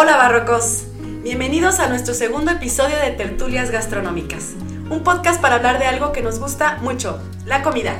Hola 0.00 0.16
barrocos, 0.16 0.84
bienvenidos 1.24 1.80
a 1.80 1.88
nuestro 1.88 2.14
segundo 2.14 2.52
episodio 2.52 2.94
de 2.98 3.10
Tertulias 3.10 3.72
Gastronómicas, 3.72 4.54
un 4.90 5.02
podcast 5.02 5.40
para 5.40 5.56
hablar 5.56 5.80
de 5.80 5.86
algo 5.86 6.12
que 6.12 6.22
nos 6.22 6.38
gusta 6.38 6.78
mucho, 6.82 7.18
la 7.46 7.64
comida. 7.64 7.96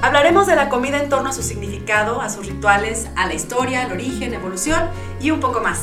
Hablaremos 0.00 0.46
de 0.46 0.54
la 0.54 0.68
comida 0.68 1.02
en 1.02 1.08
torno 1.08 1.30
a 1.30 1.32
su 1.32 1.42
significado, 1.42 2.20
a 2.20 2.30
sus 2.30 2.46
rituales, 2.46 3.08
a 3.16 3.26
la 3.26 3.34
historia, 3.34 3.82
el 3.82 3.90
origen, 3.90 4.32
evolución 4.32 4.80
y 5.20 5.32
un 5.32 5.40
poco 5.40 5.60
más. 5.60 5.80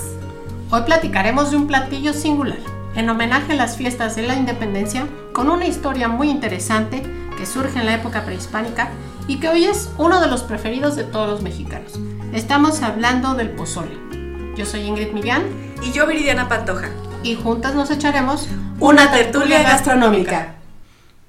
Hoy 0.69 0.83
platicaremos 0.83 1.51
de 1.51 1.57
un 1.57 1.67
platillo 1.67 2.13
singular, 2.13 2.59
en 2.95 3.09
homenaje 3.09 3.51
a 3.51 3.57
las 3.57 3.75
fiestas 3.75 4.15
de 4.15 4.21
la 4.21 4.35
independencia, 4.35 5.05
con 5.33 5.49
una 5.49 5.67
historia 5.67 6.07
muy 6.07 6.29
interesante 6.29 7.03
que 7.37 7.45
surge 7.45 7.77
en 7.77 7.87
la 7.87 7.95
época 7.95 8.23
prehispánica 8.23 8.87
y 9.27 9.41
que 9.41 9.49
hoy 9.49 9.65
es 9.65 9.91
uno 9.97 10.21
de 10.21 10.27
los 10.27 10.43
preferidos 10.43 10.95
de 10.95 11.03
todos 11.03 11.29
los 11.29 11.41
mexicanos. 11.41 11.99
Estamos 12.31 12.81
hablando 12.83 13.33
del 13.33 13.49
pozole. 13.49 14.10
Yo 14.55 14.65
soy 14.65 14.81
Ingrid 14.81 15.13
Millán. 15.13 15.43
Y 15.81 15.91
yo 15.91 16.05
Viridiana 16.05 16.49
Pantoja. 16.49 16.89
Y 17.23 17.35
juntas 17.35 17.73
nos 17.73 17.89
echaremos 17.89 18.47
una 18.79 19.11
tertulia 19.11 19.63
gastronómica. 19.63 20.55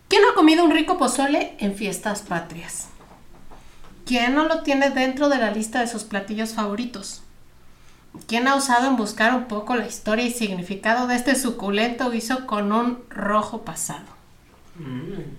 ¿Quién 0.09 0.23
no 0.23 0.31
ha 0.31 0.35
comido 0.35 0.65
un 0.65 0.73
rico 0.73 0.99
pozole 0.99 1.55
en 1.59 1.75
fiestas 1.75 2.23
patrias? 2.23 2.89
¿Quién 4.05 4.35
no 4.35 4.45
lo 4.45 4.63
tiene 4.63 4.91
dentro 4.91 5.29
de 5.29 5.39
la 5.39 5.53
lista 5.53 5.81
de 5.81 5.87
sus 5.87 6.05
platillos 6.05 6.53
favoritos? 6.53 7.23
¿Quién 8.27 8.49
ha 8.49 8.57
osado 8.57 8.89
en 8.89 8.97
buscar 8.97 9.35
un 9.35 9.45
poco 9.45 9.77
la 9.77 9.87
historia 9.87 10.25
y 10.27 10.31
significado 10.31 11.07
de 11.07 11.15
este 11.15 11.35
suculento 11.35 12.11
guiso 12.11 12.47
con 12.47 12.73
un 12.73 13.05
rojo 13.09 13.63
pasado? 13.63 14.05
Mm. 14.77 15.37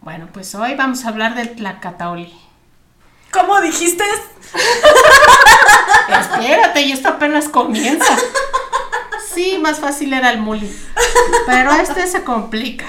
Bueno, 0.00 0.28
pues 0.32 0.54
hoy 0.54 0.74
vamos 0.74 1.04
a 1.04 1.08
hablar 1.10 1.34
del 1.34 1.54
tlacataoli. 1.54 2.32
¿Cómo 3.32 3.60
dijiste? 3.60 4.04
Espérate, 6.08 6.82
y 6.82 6.92
esto 6.92 7.08
apenas 7.08 7.48
comienza. 7.48 8.16
Sí, 9.34 9.58
más 9.60 9.80
fácil 9.80 10.12
era 10.12 10.30
el 10.30 10.38
muli. 10.38 10.74
Pero 11.46 11.72
este 11.72 12.06
se 12.06 12.24
complica. 12.24 12.86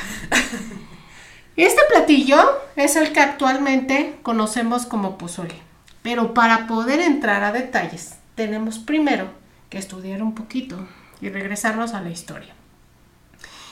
Este 1.57 1.81
platillo 1.89 2.37
es 2.75 2.95
el 2.95 3.11
que 3.11 3.19
actualmente 3.19 4.19
conocemos 4.21 4.85
como 4.85 5.17
pozole. 5.17 5.55
Pero 6.03 6.33
para 6.33 6.67
poder 6.67 7.01
entrar 7.01 7.43
a 7.43 7.51
detalles, 7.51 8.15
tenemos 8.35 8.79
primero 8.79 9.29
que 9.69 9.77
estudiar 9.77 10.21
un 10.21 10.35
poquito 10.35 10.87
y 11.19 11.29
regresarnos 11.29 11.93
a 11.93 12.01
la 12.01 12.11
historia. 12.11 12.53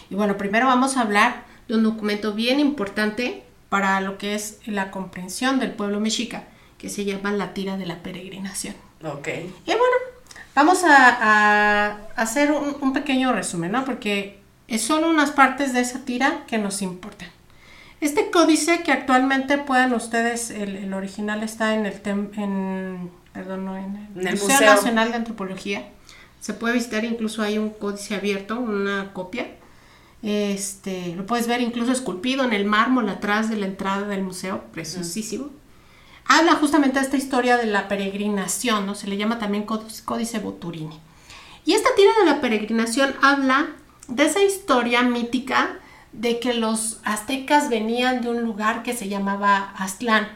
Y 0.09 0.15
bueno, 0.15 0.37
primero 0.37 0.67
vamos 0.67 0.97
a 0.97 1.01
hablar 1.01 1.43
de 1.67 1.75
un 1.75 1.83
documento 1.83 2.33
bien 2.33 2.59
importante 2.59 3.43
para 3.69 4.01
lo 4.01 4.17
que 4.17 4.35
es 4.35 4.59
la 4.65 4.91
comprensión 4.91 5.59
del 5.59 5.71
pueblo 5.71 5.99
mexica, 5.99 6.43
que 6.85 6.91
se 6.91 7.03
llama 7.03 7.31
la 7.31 7.55
tira 7.55 7.77
de 7.77 7.87
la 7.87 8.03
peregrinación. 8.03 8.75
Ok. 9.03 9.27
Y 9.27 9.71
bueno, 9.71 9.95
vamos 10.53 10.83
a, 10.83 11.87
a 11.87 11.97
hacer 12.15 12.51
un, 12.51 12.77
un 12.79 12.93
pequeño 12.93 13.33
resumen, 13.33 13.71
¿no? 13.71 13.83
Porque 13.85 14.39
son 14.77 15.03
unas 15.03 15.31
partes 15.31 15.73
de 15.73 15.79
esa 15.79 16.05
tira 16.05 16.43
que 16.45 16.59
nos 16.59 16.83
importan. 16.83 17.27
Este 18.01 18.29
códice 18.29 18.83
que 18.83 18.91
actualmente 18.91 19.57
puedan 19.57 19.95
ustedes, 19.95 20.51
el, 20.51 20.75
el 20.75 20.93
original 20.93 21.41
está 21.41 21.73
en 21.73 21.87
el, 21.87 21.99
tem, 22.01 22.29
en, 22.37 23.09
perdón, 23.33 23.65
no, 23.65 23.75
en 23.77 23.95
el, 24.13 24.21
En 24.21 24.27
el 24.27 24.33
Museo, 24.35 24.49
museo. 24.51 24.75
Nacional 24.75 25.09
de 25.09 25.15
Antropología. 25.15 25.89
Se 26.39 26.53
puede 26.53 26.75
visitar, 26.75 27.03
incluso 27.03 27.41
hay 27.41 27.57
un 27.57 27.71
códice 27.71 28.13
abierto, 28.13 28.59
una 28.59 29.11
copia. 29.11 29.47
Este, 30.21 31.15
lo 31.15 31.25
puedes 31.25 31.47
ver 31.47 31.61
incluso 31.61 31.91
esculpido 31.91 32.43
en 32.43 32.53
el 32.53 32.65
mármol 32.65 33.09
atrás 33.09 33.49
de 33.49 33.55
la 33.55 33.65
entrada 33.65 34.05
del 34.07 34.21
museo, 34.21 34.65
preciosísimo. 34.71 35.49
Habla 36.27 36.55
justamente 36.55 36.99
de 36.99 37.05
esta 37.05 37.17
historia 37.17 37.57
de 37.57 37.67
la 37.67 37.87
peregrinación, 37.87 38.85
¿no? 38.85 38.95
Se 38.95 39.07
le 39.07 39.17
llama 39.17 39.37
también 39.37 39.65
Códice, 39.65 40.39
Boturini. 40.39 40.99
Y 41.65 41.73
esta 41.73 41.89
tira 41.95 42.11
de 42.19 42.25
la 42.25 42.41
peregrinación 42.41 43.15
habla 43.21 43.67
de 44.07 44.25
esa 44.25 44.41
historia 44.41 45.03
mítica 45.03 45.79
de 46.13 46.39
que 46.39 46.53
los 46.53 46.99
aztecas 47.03 47.69
venían 47.69 48.21
de 48.21 48.29
un 48.29 48.41
lugar 48.41 48.83
que 48.83 48.93
se 48.93 49.09
llamaba 49.09 49.73
Aztlán. 49.77 50.27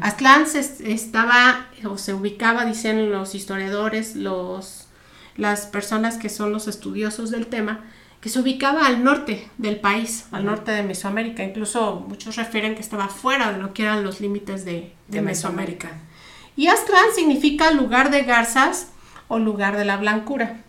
Aztlán 0.00 0.46
se 0.46 0.60
estaba 0.92 1.68
o 1.88 1.96
se 1.98 2.14
ubicaba, 2.14 2.64
dicen 2.64 3.10
los 3.10 3.34
historiadores, 3.34 4.14
los, 4.14 4.88
las 5.36 5.66
personas 5.66 6.18
que 6.18 6.28
son 6.28 6.52
los 6.52 6.68
estudiosos 6.68 7.30
del 7.30 7.46
tema, 7.46 7.80
que 8.22 8.28
se 8.28 8.38
ubicaba 8.38 8.86
al 8.86 9.02
norte 9.02 9.50
del 9.58 9.80
país, 9.80 10.26
al 10.30 10.46
norte 10.46 10.70
de 10.70 10.84
Mesoamérica. 10.84 11.42
Incluso 11.42 12.06
muchos 12.08 12.36
refieren 12.36 12.76
que 12.76 12.80
estaba 12.80 13.08
fuera 13.08 13.52
de 13.52 13.58
lo 13.58 13.74
que 13.74 13.82
eran 13.82 14.04
los 14.04 14.20
límites 14.20 14.64
de, 14.64 14.72
de 14.72 14.92
De 15.08 15.22
Mesoamérica. 15.22 15.88
Mesoamérica. 15.88 16.12
Y 16.56 16.68
Aztlán 16.68 17.06
significa 17.14 17.72
lugar 17.72 18.10
de 18.10 18.22
garzas 18.22 18.92
o 19.26 19.40
lugar 19.40 19.76
de 19.76 19.84
la 19.84 19.96
blancura. 19.96 20.60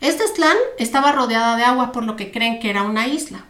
Este 0.00 0.24
Aztlán 0.24 0.56
estaba 0.78 1.12
rodeada 1.12 1.56
de 1.56 1.62
agua, 1.62 1.92
por 1.92 2.04
lo 2.04 2.16
que 2.16 2.32
creen 2.32 2.58
que 2.58 2.70
era 2.70 2.82
una 2.82 3.06
isla. 3.06 3.44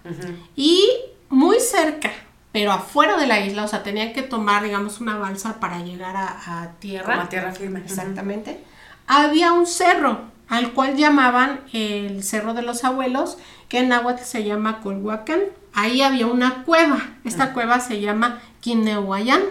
Y 0.54 0.84
muy 1.30 1.58
cerca, 1.60 2.10
pero 2.52 2.72
afuera 2.72 3.16
de 3.16 3.26
la 3.26 3.40
isla, 3.40 3.64
o 3.64 3.68
sea, 3.68 3.82
tenían 3.82 4.12
que 4.12 4.22
tomar, 4.22 4.62
digamos, 4.64 5.00
una 5.00 5.16
balsa 5.16 5.58
para 5.58 5.78
llegar 5.78 6.16
a, 6.16 6.62
a 6.62 6.72
tierra. 6.80 7.14
Como 7.14 7.22
a 7.22 7.28
tierra 7.30 7.52
firme. 7.52 7.80
Exactamente. 7.80 8.60
Había 9.06 9.52
un 9.52 9.66
cerro, 9.66 10.29
al 10.50 10.72
cual 10.72 10.96
llamaban 10.96 11.60
el 11.72 12.22
Cerro 12.22 12.52
de 12.52 12.62
los 12.62 12.84
Abuelos, 12.84 13.38
que 13.68 13.78
en 13.78 13.88
náhuatl 13.88 14.24
se 14.24 14.44
llama 14.44 14.80
Colhuacán. 14.80 15.40
Ahí 15.72 16.02
había 16.02 16.26
una 16.26 16.64
cueva. 16.64 16.98
Esta 17.24 17.52
cueva 17.54 17.78
se 17.78 18.00
llama 18.00 18.42
Quinehuayán, 18.60 19.42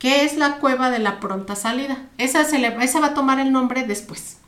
que 0.00 0.24
es 0.24 0.36
la 0.36 0.56
cueva 0.56 0.90
de 0.90 0.98
la 0.98 1.20
pronta 1.20 1.54
salida. 1.54 2.08
Esa, 2.18 2.44
se 2.44 2.58
le, 2.58 2.76
esa 2.84 3.00
va 3.00 3.08
a 3.08 3.14
tomar 3.14 3.38
el 3.38 3.52
nombre 3.52 3.84
después. 3.84 4.38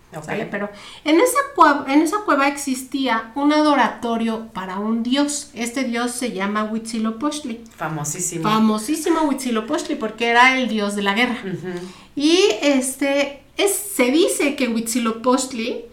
Pero 0.50 0.70
en 1.04 1.20
esa, 1.20 1.38
cueva, 1.54 1.84
en 1.86 2.02
esa 2.02 2.18
cueva 2.24 2.48
existía 2.48 3.30
un 3.36 3.52
adoratorio 3.52 4.48
para 4.52 4.80
un 4.80 5.04
dios. 5.04 5.50
Este 5.54 5.84
dios 5.84 6.10
se 6.10 6.32
llama 6.32 6.64
Huitzilopochtli. 6.64 7.62
Famosísimo. 7.76 8.42
Famosísimo 8.42 9.22
Huitzilopochtli 9.22 9.94
porque 9.94 10.28
era 10.28 10.58
el 10.58 10.68
dios 10.68 10.96
de 10.96 11.02
la 11.02 11.14
guerra. 11.14 11.36
Y 12.16 12.40
este 12.62 13.42
es, 13.58 13.74
se 13.74 14.10
dice 14.10 14.56
que 14.56 14.68
Huitzilopochtli 14.68 15.84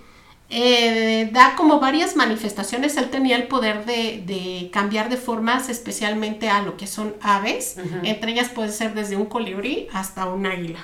eh, 0.50 1.30
da 1.34 1.56
como 1.56 1.80
varias 1.80 2.16
manifestaciones. 2.16 2.96
Él 2.98 3.10
tenía 3.10 3.36
el 3.36 3.48
poder 3.48 3.86
de, 3.86 4.24
de 4.26 4.70
cambiar 4.72 5.10
de 5.10 5.18
formas, 5.18 5.70
especialmente 5.70 6.50
a 6.50 6.62
lo 6.62 6.78
que 6.78 6.86
son 6.88 7.16
aves. 7.22 7.78
Entre 8.04 8.32
ellas 8.32 8.50
puede 8.50 8.72
ser 8.72 8.94
desde 8.94 9.18
un 9.18 9.26
colibrí 9.26 9.88
hasta 9.92 10.26
un 10.28 10.46
águila. 10.46 10.80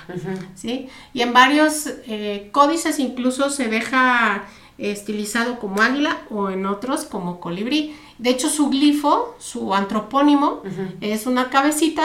¿sí? 0.54 0.88
Y 1.14 1.22
en 1.22 1.32
varios 1.32 1.86
eh, 2.06 2.48
códices 2.52 2.98
incluso 2.98 3.50
se 3.50 3.68
deja 3.68 4.44
estilizado 4.78 5.60
como 5.60 5.80
águila 5.80 6.22
o 6.28 6.50
en 6.50 6.66
otros 6.66 7.04
como 7.04 7.38
colibrí. 7.38 7.94
De 8.18 8.30
hecho, 8.30 8.48
su 8.48 8.68
glifo, 8.68 9.36
su 9.38 9.74
antropónimo, 9.74 10.62
es 11.00 11.26
una 11.26 11.50
cabecita 11.50 12.04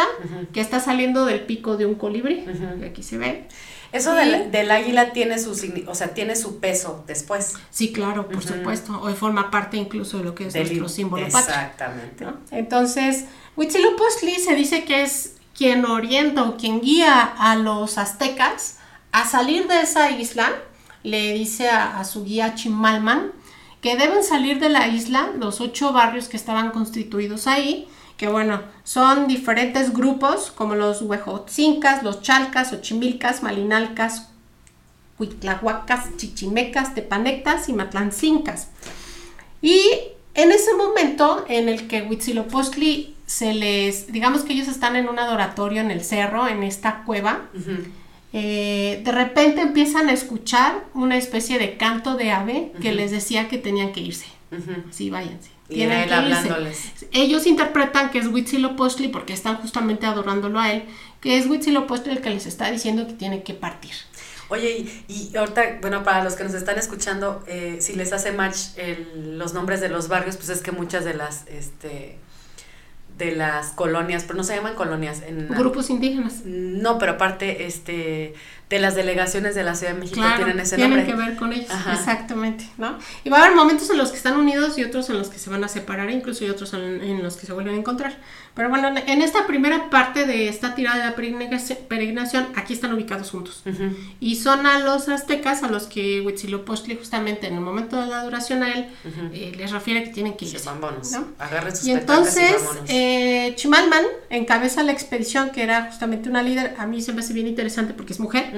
que 0.53 0.61
está 0.61 0.79
saliendo 0.79 1.25
del 1.25 1.41
pico 1.41 1.75
de 1.75 1.87
un 1.87 1.95
colibrí. 1.95 2.45
que 2.79 2.85
Aquí 2.85 3.01
se 3.01 3.17
ve. 3.17 3.47
Eso 3.91 4.13
del, 4.15 4.51
del 4.51 4.69
águila 4.71 5.13
tiene 5.13 5.39
su, 5.39 5.51
o 5.87 5.95
sea, 5.95 6.13
tiene 6.13 6.35
su 6.35 6.59
peso 6.59 7.03
después. 7.07 7.53
Sí, 7.69 7.91
claro, 7.93 8.27
por 8.27 8.43
supuesto. 8.43 8.99
Hoy 9.01 9.13
forma 9.13 9.49
parte 9.49 9.77
incluso 9.77 10.17
de 10.17 10.23
lo 10.25 10.35
que 10.35 10.47
es 10.47 10.53
Del- 10.53 10.63
nuestro 10.67 10.89
símbolo 10.89 11.23
patrio. 11.29 11.39
Exactamente. 11.55 12.25
¿no? 12.25 12.37
Entonces, 12.51 13.25
Huitzilopochtli 13.55 14.35
se 14.35 14.55
dice 14.55 14.83
que 14.83 15.03
es 15.03 15.35
quien 15.57 15.85
orienta 15.85 16.43
o 16.43 16.57
quien 16.57 16.81
guía 16.81 17.21
a 17.21 17.55
los 17.55 17.97
aztecas 17.97 18.77
a 19.11 19.25
salir 19.25 19.67
de 19.67 19.81
esa 19.81 20.11
isla. 20.11 20.51
Le 21.03 21.33
dice 21.33 21.69
a, 21.69 21.99
a 21.99 22.03
su 22.05 22.23
guía 22.25 22.55
Chimalman 22.55 23.31
que 23.81 23.95
deben 23.95 24.23
salir 24.23 24.59
de 24.59 24.69
la 24.69 24.87
isla, 24.87 25.29
los 25.37 25.61
ocho 25.61 25.93
barrios 25.93 26.27
que 26.27 26.35
estaban 26.35 26.71
constituidos 26.71 27.47
ahí, 27.47 27.87
que 28.17 28.27
bueno, 28.27 28.61
son 28.83 29.27
diferentes 29.27 29.93
grupos 29.93 30.51
como 30.51 30.75
los 30.75 31.03
huejotzincas, 31.03 32.03
los 32.03 32.21
chalcas, 32.21 32.73
ochimilcas, 32.73 33.43
malinalcas, 33.43 34.29
cuitlahuacas, 35.17 36.17
chichimecas, 36.17 36.95
tepanectas 36.95 37.69
y 37.69 37.73
matlancincas. 37.73 38.69
Y 39.61 39.81
en 40.33 40.51
ese 40.51 40.73
momento 40.75 41.45
en 41.47 41.69
el 41.69 41.87
que 41.87 42.03
Huitzilopochtli 42.03 43.15
se 43.25 43.53
les, 43.53 44.11
digamos 44.11 44.43
que 44.43 44.53
ellos 44.53 44.67
están 44.67 44.95
en 44.95 45.09
un 45.09 45.19
adoratorio 45.19 45.81
en 45.81 45.91
el 45.91 46.03
cerro, 46.03 46.47
en 46.47 46.63
esta 46.63 47.03
cueva, 47.03 47.41
eh, 48.33 49.01
de 49.03 49.11
repente 49.11 49.61
empiezan 49.61 50.09
a 50.09 50.13
escuchar 50.13 50.85
una 50.93 51.17
especie 51.17 51.59
de 51.59 51.77
canto 51.77 52.15
de 52.15 52.31
ave 52.31 52.71
que 52.81 52.93
les 52.93 53.11
decía 53.11 53.47
que 53.47 53.57
tenían 53.57 53.91
que 53.91 54.01
irse. 54.01 54.27
Sí, 54.91 55.09
váyanse. 55.09 55.56
Y 55.69 55.81
él 55.81 55.91
hablándoles. 56.11 56.91
Ellos 57.11 57.45
interpretan 57.45 58.09
que 58.09 58.19
es 58.19 58.27
Huitzilopochtli 58.27 59.09
porque 59.09 59.33
están 59.33 59.57
justamente 59.57 60.05
adorándolo 60.05 60.59
a 60.59 60.71
él, 60.71 60.85
que 61.19 61.37
es 61.37 61.47
Huitzilopochtli 61.47 62.11
el 62.11 62.21
que 62.21 62.29
les 62.29 62.45
está 62.45 62.71
diciendo 62.71 63.05
que 63.07 63.13
tienen 63.13 63.43
que 63.43 63.53
partir. 63.53 63.91
Oye, 64.49 64.87
y, 65.09 65.35
ahorita, 65.35 65.79
bueno, 65.81 66.03
para 66.03 66.23
los 66.23 66.35
que 66.35 66.45
nos 66.45 66.53
están 66.53 66.77
escuchando, 66.77 67.43
eh, 67.47 67.77
si 67.81 67.93
les 67.95 68.13
hace 68.13 68.31
match 68.31 68.57
los 69.15 69.53
nombres 69.53 69.81
de 69.81 69.89
los 69.89 70.07
barrios, 70.07 70.37
pues 70.37 70.49
es 70.49 70.61
que 70.61 70.71
muchas 70.71 71.03
de 71.03 71.13
las, 71.13 71.45
este, 71.47 72.17
de 73.17 73.35
las 73.35 73.71
colonias, 73.71 74.23
pero 74.23 74.37
no 74.37 74.43
se 74.45 74.55
llaman 74.55 74.75
colonias. 74.75 75.21
En, 75.27 75.49
Grupos 75.49 75.89
indígenas. 75.89 76.43
No, 76.45 76.97
pero 76.97 77.13
aparte, 77.13 77.65
este, 77.65 78.35
de 78.69 78.79
las 78.79 78.95
delegaciones 78.95 79.55
de 79.55 79.63
la 79.63 79.75
Ciudad 79.75 79.93
de 79.93 79.99
México 79.99 80.21
tienen 80.35 80.59
ese 80.59 80.77
nombre. 80.77 81.03
Tienen 81.03 81.05
que 81.05 81.25
ver 81.25 81.37
con 81.37 81.53
ellos, 81.53 81.69
exactamente, 81.93 82.67
¿no? 82.77 82.97
Y 83.23 83.29
va 83.29 83.37
a 83.37 83.45
haber 83.45 83.55
momentos 83.55 83.89
en 83.89 83.97
los 83.97 84.11
que 84.11 84.17
están 84.17 84.37
unidos 84.37 84.77
y 84.77 84.83
otros 84.83 85.09
en 85.09 85.17
los 85.17 85.29
que 85.29 85.39
se 85.39 85.49
van 85.49 85.63
a 85.63 85.69
separar, 85.69 86.09
incluso 86.09 86.43
y 86.43 86.49
otros 86.49 86.73
en, 86.73 87.23
los 87.23 87.37
que 87.37 87.45
se 87.45 87.53
vuelven 87.53 87.75
a 87.75 87.77
encontrar. 87.77 88.17
Pero 88.55 88.69
bueno, 88.69 88.89
en 88.89 89.21
esta 89.21 89.47
primera 89.47 89.89
parte 89.89 90.25
de 90.25 90.49
esta 90.49 90.75
tirada 90.75 91.11
de 91.11 91.75
peregrinación, 91.87 92.47
aquí 92.55 92.73
están 92.73 92.93
ubicados 92.93 93.31
juntos. 93.31 93.63
Y 94.19 94.35
son 94.35 94.65
a 94.65 94.79
los 94.79 95.07
aztecas 95.07 95.63
a 95.63 95.69
los 95.69 95.83
que 95.83 96.21
Huitzilopochtli 96.21 96.95
justamente 96.95 97.47
en 97.47 97.53
el 97.53 97.61
momento 97.61 98.01
de 98.01 98.07
la 98.07 98.21
adoración 98.21 98.63
a 98.63 98.73
él 98.73 98.87
eh, 99.31 99.53
les 99.55 99.71
refiere 99.71 100.03
que 100.03 100.09
tienen 100.09 100.35
que 100.35 100.45
irse. 100.45 100.57
¿no? 100.67 101.27
Agarren 101.39 101.75
sus 101.75 101.85
y 101.85 101.91
entonces 101.91 102.55
eh, 102.87 103.53
Chimalman 103.55 104.03
encabeza 104.29 104.83
la 104.83 104.91
expedición 104.91 105.51
que 105.51 105.63
era 105.63 105.85
justamente 105.85 106.29
una 106.29 106.43
líder, 106.43 106.75
a 106.77 106.85
mí 106.85 107.01
se 107.01 107.13
me 107.13 107.21
hace 107.21 107.33
bien 107.33 107.47
interesante 107.47 107.93
porque 107.93 108.13
es 108.13 108.19
mujer 108.19 108.56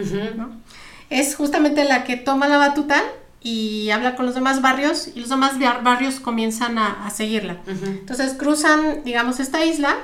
es 1.10 1.36
justamente 1.36 1.84
la 1.86 2.04
que 2.04 2.18
toma 2.18 2.48
la 2.48 2.57
batuta 2.57 3.01
y 3.42 3.90
habla 3.90 4.16
con 4.16 4.25
los 4.25 4.36
demás 4.36 4.62
barrios 4.62 5.10
y 5.16 5.19
los 5.22 5.30
demás 5.30 5.54
barrios 5.84 6.19
comienzan 6.19 6.78
a, 6.78 7.10
seguirla. 7.10 7.57
Entonces 7.68 8.34
cruzan, 8.34 9.04
digamos, 9.04 9.40
esta 9.40 9.66
isla 9.66 9.98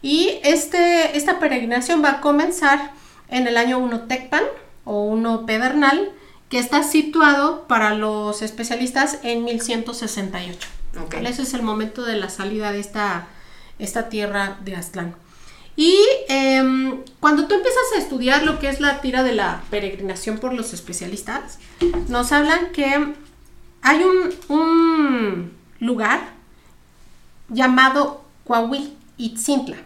y 0.00 0.38
este, 0.44 1.16
esta 1.16 1.38
peregrinación 1.38 2.02
va 2.04 2.12
a 2.12 2.20
comenzar 2.20 2.92
en 3.28 3.46
el 3.46 3.56
año 3.56 3.78
1 3.78 4.02
Tecpan 4.02 4.44
o 4.84 5.02
1 5.04 5.44
Pedernal, 5.44 6.10
que 6.48 6.58
está 6.58 6.82
situado 6.82 7.66
para 7.66 7.94
los 7.94 8.40
especialistas 8.42 9.18
en 9.22 9.44
1168. 9.44 10.68
Ese 11.22 11.42
es 11.42 11.54
el 11.54 11.62
momento 11.62 12.02
de 12.04 12.16
la 12.16 12.30
salida 12.30 12.72
de 12.72 12.80
esta, 12.80 13.26
esta 13.78 14.08
tierra 14.08 14.56
de 14.64 14.76
Aztlán. 14.76 15.14
Y 15.78 15.96
em, 16.26 17.04
cuando 17.20 17.46
tú 17.46 17.54
empiezas 17.54 17.84
a 17.94 17.98
estudiar 18.00 18.42
lo 18.42 18.58
que 18.58 18.68
es 18.68 18.80
la 18.80 19.00
tira 19.00 19.22
de 19.22 19.32
la 19.32 19.62
peregrinación 19.70 20.38
por 20.38 20.52
los 20.52 20.74
especialistas, 20.74 21.60
nos 22.08 22.32
hablan 22.32 22.72
que 22.72 23.14
hay 23.82 24.02
un, 24.48 25.52
lugar 25.78 26.30
llamado 27.48 28.24
Coahuil 28.44 28.92
Itzintla. 29.18 29.76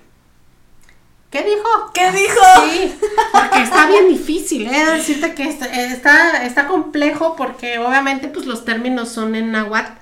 ¿Qué 1.31 1.43
dijo? 1.43 1.91
¿Qué 1.93 2.11
dijo? 2.11 2.41
Sí, 2.65 2.95
porque 3.31 3.63
está 3.63 3.87
bien 3.87 4.09
difícil, 4.09 4.67
¿eh? 4.69 4.87
Decirte 4.93 5.35
que 5.35 5.47
está, 5.47 6.47
está, 6.47 6.69
complejo 6.69 7.37
porque 7.37 7.79
obviamente 7.79 8.29
pues 8.29 8.47
los 8.47 8.65
términos 8.65 9.11
son 9.11 9.35
en 9.35 9.53
náhuatl 9.53 9.93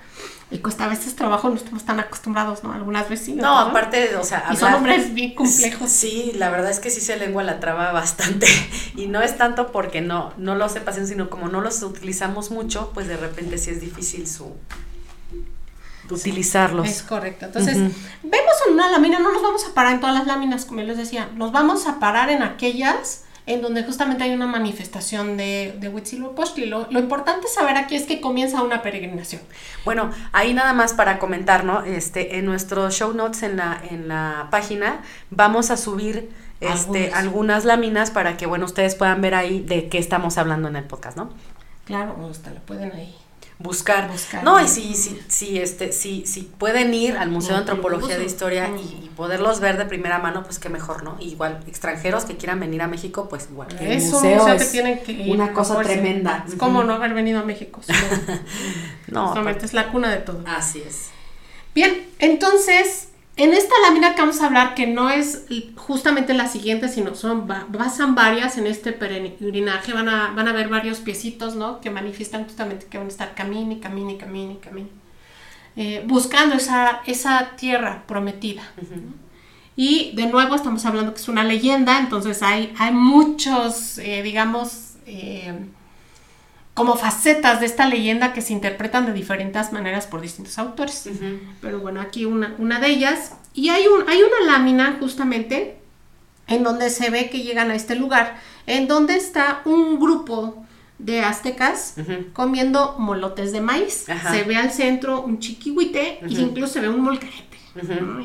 y 0.51 0.59
cuesta 0.59 0.87
a 0.87 0.89
veces 0.89 1.15
trabajo, 1.15 1.49
no 1.49 1.55
estamos 1.55 1.85
tan 1.85 2.01
acostumbrados, 2.01 2.65
¿no? 2.65 2.73
Algunas 2.73 3.09
veces 3.09 3.27
sí. 3.27 3.33
No, 3.35 3.57
aparte, 3.57 4.17
o 4.17 4.25
sea, 4.25 4.47
y 4.53 4.57
son 4.57 4.73
nombres 4.73 5.15
bien 5.15 5.35
complejos. 5.37 5.91
Sí, 5.91 6.33
la 6.35 6.51
verdad 6.51 6.71
es 6.71 6.81
que 6.81 6.91
sí 6.91 7.01
se 7.01 7.17
lengua 7.17 7.43
la 7.45 7.61
traba 7.61 7.93
bastante. 7.93 8.47
Y 8.97 9.07
no 9.07 9.23
es 9.23 9.39
tanto 9.39 9.71
porque 9.71 10.01
no, 10.01 10.35
no 10.37 10.57
lo 10.57 10.69
sepas, 10.69 10.97
sino 11.07 11.31
como 11.31 11.49
no 11.49 11.61
los 11.61 11.83
utilizamos 11.83 12.51
mucho, 12.51 12.91
pues 12.93 13.07
de 13.07 13.17
repente 13.17 13.57
sí 13.57 13.71
es 13.71 13.81
difícil 13.81 14.27
su 14.27 14.53
utilizarlos. 16.11 16.89
Es 16.89 17.03
correcto. 17.03 17.47
Entonces, 17.47 17.77
vemos 17.77 18.55
en 18.67 18.75
una 18.75 18.91
lámina, 18.91 19.21
no 19.21 19.33
nos 19.33 19.43
vamos 19.43 19.65
a 19.65 19.75
parar 19.75 19.95
en 19.95 20.01
todas 20.01 20.17
las 20.17 20.27
láminas, 20.27 20.65
como 20.65 20.81
yo 20.81 20.89
les 20.89 20.97
decía, 20.97 21.31
nos 21.37 21.53
vamos 21.53 21.87
a 21.87 22.01
parar 22.01 22.31
en 22.31 22.43
aquellas 22.43 23.25
en 23.53 23.63
donde 23.63 23.83
justamente 23.83 24.25
hay 24.25 24.33
una 24.33 24.47
manifestación 24.47 25.37
de, 25.37 25.75
de 25.79 25.89
Huitzilopochtli. 25.89 26.67
Lo, 26.67 26.87
lo, 26.91 27.01
importante 27.01 27.49
saber 27.49 27.77
aquí 27.77 27.97
es 27.97 28.05
que 28.05 28.21
comienza 28.21 28.63
una 28.63 28.83
peregrinación. 28.83 29.43
Bueno, 29.85 30.11
ahí 30.33 30.55
nada 30.55 30.73
más 30.73 30.93
para 30.93 31.19
comentar, 31.19 31.65
¿no? 31.65 31.83
Este, 31.83 32.39
en 32.39 32.47
nuestros 32.47 32.95
show 32.95 33.13
notes 33.13 33.43
en 33.43 33.57
la, 33.57 33.81
en 33.91 34.09
la 34.09 34.49
página 34.51 35.03
vamos 35.31 35.71
a 35.71 35.77
subir 35.77 36.31
este, 36.61 37.13
algunas 37.13 37.65
láminas 37.65 38.11
para 38.11 38.37
que, 38.37 38.47
bueno, 38.47 38.67
ustedes 38.67 38.95
puedan 38.95 39.21
ver 39.21 39.35
ahí 39.35 39.61
de 39.61 39.89
qué 39.89 39.99
estamos 39.99 40.39
hablando 40.39 40.69
en 40.69 40.77
el 40.77 40.85
podcast, 40.85 41.17
¿no? 41.17 41.31
Claro, 41.85 42.17
hasta 42.31 42.51
lo 42.51 42.61
pueden 42.61 42.93
ahí 42.93 43.17
buscar. 43.61 44.11
no, 44.43 44.61
y 44.61 44.67
si, 44.67 44.95
si, 44.95 45.21
si, 45.29 45.59
este, 45.59 45.93
si, 45.93 46.27
si 46.27 46.43
pueden 46.43 46.95
ir 46.95 47.17
al 47.17 47.31
Museo 47.31 47.53
de 47.53 47.59
Antropología 47.59 48.19
de 48.19 48.25
Historia 48.25 48.69
y, 48.69 49.09
poderlos 49.17 49.61
ver 49.61 49.77
de 49.77 49.85
primera 49.85 50.19
mano, 50.19 50.45
pues 50.45 50.59
qué 50.59 50.71
mejor, 50.71 51.03
¿no? 51.03 51.19
igual, 51.21 51.61
extranjeros 51.67 52.25
que 52.25 52.39
quieran 52.39 52.59
venir 52.59 52.81
a 52.81 52.87
México, 52.87 53.29
pues 53.29 53.49
igual. 53.51 53.69
el 53.79 54.01
museo 54.01 54.49
es 54.49 54.73
tienen 54.73 55.01
que 55.01 55.13
ir, 55.13 55.31
una 55.31 55.53
cosa 55.53 55.79
tremenda. 55.83 56.45
Es 56.49 56.55
como 56.55 56.85
no 56.85 56.95
haber 56.95 57.13
venido 57.13 57.41
a 57.41 57.45
México. 57.45 57.83
no, 59.09 59.29
solamente 59.29 59.67
es 59.67 59.75
la 59.75 59.93
cuna 59.93 60.11
de 60.11 60.19
todo. 60.19 60.43
Así 60.47 60.83
es. 60.87 61.11
Bien, 61.75 62.09
entonces, 62.19 63.10
en 63.43 63.55
esta 63.55 63.75
lámina 63.83 64.15
que 64.15 64.21
vamos 64.21 64.43
a 64.43 64.47
hablar, 64.47 64.75
que 64.75 64.87
no 64.87 65.09
es 65.09 65.47
justamente 65.75 66.35
la 66.35 66.47
siguiente, 66.47 66.91
sino 66.91 67.15
son, 67.15 67.47
basan 67.47 68.15
varias 68.15 68.59
en 68.59 68.67
este 68.67 68.93
peregrinaje, 68.93 69.95
van 69.95 70.11
a, 70.11 70.33
van 70.37 70.47
a 70.47 70.53
ver 70.53 70.69
varios 70.69 70.99
piecitos, 71.01 71.57
¿no? 71.57 71.81
Que 71.81 71.89
manifiestan 71.89 72.45
justamente 72.45 72.85
que 72.85 72.99
van 72.99 73.07
a 73.07 73.11
estar 73.11 73.35
camine, 73.35 73.81
camine, 73.81 74.19
camine, 74.19 74.59
camine, 74.59 74.89
eh, 75.75 76.05
buscando 76.07 76.57
esa, 76.57 77.01
esa 77.07 77.53
tierra 77.57 78.05
prometida. 78.07 78.63
Y 79.75 80.13
de 80.15 80.27
nuevo 80.27 80.55
estamos 80.55 80.85
hablando 80.85 81.15
que 81.15 81.23
es 81.23 81.29
una 81.29 81.43
leyenda, 81.43 81.99
entonces 81.99 82.43
hay, 82.43 82.75
hay 82.79 82.93
muchos, 82.93 83.97
eh, 83.97 84.23
digamos, 84.23 84.97
eh, 85.07 85.55
como 86.81 86.97
facetas 86.97 87.61
de 87.61 87.67
esta 87.67 87.87
leyenda 87.87 88.33
que 88.33 88.41
se 88.41 88.55
interpretan 88.55 89.05
de 89.05 89.13
diferentes 89.13 89.71
maneras 89.71 90.07
por 90.07 90.23
distintos 90.23 90.59
autores. 90.59 91.11
Pero 91.61 91.79
bueno, 91.81 92.01
aquí 92.01 92.25
una, 92.25 92.55
una 92.57 92.81
de 92.81 92.89
ellas. 92.89 93.35
Y 93.53 93.69
hay, 93.69 93.87
un, 93.87 94.09
hay 94.09 94.19
una 94.23 94.51
lámina 94.51 94.97
justamente 94.99 95.77
en 96.47 96.63
donde 96.63 96.89
se 96.89 97.11
ve 97.11 97.29
que 97.29 97.43
llegan 97.43 97.71
a 97.71 97.75
este 97.75 97.97
lugar, 97.97 98.41
en 98.67 98.89
donde 98.89 99.17
está 99.17 99.61
un 99.67 100.01
grupo 100.01 100.65
de 100.99 101.21
aztecas 101.21 101.97
comiendo 102.33 102.97
molotes 102.99 103.53
de 103.53 103.61
maíz. 103.61 104.07
Se 104.31 104.45
ve 104.45 104.57
al 104.57 104.73
centro 104.73 105.21
un 105.21 105.39
chiquihuite 105.39 106.21
y 106.27 106.39
incluso 106.39 106.73
se 106.73 106.81
ve 106.81 106.89
un 106.89 107.03
molcajete. 107.03 107.59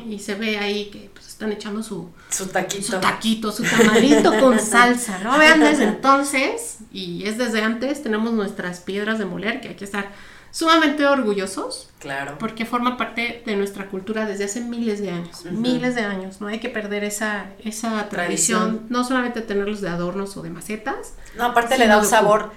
Y 0.08 0.18
se 0.18 0.34
ve 0.34 0.56
ahí 0.56 0.86
que 0.86 1.10
pues, 1.12 1.25
están 1.36 1.52
echando 1.52 1.82
su, 1.82 2.08
su 2.30 2.46
taquito. 2.46 2.92
Su 2.92 2.98
taquito, 2.98 3.52
su 3.52 3.62
tamalito 3.62 4.40
con 4.40 4.58
salsa, 4.72 5.18
¿no? 5.18 5.38
Vean, 5.38 5.60
desde 5.60 5.84
entonces, 5.84 6.78
y 6.90 7.26
es 7.26 7.36
desde 7.36 7.60
antes, 7.60 8.02
tenemos 8.02 8.32
nuestras 8.32 8.80
piedras 8.80 9.18
de 9.18 9.26
moler, 9.26 9.60
que 9.60 9.68
hay 9.68 9.74
que 9.74 9.84
estar 9.84 10.12
sumamente 10.50 11.04
orgullosos. 11.04 11.90
Claro. 11.98 12.38
Porque 12.38 12.64
forma 12.64 12.96
parte 12.96 13.42
de 13.44 13.54
nuestra 13.54 13.88
cultura 13.88 14.24
desde 14.24 14.44
hace 14.44 14.62
miles 14.62 15.02
de 15.02 15.10
años. 15.10 15.44
Miles 15.44 15.94
de 15.94 16.00
años. 16.00 16.40
No 16.40 16.46
hay 16.46 16.58
que 16.58 16.70
perder 16.70 17.04
esa, 17.04 17.50
esa 17.62 18.08
tradición, 18.08 18.86
No 18.88 19.04
solamente 19.04 19.42
tenerlos 19.42 19.82
de 19.82 19.90
adornos 19.90 20.38
o 20.38 20.42
de 20.42 20.48
macetas. 20.48 21.12
No, 21.36 21.44
aparte 21.44 21.76
le 21.76 21.86
da 21.86 21.98
un 21.98 22.06
sabor. 22.06 22.52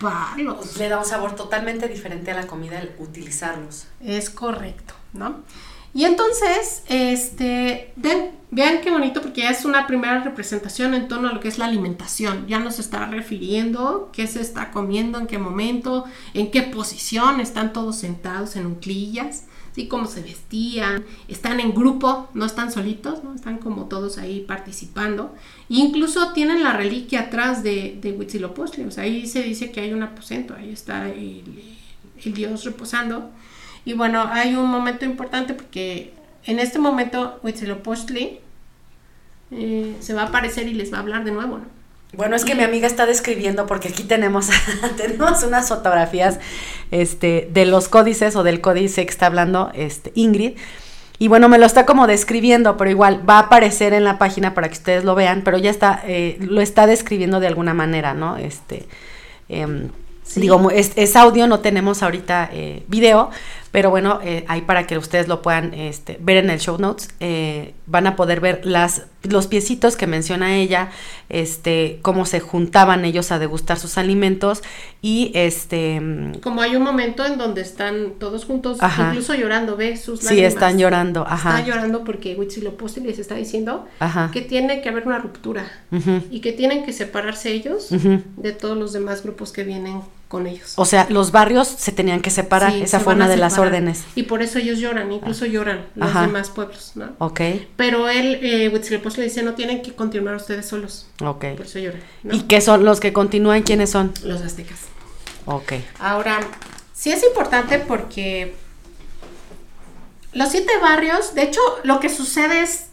Le 0.77 0.87
da 0.87 0.99
un 0.99 1.05
sabor 1.05 1.35
totalmente 1.35 1.89
diferente 1.89 2.31
a 2.31 2.35
la 2.35 2.47
comida 2.47 2.79
el 2.79 2.93
utilizarlos. 2.97 3.87
Es 3.99 4.29
correcto, 4.29 4.93
¿no? 5.11 5.43
Y 5.93 6.05
entonces, 6.05 6.83
este, 6.87 7.93
vean 8.51 8.81
qué 8.81 8.91
bonito 8.91 9.21
porque 9.21 9.41
ya 9.41 9.49
es 9.49 9.65
una 9.65 9.87
primera 9.87 10.23
representación 10.23 10.93
en 10.93 11.07
torno 11.07 11.29
a 11.29 11.33
lo 11.33 11.39
que 11.39 11.47
es 11.47 11.57
la 11.57 11.65
alimentación. 11.65 12.47
Ya 12.47 12.59
nos 12.59 12.79
está 12.79 13.05
refiriendo 13.07 14.09
qué 14.13 14.27
se 14.27 14.41
está 14.41 14.71
comiendo, 14.71 15.19
en 15.19 15.27
qué 15.27 15.37
momento, 15.37 16.05
en 16.33 16.51
qué 16.51 16.61
posición, 16.61 17.39
están 17.39 17.73
todos 17.73 17.97
sentados 17.97 18.55
en 18.55 18.67
unclillas, 18.67 19.45
¿sí? 19.73 19.87
cómo 19.87 20.05
se 20.05 20.21
vestían, 20.21 21.03
están 21.27 21.59
en 21.59 21.73
grupo, 21.73 22.29
no 22.35 22.45
están 22.45 22.71
solitos, 22.71 23.23
¿no? 23.23 23.33
están 23.33 23.57
como 23.57 23.85
todos 23.85 24.19
ahí 24.19 24.41
participando. 24.41 25.33
E 25.69 25.75
incluso 25.75 26.33
tienen 26.33 26.63
la 26.63 26.73
reliquia 26.73 27.21
atrás 27.21 27.63
de, 27.63 27.97
de 27.99 28.11
Huitzilopochtli, 28.11 28.83
o 28.85 28.91
sea, 28.91 29.05
ahí 29.05 29.25
se 29.25 29.41
dice 29.41 29.71
que 29.71 29.81
hay 29.81 29.93
un 29.93 30.03
aposento, 30.03 30.55
ahí 30.55 30.69
está 30.71 31.09
el, 31.09 31.43
el 32.23 32.33
dios 32.33 32.63
reposando. 32.63 33.31
Y 33.85 33.93
bueno, 33.93 34.29
hay 34.31 34.55
un 34.55 34.69
momento 34.69 35.05
importante 35.05 35.53
porque 35.53 36.13
en 36.45 36.59
este 36.59 36.79
momento 36.79 37.39
Huitzilopochtli 37.43 38.39
eh, 39.51 39.95
se 39.99 40.13
va 40.13 40.23
a 40.23 40.25
aparecer 40.25 40.67
y 40.67 40.73
les 40.73 40.93
va 40.93 40.97
a 40.97 41.01
hablar 41.01 41.23
de 41.23 41.31
nuevo, 41.31 41.57
¿no? 41.57 41.79
Bueno, 42.13 42.35
es 42.35 42.43
que 42.43 42.55
mi 42.55 42.63
amiga 42.63 42.87
está 42.87 43.05
describiendo, 43.05 43.67
porque 43.67 43.89
aquí 43.89 44.03
tenemos, 44.03 44.49
tenemos 44.97 45.43
unas 45.43 45.69
fotografías 45.69 46.39
este, 46.89 47.47
de 47.51 47.65
los 47.65 47.87
códices 47.87 48.35
o 48.35 48.41
del 48.41 48.61
códice 48.61 49.05
que 49.05 49.11
está 49.11 49.27
hablando 49.27 49.71
este, 49.75 50.11
Ingrid. 50.15 50.57
y 51.19 51.27
bueno, 51.27 51.49
me 51.49 51.59
lo 51.59 51.67
está 51.67 51.85
como 51.85 52.07
describiendo, 52.07 52.77
pero 52.77 52.89
igual 52.89 53.29
va 53.29 53.35
a 53.35 53.39
aparecer 53.41 53.93
en 53.93 54.03
la 54.03 54.17
página 54.17 54.55
para 54.55 54.69
que 54.69 54.73
ustedes 54.73 55.03
lo 55.03 55.13
vean, 55.13 55.43
pero 55.43 55.59
ya 55.59 55.69
está, 55.69 56.01
eh, 56.07 56.37
lo 56.41 56.61
está 56.61 56.87
describiendo 56.87 57.39
de 57.39 57.45
alguna 57.45 57.75
manera, 57.75 58.15
¿no? 58.15 58.37
Este, 58.37 58.87
em, 59.47 59.89
digo, 60.35 60.71
es, 60.71 60.93
es, 60.95 61.15
audio, 61.15 61.45
no 61.45 61.59
tenemos 61.59 62.01
ahorita 62.01 62.49
eh, 62.51 62.83
video, 62.87 63.29
pero 63.71 63.89
bueno, 63.89 64.19
eh, 64.23 64.45
ahí 64.47 64.61
para 64.61 64.87
que 64.87 64.97
ustedes 64.97 65.27
lo 65.27 65.41
puedan 65.41 65.73
este, 65.73 66.17
ver 66.19 66.37
en 66.37 66.49
el 66.49 66.59
show 66.59 66.77
notes, 66.79 67.09
eh, 67.19 67.73
van 67.85 68.07
a 68.07 68.15
poder 68.15 68.39
ver 68.39 68.61
las, 68.63 69.03
los 69.23 69.47
piecitos 69.47 69.95
que 69.95 70.07
menciona 70.07 70.57
ella, 70.57 70.89
este, 71.27 71.99
cómo 72.01 72.25
se 72.25 72.39
juntaban 72.39 73.03
ellos 73.03 73.31
a 73.31 73.39
degustar 73.39 73.77
sus 73.77 73.97
alimentos 73.97 74.61
y 75.01 75.31
este... 75.33 76.01
Como 76.41 76.61
hay 76.61 76.75
un 76.75 76.83
momento 76.83 77.25
en 77.25 77.37
donde 77.37 77.61
están 77.61 78.13
todos 78.19 78.45
juntos, 78.45 78.77
incluso 79.09 79.35
llorando, 79.35 79.75
¿ve? 79.75 79.97
Sus 79.97 80.23
lágrimas. 80.23 80.51
Sí, 80.51 80.55
están 80.55 80.77
llorando, 80.79 81.25
ajá. 81.27 81.59
Están 81.59 81.65
llorando 81.65 82.03
porque 82.03 82.35
Huitzilopochtli 82.35 83.03
les 83.03 83.19
está 83.19 83.35
diciendo 83.35 83.87
que 84.31 84.41
tiene 84.41 84.81
que 84.81 84.89
haber 84.89 85.05
una 85.05 85.19
ruptura 85.19 85.69
y 86.31 86.39
que 86.39 86.53
tienen 86.53 86.85
que 86.85 86.93
separarse 86.93 87.51
ellos 87.51 87.89
de 87.89 88.51
todos 88.53 88.77
los 88.77 88.93
demás 88.93 89.23
grupos 89.23 89.51
que 89.51 89.63
vienen 89.63 90.01
con 90.29 90.45
ellos. 90.45 90.73
O 90.75 90.85
sea, 90.85 91.07
los 91.09 91.31
barrios 91.31 91.67
se 91.67 91.91
tenían 91.91 92.21
que 92.21 92.29
separar, 92.29 92.73
esa 92.73 92.99
fue 92.99 93.15
una 93.15 93.27
de 93.27 93.35
las 93.35 93.57
órdenes. 93.57 94.05
Y 94.15 94.23
por 94.23 94.43
eso 94.43 94.59
ellos 94.59 94.79
lloran, 94.79 95.11
incluso 95.11 95.45
lloran 95.45 95.87
los 95.95 96.13
demás 96.13 96.49
pueblos, 96.49 96.91
¿no? 96.95 97.09
Ok. 97.17 97.41
Pero 97.75 98.07
él, 98.09 98.39
eh, 98.43 98.69
le 99.17 99.25
dice, 99.25 99.43
no 99.43 99.53
tienen 99.55 99.81
que 99.81 99.93
continuar 99.93 100.35
ustedes 100.35 100.67
solos. 100.67 101.07
Ok. 101.21 101.45
Por 101.57 101.65
eso 101.65 101.79
lloran. 101.79 102.01
¿Y 102.31 102.41
qué 102.41 102.61
son 102.61 102.85
los 102.85 102.99
que 102.99 103.13
continúan? 103.13 103.63
¿Quiénes 103.63 103.89
son? 103.89 104.13
Los 104.23 104.41
aztecas. 104.41 104.79
Ok. 105.45 105.73
Ahora, 105.99 106.39
sí 106.93 107.11
es 107.11 107.23
importante 107.23 107.79
porque 107.79 108.55
los 110.33 110.49
siete 110.49 110.71
barrios, 110.81 111.33
de 111.33 111.43
hecho, 111.43 111.61
lo 111.83 111.99
que 111.99 112.09
sucede 112.09 112.61
es, 112.61 112.87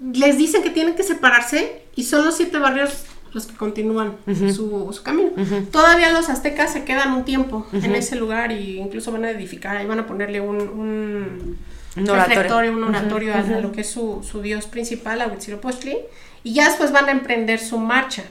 les 0.00 0.38
dicen 0.38 0.62
que 0.62 0.70
tienen 0.70 0.94
que 0.94 1.02
separarse 1.02 1.82
y 1.96 2.04
son 2.04 2.24
los 2.24 2.36
siete 2.36 2.58
barrios 2.58 3.04
los 3.32 3.46
que 3.46 3.56
continúan 3.56 4.16
su, 4.54 5.00
camino. 5.02 5.32
Todavía 5.72 6.12
los 6.12 6.28
aztecas 6.28 6.72
se 6.72 6.84
quedan 6.84 7.12
un 7.14 7.24
tiempo 7.24 7.66
en 7.72 7.94
ese 7.96 8.14
lugar 8.14 8.52
y 8.52 8.78
incluso 8.78 9.10
van 9.10 9.24
a 9.24 9.30
edificar, 9.30 9.76
ahí 9.76 9.86
van 9.86 9.98
a 9.98 10.06
ponerle 10.06 10.40
un, 10.40 10.56
un, 10.56 11.58
un 11.96 12.10
oratorio, 12.10 12.72
un 12.72 12.84
oratorio 12.84 13.34
a, 13.34 13.42
lo 13.42 13.72
que 13.72 13.82
es 13.82 13.90
su, 13.90 14.22
dios 14.42 14.66
principal, 14.66 15.20
a 15.20 15.28
Huitzilopochtli, 15.28 15.96
y 16.42 16.54
ya 16.54 16.68
después 16.68 16.92
van 16.92 17.08
a 17.08 17.12
emprender 17.12 17.60
su 17.60 17.78
marcha. 17.78 18.24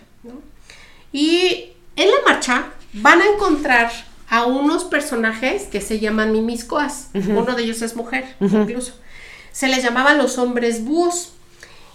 Y 1.12 1.72
en 1.96 2.10
la 2.10 2.18
marcha 2.26 2.66
van 2.94 3.22
a 3.22 3.26
encontrar 3.26 3.92
a 4.30 4.46
unos 4.46 4.84
personajes 4.84 5.64
que 5.64 5.80
se 5.80 6.00
llaman 6.00 6.32
mimiscoas. 6.32 7.10
Uno 7.14 7.56
de 7.56 7.64
ellos 7.64 7.82
es 7.82 7.96
mujer, 7.96 8.36
incluso. 8.40 8.94
Se 9.52 9.68
les 9.68 9.84
llamaban 9.84 10.18
los 10.18 10.38
hombres 10.38 10.84
búhos. 10.84 11.34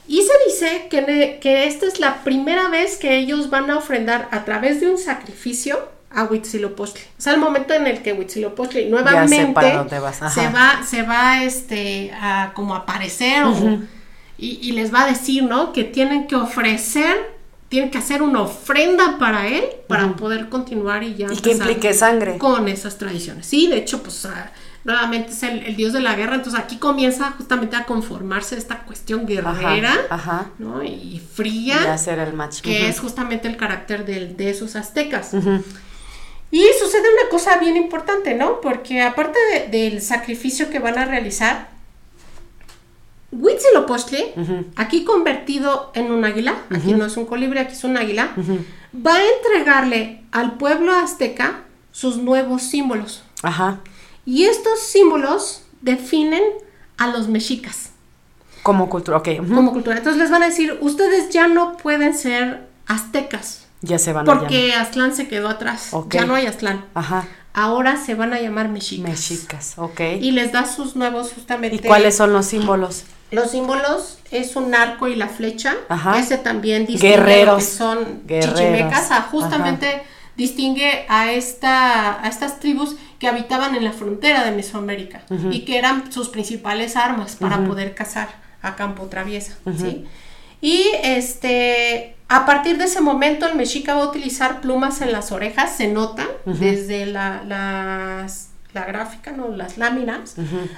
Y 0.06 0.22
se 0.22 0.32
dice 0.46 0.86
que, 0.88 1.38
que 1.40 1.66
esta 1.66 1.86
es 1.86 2.00
la 2.00 2.24
primera 2.24 2.68
vez 2.68 2.96
que 2.96 3.18
ellos 3.18 3.50
van 3.50 3.70
a 3.70 3.76
ofrendar 3.76 4.28
a 4.30 4.44
través 4.44 4.80
de 4.80 4.88
un 4.88 4.96
sacrificio 4.96 5.97
a 6.10 6.24
Huitzilopochtli. 6.24 7.02
O 7.02 7.20
sea, 7.20 7.34
el 7.34 7.40
momento 7.40 7.74
en 7.74 7.86
el 7.86 8.02
que 8.02 8.12
Huitzilopochtli 8.12 8.88
nuevamente 8.88 9.36
se 9.36 10.48
va, 10.48 10.82
se 10.84 11.02
va 11.02 11.42
este, 11.42 12.12
a 12.20 12.52
como 12.54 12.74
aparecer 12.74 13.44
y, 14.38 14.72
les 14.72 14.92
va 14.94 15.02
a 15.02 15.06
decir, 15.06 15.42
¿no? 15.42 15.72
Que 15.72 15.84
tienen 15.84 16.26
que 16.26 16.36
ofrecer, 16.36 17.16
tienen 17.68 17.90
que 17.90 17.98
hacer 17.98 18.22
una 18.22 18.42
ofrenda 18.42 19.18
para 19.18 19.48
él 19.48 19.64
para 19.88 20.14
poder 20.14 20.48
continuar 20.48 21.02
y 21.02 21.16
ya. 21.16 21.26
Y 21.32 21.36
que 21.36 21.52
implique 21.52 21.92
sangre. 21.92 22.38
Con 22.38 22.68
esas 22.68 22.98
tradiciones. 22.98 23.46
Sí, 23.46 23.66
de 23.66 23.78
hecho, 23.78 24.02
pues 24.02 24.26
nuevamente 24.84 25.32
es 25.32 25.42
el, 25.42 25.76
dios 25.76 25.92
de 25.92 26.00
la 26.00 26.14
guerra, 26.14 26.36
entonces 26.36 26.58
aquí 26.58 26.76
comienza 26.76 27.32
justamente 27.32 27.76
a 27.76 27.84
conformarse 27.84 28.56
esta 28.56 28.84
cuestión 28.84 29.26
guerrera 29.26 29.94
¿no? 30.58 30.82
y 30.82 31.20
fría, 31.34 31.76
y 31.84 31.86
hacer 31.88 32.18
el 32.20 32.32
match. 32.32 32.60
que 32.60 32.88
es 32.88 32.98
justamente 33.00 33.48
el 33.48 33.56
carácter 33.56 34.06
de, 34.06 34.50
esos 34.50 34.76
aztecas. 34.76 35.32
Y 36.50 36.64
sucede 36.78 37.02
una 37.20 37.28
cosa 37.30 37.58
bien 37.58 37.76
importante, 37.76 38.34
¿no? 38.34 38.60
Porque 38.60 39.02
aparte 39.02 39.38
del 39.70 40.00
sacrificio 40.00 40.70
que 40.70 40.78
van 40.78 40.98
a 40.98 41.04
realizar, 41.04 41.68
Huitzilopochtli, 43.30 44.34
aquí 44.76 45.04
convertido 45.04 45.92
en 45.94 46.10
un 46.10 46.24
águila, 46.24 46.62
aquí 46.74 46.94
no 46.94 47.04
es 47.04 47.16
un 47.18 47.26
colibrí, 47.26 47.58
aquí 47.58 47.74
es 47.74 47.84
un 47.84 47.98
águila, 47.98 48.32
va 48.94 49.16
a 49.16 49.22
entregarle 49.36 50.22
al 50.32 50.56
pueblo 50.56 50.92
azteca 50.94 51.64
sus 51.92 52.16
nuevos 52.16 52.62
símbolos. 52.62 53.22
Ajá. 53.42 53.80
Y 54.24 54.44
estos 54.44 54.80
símbolos 54.80 55.64
definen 55.82 56.42
a 56.96 57.08
los 57.08 57.28
mexicas. 57.28 57.90
Como 58.62 58.88
cultura, 58.88 59.18
ok. 59.18 59.28
Como 59.36 59.72
cultura. 59.72 59.98
Entonces 59.98 60.20
les 60.20 60.30
van 60.30 60.42
a 60.42 60.46
decir, 60.46 60.78
ustedes 60.80 61.30
ya 61.30 61.48
no 61.48 61.76
pueden 61.76 62.14
ser 62.14 62.66
aztecas. 62.86 63.67
Ya 63.80 63.98
se 63.98 64.12
van 64.12 64.24
Porque 64.24 64.74
Aztlán 64.74 65.14
se 65.14 65.28
quedó 65.28 65.48
atrás. 65.48 65.90
Ya 66.10 66.24
no 66.24 66.34
hay 66.34 66.46
Aztlán. 66.46 66.84
Ajá. 66.94 67.26
Ahora 67.52 67.96
se 67.96 68.14
van 68.14 68.32
a 68.32 68.40
llamar 68.40 68.68
mexicas. 68.68 69.08
Mexicas, 69.08 69.74
ok. 69.76 70.00
Y 70.20 70.32
les 70.32 70.52
da 70.52 70.66
sus 70.66 70.96
nuevos 70.96 71.32
justamente. 71.32 71.76
¿Y 71.76 71.78
cuáles 71.80 72.16
son 72.16 72.32
los 72.32 72.46
símbolos? 72.46 73.04
Los 73.30 73.50
símbolos 73.50 74.18
es 74.30 74.56
un 74.56 74.74
arco 74.74 75.08
y 75.08 75.16
la 75.16 75.28
flecha. 75.28 75.74
Ajá. 75.88 76.18
Ese 76.18 76.38
también 76.38 76.86
distingue 76.86 77.16
Guerreros. 77.16 77.64
que 77.64 77.70
son 77.70 78.22
chichimecas. 78.28 79.10
justamente 79.30 80.02
distingue 80.36 81.04
a, 81.08 81.32
esta, 81.32 82.22
a 82.22 82.28
estas 82.28 82.60
tribus 82.60 82.94
que 83.18 83.26
habitaban 83.26 83.74
en 83.74 83.84
la 83.84 83.92
frontera 83.92 84.44
de 84.44 84.52
Mesoamérica 84.52 85.22
y 85.50 85.64
que 85.64 85.76
eran 85.76 86.10
sus 86.12 86.28
principales 86.28 86.96
armas 86.96 87.36
para 87.36 87.64
poder 87.64 87.94
cazar 87.94 88.28
a 88.62 88.76
campo 88.76 89.06
traviesa, 89.06 89.56
¿sí? 89.76 90.06
Y 90.60 90.84
este, 91.02 92.16
a 92.28 92.46
partir 92.46 92.78
de 92.78 92.84
ese 92.84 93.00
momento 93.00 93.46
el 93.46 93.54
mexica 93.54 93.94
va 93.94 94.02
a 94.02 94.08
utilizar 94.08 94.60
plumas 94.60 95.00
en 95.00 95.12
las 95.12 95.32
orejas, 95.32 95.76
se 95.76 95.88
notan 95.88 96.26
desde 96.44 97.06
la, 97.06 97.42
las 97.44 98.48
la 98.74 98.84
gráfica, 98.84 99.32
¿no? 99.32 99.48
Las 99.48 99.78
láminas. 99.78 100.34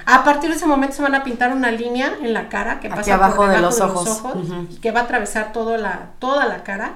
A 0.06 0.24
partir 0.24 0.50
de 0.50 0.56
ese 0.56 0.66
momento 0.66 0.96
se 0.96 1.02
van 1.02 1.14
a 1.14 1.24
pintar 1.24 1.52
una 1.52 1.70
línea 1.72 2.14
en 2.22 2.32
la 2.32 2.48
cara 2.48 2.78
que 2.78 2.88
pasa 2.88 3.14
abajo 3.14 3.36
por 3.36 3.50
de 3.50 3.60
los 3.60 3.76
de 3.76 3.84
ojos, 3.84 4.08
ojos 4.08 4.36
y 4.70 4.76
que 4.76 4.92
va 4.92 5.00
a 5.00 5.02
atravesar 5.04 5.52
toda 5.52 5.76
la, 5.76 6.10
toda 6.18 6.46
la 6.46 6.62
cara. 6.62 6.94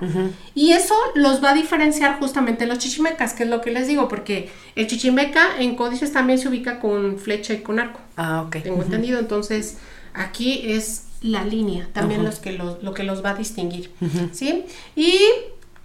Y 0.55 0.73
eso 0.73 0.95
los 1.15 1.43
va 1.43 1.51
a 1.51 1.55
diferenciar 1.55 2.19
justamente 2.21 2.67
los 2.67 2.79
chichimecas, 2.79 3.35
que 3.35 3.43
es 3.43 3.49
lo 3.49 3.61
que 3.61 3.73
les 3.73 3.89
digo, 3.89 4.07
porque 4.07 4.53
el 4.77 4.87
chichimeca 4.87 5.59
en 5.59 5.75
códices 5.75 6.13
también 6.13 6.39
se 6.39 6.49
ubica 6.49 6.79
con 6.79 7.19
flecha 7.19 7.55
y 7.55 7.59
con 7.59 7.81
arco. 7.81 8.01
Ah, 8.17 8.43
ok. 8.47 8.63
Tengo 8.63 8.83
entendido. 8.83 9.19
Entonces, 9.19 9.79
aquí 10.15 10.63
es 10.73 11.04
la 11.25 11.43
línea, 11.43 11.89
también 11.95 12.23
los 12.23 12.39
que 12.39 12.53
los, 12.53 12.83
lo 12.83 12.93
que 12.93 13.03
los 13.03 13.25
va 13.25 13.31
a 13.31 13.35
distinguir. 13.35 13.91
¿Sí? 14.33 14.67
Y 14.95 15.19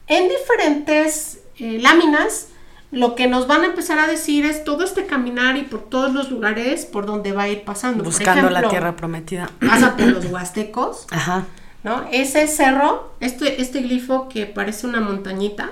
en 0.07 0.27
diferentes 0.27 1.39
eh, 1.57 1.79
láminas 1.81 2.49
lo 2.91 3.15
que 3.15 3.27
nos 3.27 3.47
van 3.47 3.61
a 3.61 3.65
empezar 3.67 3.99
a 3.99 4.07
decir 4.07 4.45
es 4.45 4.65
todo 4.65 4.83
este 4.83 5.05
caminar 5.05 5.55
y 5.55 5.61
por 5.61 5.89
todos 5.89 6.13
los 6.13 6.29
lugares 6.29 6.85
por 6.85 7.05
donde 7.05 7.31
va 7.31 7.43
a 7.43 7.47
ir 7.47 7.63
pasando. 7.63 8.03
Buscando 8.03 8.49
la 8.49 8.67
tierra 8.67 8.97
prometida. 8.97 9.49
Pasa 9.65 9.95
por 9.95 10.07
los 10.13 10.25
huastecos. 10.25 11.07
Ajá. 11.09 11.45
¿No? 11.83 12.03
Ese 12.11 12.45
cerro, 12.47 13.13
este, 13.21 13.61
este 13.61 13.79
glifo 13.79 14.27
que 14.27 14.45
parece 14.45 14.85
una 14.85 14.99
montañita, 14.99 15.69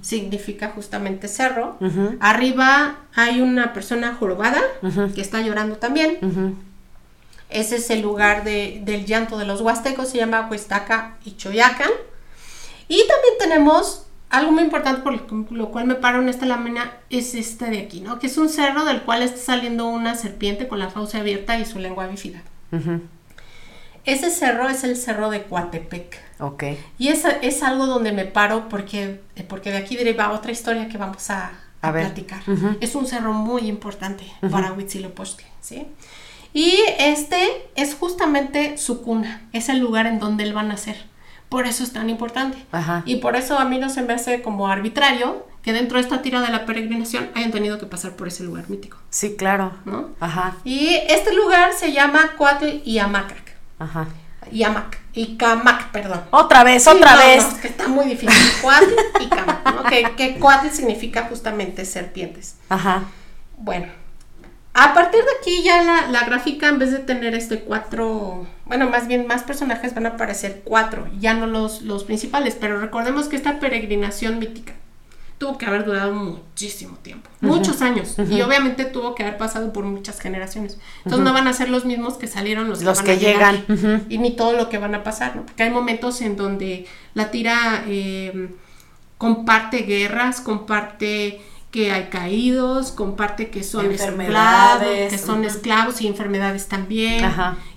significa 0.00 0.72
justamente 0.74 1.28
cerro. 1.28 1.78
Arriba 2.18 2.96
hay 3.14 3.40
una 3.40 3.72
persona 3.72 4.16
jorobada 4.18 4.60
que 5.14 5.20
está 5.20 5.42
llorando 5.42 5.76
también. 5.76 6.18
Ese 7.54 7.76
es 7.76 7.88
el 7.90 8.02
lugar 8.02 8.42
de, 8.42 8.82
del 8.84 9.06
llanto 9.06 9.38
de 9.38 9.46
los 9.46 9.60
huastecos, 9.60 10.08
se 10.08 10.18
llama 10.18 10.48
Huestaca 10.50 11.16
y 11.24 11.36
Choyacan. 11.36 11.90
Y 12.88 12.98
también 13.06 13.34
tenemos 13.38 14.06
algo 14.28 14.50
muy 14.50 14.64
importante 14.64 15.02
por 15.02 15.52
lo 15.52 15.70
cual 15.70 15.86
me 15.86 15.94
paro 15.94 16.20
en 16.20 16.28
esta 16.28 16.46
lámina 16.46 16.92
es 17.10 17.36
esta 17.36 17.70
de 17.70 17.78
aquí, 17.78 18.00
¿no? 18.00 18.18
Que 18.18 18.26
es 18.26 18.36
un 18.38 18.48
cerro 18.48 18.84
del 18.84 19.02
cual 19.02 19.22
está 19.22 19.38
saliendo 19.38 19.86
una 19.86 20.16
serpiente 20.16 20.66
con 20.66 20.80
la 20.80 20.90
fauce 20.90 21.16
abierta 21.16 21.56
y 21.56 21.64
su 21.64 21.78
lengua 21.78 22.08
bífida. 22.08 22.42
Ese 24.04 24.30
cerro 24.30 24.68
es 24.68 24.82
el 24.82 24.96
cerro 24.96 25.30
de 25.30 25.44
Coatepec. 25.44 26.20
Ok. 26.40 26.64
Y 26.98 27.08
es, 27.08 27.24
es 27.40 27.62
algo 27.62 27.86
donde 27.86 28.10
me 28.10 28.24
paro 28.24 28.68
porque, 28.68 29.20
porque 29.48 29.70
de 29.70 29.76
aquí 29.76 29.94
deriva 29.96 30.32
otra 30.32 30.50
historia 30.50 30.88
que 30.88 30.98
vamos 30.98 31.30
a, 31.30 31.52
platicar. 31.80 32.42
Es 32.80 32.96
un 32.96 33.06
cerro 33.06 33.32
muy 33.32 33.68
importante 33.68 34.24
para 34.50 34.72
Huitzilopochtli, 34.72 35.46
¿sí? 35.60 35.86
Y 36.54 36.78
este 37.00 37.68
es 37.74 37.96
justamente 37.96 38.78
su 38.78 39.02
cuna, 39.02 39.42
es 39.52 39.68
el 39.68 39.80
lugar 39.80 40.06
en 40.06 40.20
donde 40.20 40.44
él 40.44 40.56
va 40.56 40.60
a 40.60 40.64
nacer. 40.64 40.96
Por 41.48 41.66
eso 41.66 41.82
es 41.82 41.92
tan 41.92 42.08
importante. 42.08 42.64
Y 43.04 43.16
por 43.16 43.36
eso 43.36 43.58
a 43.58 43.64
mí 43.64 43.78
no 43.78 43.90
se 43.90 44.02
me 44.02 44.14
hace 44.14 44.40
como 44.40 44.68
arbitrario 44.68 45.46
que 45.62 45.72
dentro 45.72 45.98
de 45.98 46.04
esta 46.04 46.22
tira 46.22 46.40
de 46.40 46.50
la 46.50 46.64
peregrinación 46.64 47.30
hayan 47.34 47.50
tenido 47.50 47.78
que 47.78 47.86
pasar 47.86 48.12
por 48.12 48.28
ese 48.28 48.44
lugar 48.44 48.70
mítico. 48.70 48.98
Sí, 49.10 49.34
claro. 49.36 49.72
¿No? 49.84 50.10
Ajá. 50.20 50.56
Y 50.64 50.94
este 51.08 51.34
lugar 51.34 51.72
se 51.72 51.92
llama 51.92 52.30
Cuatl 52.38 52.68
y 52.84 52.98
Amacac. 52.98 53.56
Ajá. 53.78 54.06
Y 54.52 54.62
Amac. 54.62 54.98
Y 55.12 55.36
Camac, 55.36 55.90
perdón. 55.90 56.22
Otra 56.30 56.64
vez, 56.64 56.86
otra 56.86 57.16
vez. 57.16 57.44
que 57.62 57.68
está 57.68 57.88
muy 57.88 58.06
difícil. 58.06 58.52
Cuatl 58.62 58.92
y 59.20 59.26
Camac, 59.26 59.74
¿no? 59.74 59.82
Que, 59.84 60.12
que 60.16 60.38
Cuatl 60.38 60.68
significa 60.68 61.26
justamente 61.28 61.84
serpientes. 61.84 62.56
Ajá. 62.68 63.04
Bueno. 63.56 64.03
A 64.74 64.92
partir 64.92 65.20
de 65.20 65.30
aquí 65.40 65.62
ya 65.62 65.82
la, 65.82 66.08
la, 66.08 66.24
gráfica, 66.24 66.68
en 66.68 66.80
vez 66.80 66.90
de 66.90 66.98
tener 66.98 67.34
este 67.34 67.60
cuatro, 67.60 68.44
bueno, 68.66 68.90
más 68.90 69.06
bien 69.06 69.26
más 69.26 69.44
personajes 69.44 69.94
van 69.94 70.06
a 70.06 70.10
aparecer 70.10 70.62
cuatro, 70.64 71.06
ya 71.20 71.32
no 71.32 71.46
los, 71.46 71.82
los 71.82 72.02
principales, 72.02 72.56
pero 72.60 72.80
recordemos 72.80 73.28
que 73.28 73.36
esta 73.36 73.60
peregrinación 73.60 74.40
mítica 74.40 74.74
tuvo 75.38 75.58
que 75.58 75.66
haber 75.66 75.84
durado 75.84 76.12
muchísimo 76.12 76.96
tiempo, 76.96 77.30
muchos 77.40 77.82
años, 77.82 78.16
y 78.18 78.40
obviamente 78.42 78.84
tuvo 78.84 79.14
que 79.14 79.22
haber 79.22 79.36
pasado 79.36 79.72
por 79.72 79.84
muchas 79.84 80.18
generaciones. 80.20 80.78
Entonces 81.04 81.24
no 81.24 81.32
van 81.32 81.46
a 81.46 81.52
ser 81.52 81.68
los 81.68 81.84
mismos 81.84 82.14
que 82.14 82.26
salieron 82.26 82.68
los, 82.68 82.82
los 82.82 83.00
que, 83.02 83.18
llegan. 83.18 83.64
y 84.08 84.18
ni 84.18 84.34
todo 84.34 84.54
lo 84.54 84.68
que 84.68 84.78
van 84.78 84.96
a 84.96 85.04
pasar, 85.04 85.36
¿no? 85.36 85.46
Porque 85.46 85.62
hay 85.62 85.70
momentos 85.70 86.20
en 86.20 86.36
donde 86.36 86.86
la 87.14 87.30
tira 87.30 87.84
eh, 87.86 88.48
comparte 89.18 89.78
guerras, 89.82 90.40
comparte 90.40 91.40
que 91.74 91.90
hay 91.90 92.04
caídos, 92.04 92.92
comparte 92.92 93.50
que 93.50 93.64
son 93.64 93.90
esclavos, 93.90 94.86
que 95.10 95.18
son 95.18 95.44
esclavos 95.44 96.00
y 96.02 96.06
enfermedades 96.06 96.68
también. 96.68 97.24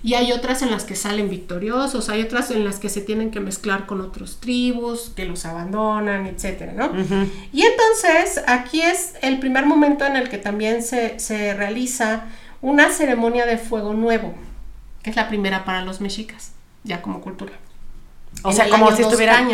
Y 0.04 0.14
hay 0.14 0.30
otras 0.30 0.62
en 0.62 0.70
las 0.70 0.84
que 0.84 0.94
salen 0.94 1.28
victoriosos, 1.28 2.08
hay 2.08 2.22
otras 2.22 2.52
en 2.52 2.64
las 2.64 2.78
que 2.78 2.90
se 2.90 3.00
tienen 3.00 3.32
que 3.32 3.40
mezclar 3.40 3.86
con 3.86 4.00
otros 4.00 4.38
tribus, 4.38 5.10
que 5.16 5.24
los 5.24 5.44
abandonan, 5.44 6.26
etcétera, 6.28 6.74
¿no? 6.74 6.92
Y 7.52 7.62
entonces 7.62 8.40
aquí 8.46 8.82
es 8.82 9.14
el 9.20 9.40
primer 9.40 9.66
momento 9.66 10.06
en 10.06 10.14
el 10.14 10.28
que 10.28 10.38
también 10.38 10.84
se, 10.84 11.18
se 11.18 11.54
realiza 11.54 12.26
una 12.62 12.92
ceremonia 12.92 13.46
de 13.46 13.58
fuego 13.58 13.94
nuevo, 13.94 14.32
que 15.02 15.10
es 15.10 15.16
la 15.16 15.26
primera 15.26 15.64
para 15.64 15.82
los 15.82 16.00
mexicas, 16.00 16.52
ya 16.84 17.02
como 17.02 17.20
cultura. 17.20 17.54
O 18.42 18.52
sea, 18.52 18.68
como 18.68 18.92
si 18.92 19.02
estuviera 19.02 19.44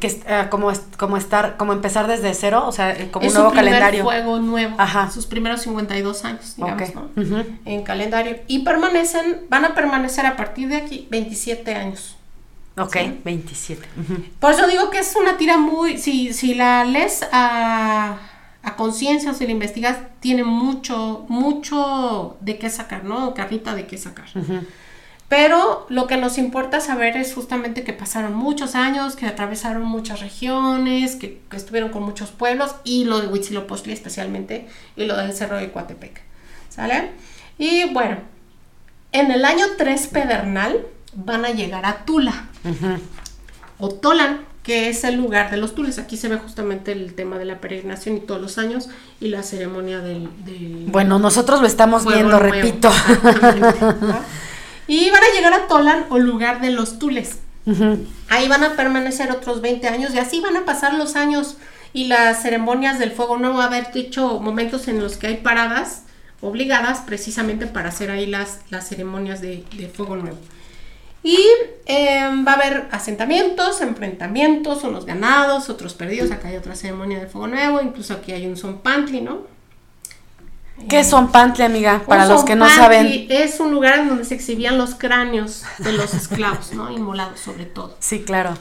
que 0.00 0.08
uh, 0.08 0.50
como 0.50 0.70
como 0.98 1.16
estar 1.16 1.56
como 1.56 1.72
empezar 1.72 2.06
desde 2.06 2.34
cero, 2.34 2.64
o 2.66 2.72
sea, 2.72 2.90
eh, 2.90 3.10
como 3.10 3.26
un 3.26 3.32
nuevo 3.32 3.48
su 3.48 3.54
primer 3.54 3.72
calendario. 3.72 4.04
fuego 4.04 4.38
nuevo. 4.38 4.74
Ajá. 4.78 5.10
Sus 5.10 5.26
primeros 5.26 5.62
52 5.62 6.24
años, 6.24 6.56
digamos, 6.56 6.94
¿no? 6.94 7.44
En 7.64 7.82
calendario 7.82 8.38
y 8.46 8.60
permanecen 8.60 9.46
van 9.48 9.64
a 9.64 9.74
permanecer 9.74 10.26
a 10.26 10.36
partir 10.36 10.68
de 10.68 10.76
aquí 10.76 11.08
27 11.10 11.74
años. 11.74 12.16
Ok, 12.76 12.96
27. 13.24 13.86
Por 14.40 14.52
eso 14.52 14.66
digo 14.66 14.90
que 14.90 14.98
es 14.98 15.14
una 15.16 15.36
tira 15.36 15.58
muy 15.58 15.96
si 15.96 16.32
si 16.32 16.54
la 16.54 16.84
lees 16.84 17.24
a 17.32 18.18
a 18.64 18.76
conciencia 18.76 19.30
o 19.30 19.34
si 19.34 19.44
la 19.44 19.52
investigas, 19.52 19.98
tiene 20.20 20.42
mucho, 20.42 21.26
mucho 21.28 22.38
de 22.40 22.58
qué 22.58 22.70
sacar, 22.70 23.04
¿no? 23.04 23.34
Carrita 23.34 23.74
de 23.74 23.86
qué 23.86 23.98
sacar. 23.98 24.26
Pero 25.36 25.84
lo 25.88 26.06
que 26.06 26.16
nos 26.16 26.38
importa 26.38 26.78
saber 26.78 27.16
es 27.16 27.34
justamente 27.34 27.82
que 27.82 27.92
pasaron 27.92 28.36
muchos 28.36 28.76
años, 28.76 29.16
que 29.16 29.26
atravesaron 29.26 29.82
muchas 29.82 30.20
regiones, 30.20 31.16
que, 31.16 31.40
estuvieron 31.50 31.90
con 31.90 32.04
muchos 32.04 32.30
pueblos 32.30 32.76
y 32.84 33.04
lo 33.04 33.20
de 33.20 33.26
Huitzilopochtli 33.26 33.92
especialmente 33.92 34.68
y 34.94 35.06
lo 35.06 35.16
del 35.16 35.32
Cerro 35.32 35.56
de 35.56 35.72
Coatepec. 35.72 36.22
¿Sale? 36.68 37.10
Y 37.58 37.92
bueno, 37.92 38.18
en 39.10 39.32
el 39.32 39.44
año 39.44 39.64
3 39.76 40.06
pedernal 40.06 40.86
van 41.16 41.44
a 41.44 41.50
llegar 41.50 41.84
a 41.84 42.04
Tula 42.04 42.46
o 43.78 43.88
Tolan, 43.88 44.42
que 44.62 44.88
es 44.88 45.02
el 45.02 45.16
lugar 45.16 45.50
de 45.50 45.56
los 45.56 45.74
tules. 45.74 45.98
Aquí 45.98 46.16
se 46.16 46.28
ve 46.28 46.36
justamente 46.36 46.92
el 46.92 47.14
tema 47.14 47.38
de 47.38 47.44
la 47.44 47.58
peregrinación 47.60 48.18
y 48.18 48.20
todos 48.20 48.40
los 48.40 48.56
años 48.56 48.88
y 49.20 49.30
la 49.30 49.42
ceremonia 49.42 49.98
del... 49.98 50.28
bueno, 50.92 51.18
nosotros 51.18 51.60
lo 51.60 51.66
estamos 51.66 52.06
viendo, 52.06 52.38
repito. 52.38 52.88
Y 54.86 55.10
van 55.10 55.22
a 55.22 55.34
llegar 55.34 55.52
a 55.52 55.66
Tolan 55.66 56.06
o 56.10 56.18
lugar 56.18 56.60
de 56.60 56.70
los 56.70 56.98
Tules. 56.98 57.38
Ahí 58.28 58.48
van 58.48 58.62
a 58.62 58.76
permanecer 58.76 59.30
otros 59.30 59.62
20 59.62 59.88
años 59.88 60.14
y 60.14 60.18
así 60.18 60.40
van 60.40 60.56
a 60.56 60.66
pasar 60.66 60.94
los 60.94 61.16
años 61.16 61.56
y 61.94 62.08
las 62.08 62.42
ceremonias 62.42 62.98
del 62.98 63.12
fuego 63.12 63.38
nuevo. 63.38 63.56
Va 63.56 63.64
a 63.64 63.66
haber 63.68 63.90
dicho 63.92 64.38
momentos 64.40 64.86
en 64.88 65.00
los 65.00 65.16
que 65.16 65.28
hay 65.28 65.36
paradas 65.38 66.02
obligadas 66.42 67.00
precisamente 67.06 67.66
para 67.66 67.88
hacer 67.88 68.10
ahí 68.10 68.26
las, 68.26 68.60
las 68.68 68.86
ceremonias 68.86 69.40
de, 69.40 69.64
fuego 69.94 70.16
nuevo. 70.16 70.36
Y 71.22 71.38
em, 71.86 72.46
va 72.46 72.52
a 72.52 72.54
haber 72.56 72.86
asentamientos, 72.90 73.80
enfrentamientos, 73.80 74.84
unos 74.84 75.06
ganados, 75.06 75.70
otros 75.70 75.94
perdidos. 75.94 76.30
Acá 76.30 76.48
hay 76.48 76.56
otra 76.56 76.76
ceremonia 76.76 77.18
de 77.18 77.28
fuego 77.28 77.46
nuevo, 77.46 77.80
incluso 77.80 78.12
aquí 78.12 78.32
hay 78.32 78.46
un 78.46 78.58
son 78.58 78.80
pantli, 78.80 79.22
¿no? 79.22 79.53
¿Qué 80.88 81.00
es 81.00 81.10
Zompantli, 81.10 81.64
amiga? 81.64 82.02
Para 82.06 82.26
los 82.26 82.44
que 82.44 82.56
no 82.56 82.68
saben. 82.68 83.26
Es 83.30 83.60
un 83.60 83.70
lugar 83.72 84.00
en 84.00 84.08
donde 84.08 84.24
se 84.24 84.34
exhibían 84.34 84.76
los 84.76 84.94
cráneos 84.94 85.64
de 85.78 85.92
los 85.92 86.14
esclavos, 86.14 86.72
¿no? 86.72 86.90
Inmolados 86.90 87.40
sobre 87.40 87.64
todo. 87.64 87.96
Sí, 88.00 88.22
claro. 88.22 88.54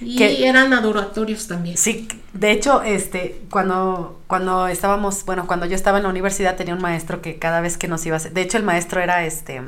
Y 0.00 0.44
eran 0.44 0.72
adoratorios 0.72 1.48
también. 1.48 1.76
Sí, 1.76 2.06
de 2.32 2.52
hecho, 2.52 2.82
este, 2.82 3.42
cuando, 3.50 4.20
cuando 4.28 4.68
estábamos, 4.68 5.24
bueno, 5.24 5.46
cuando 5.46 5.66
yo 5.66 5.74
estaba 5.74 5.98
en 5.98 6.04
la 6.04 6.10
universidad 6.10 6.56
tenía 6.56 6.74
un 6.74 6.80
maestro 6.80 7.20
que 7.20 7.38
cada 7.38 7.60
vez 7.60 7.76
que 7.76 7.88
nos 7.88 8.06
iba 8.06 8.14
a 8.14 8.18
hacer, 8.18 8.32
de 8.32 8.42
hecho 8.42 8.58
el 8.58 8.62
maestro 8.62 9.00
era 9.00 9.24
este, 9.24 9.60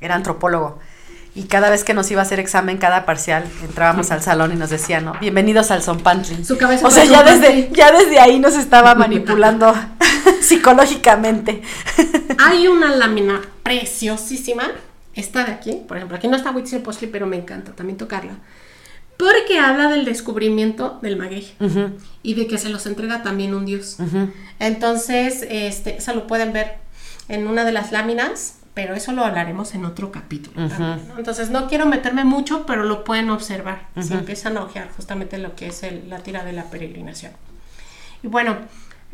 era 0.00 0.14
antropólogo 0.14 0.78
y 1.34 1.44
cada 1.44 1.70
vez 1.70 1.82
que 1.82 1.94
nos 1.94 2.10
iba 2.10 2.20
a 2.20 2.24
hacer 2.24 2.38
examen, 2.40 2.76
cada 2.76 3.06
parcial, 3.06 3.44
entrábamos 3.62 4.10
al 4.10 4.20
salón 4.20 4.52
y 4.52 4.56
nos 4.56 4.68
decía, 4.68 5.00
¿no? 5.00 5.14
Bienvenidos 5.18 5.70
al 5.70 5.82
Zompantli. 5.82 6.44
Su 6.44 6.58
cabeza 6.58 6.86
o 6.86 6.90
sea, 6.90 7.04
ya 7.04 7.22
desde, 7.22 7.70
ya 7.72 7.90
desde 7.90 8.20
ahí 8.20 8.38
nos 8.38 8.54
estaba 8.54 8.94
manipulando 8.94 9.74
psicológicamente. 10.42 11.62
Hay 12.38 12.68
una 12.68 12.94
lámina 12.94 13.40
preciosísima, 13.62 14.64
esta 15.14 15.44
de 15.44 15.52
aquí, 15.52 15.82
por 15.88 15.96
ejemplo, 15.96 16.18
aquí 16.18 16.28
no 16.28 16.36
está 16.36 16.50
Huitzilopochtli, 16.50 17.08
pero 17.08 17.26
me 17.26 17.36
encanta 17.36 17.72
también 17.72 17.96
tocarla. 17.96 18.34
Porque 19.16 19.58
habla 19.58 19.88
del 19.88 20.04
descubrimiento 20.04 20.98
del 21.00 21.16
maguey 21.16 21.54
y 22.22 22.34
de 22.34 22.46
que 22.46 22.58
se 22.58 22.68
los 22.68 22.86
entrega 22.86 23.22
también 23.22 23.54
un 23.54 23.64
dios. 23.64 23.96
Entonces, 24.58 25.46
este, 25.48 25.96
eso 25.98 26.12
lo 26.12 26.26
pueden 26.26 26.52
ver 26.52 26.76
en 27.28 27.46
una 27.46 27.64
de 27.64 27.72
las 27.72 27.92
láminas 27.92 28.56
pero 28.74 28.94
eso 28.94 29.12
lo 29.12 29.24
hablaremos 29.24 29.74
en 29.74 29.84
otro 29.84 30.10
capítulo. 30.10 30.60
Entonces 31.18 31.50
no 31.50 31.68
quiero 31.68 31.86
meterme 31.86 32.24
mucho, 32.24 32.64
pero 32.66 32.84
lo 32.84 33.04
pueden 33.04 33.30
observar 33.30 33.88
si 34.00 34.14
empiezan 34.14 34.56
a 34.56 34.62
ojear 34.62 34.88
justamente 34.96 35.38
lo 35.38 35.54
que 35.54 35.66
es 35.66 35.84
la 36.08 36.20
tira 36.20 36.44
de 36.44 36.52
la 36.52 36.64
peregrinación. 36.64 37.32
Y 38.22 38.28
bueno, 38.28 38.56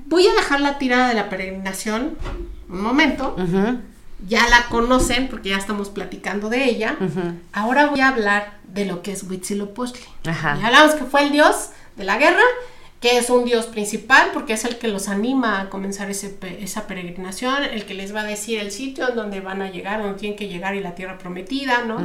voy 0.07 0.27
a 0.27 0.33
dejar 0.35 0.61
la 0.61 0.79
tira 0.79 1.09
de 1.09 1.15
la 1.15 1.29
peregrinación 1.29 2.17
un 2.69 2.81
momento. 2.81 3.37
Ya 4.27 4.49
la 4.49 4.67
conocen 4.69 5.29
porque 5.29 5.51
ya 5.51 5.59
estamos 5.59 5.91
platicando 5.91 6.49
de 6.49 6.65
ella. 6.65 6.97
Ahora 7.53 7.87
voy 7.87 8.01
a 8.01 8.09
hablar 8.09 8.59
de 8.65 8.85
lo 8.85 9.03
que 9.03 9.13
es 9.13 9.23
Huitzilopochtli. 9.25 10.05
Ya 10.25 10.67
hablamos 10.67 10.95
que 10.95 11.05
fue 11.05 11.23
el 11.23 11.33
dios 11.33 11.71
de 11.97 12.05
la 12.05 12.17
guerra 12.17 12.43
que 13.01 13.17
es 13.17 13.31
un 13.31 13.45
dios 13.45 13.67
principal 13.67 14.31
porque 14.33 14.55
es 14.55 14.65
el 14.65 14.79
que 14.79 14.89
los 14.89 15.09
anima 15.09 15.61
a 15.61 15.71
comenzar 15.71 16.11
ese, 16.11 16.37
esa 16.61 16.87
peregrinación, 16.87 17.63
el 17.63 17.85
que 17.85 17.95
les 17.95 18.15
va 18.15 18.23
a 18.23 18.25
decir 18.25 18.59
el 18.59 18.73
sitio 18.73 19.09
en 19.09 19.15
donde 19.15 19.41
van 19.41 19.63
a 19.63 19.71
llegar, 19.71 20.03
donde 20.03 20.19
tienen 20.19 20.37
que 20.37 20.49
llegar 20.49 20.75
y 20.75 20.81
la 20.81 20.95
tierra 20.95 21.17
prometida, 21.19 21.85
¿no? 21.85 21.99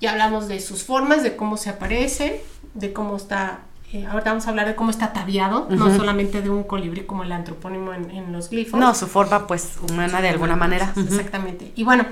Ya 0.00 0.12
hablamos 0.12 0.46
de 0.48 0.60
sus 0.60 0.84
formas, 0.84 1.22
de 1.22 1.34
cómo 1.34 1.56
se 1.56 1.70
aparece, 1.70 2.42
de 2.74 2.92
cómo 2.92 3.16
está, 3.16 3.60
eh, 3.92 4.06
ahora 4.06 4.22
vamos 4.26 4.46
a 4.46 4.50
hablar 4.50 4.66
de 4.66 4.76
cómo 4.76 4.90
está 4.90 5.06
ataviado, 5.06 5.66
no 5.70 5.94
solamente 5.96 6.42
de 6.42 6.50
un 6.50 6.62
colibrí 6.62 7.02
como 7.02 7.24
el 7.24 7.32
antropónimo 7.32 7.92
en, 7.92 8.32
los 8.32 8.50
glifos. 8.50 8.78
No, 8.78 8.94
su 8.94 9.08
forma 9.08 9.48
pues 9.48 9.78
humana 9.88 10.20
de 10.20 10.28
alguna 10.28 10.54
manera. 10.54 10.92
Exactamente. 10.96 11.72
Y 11.74 11.82
bueno, 11.82 12.06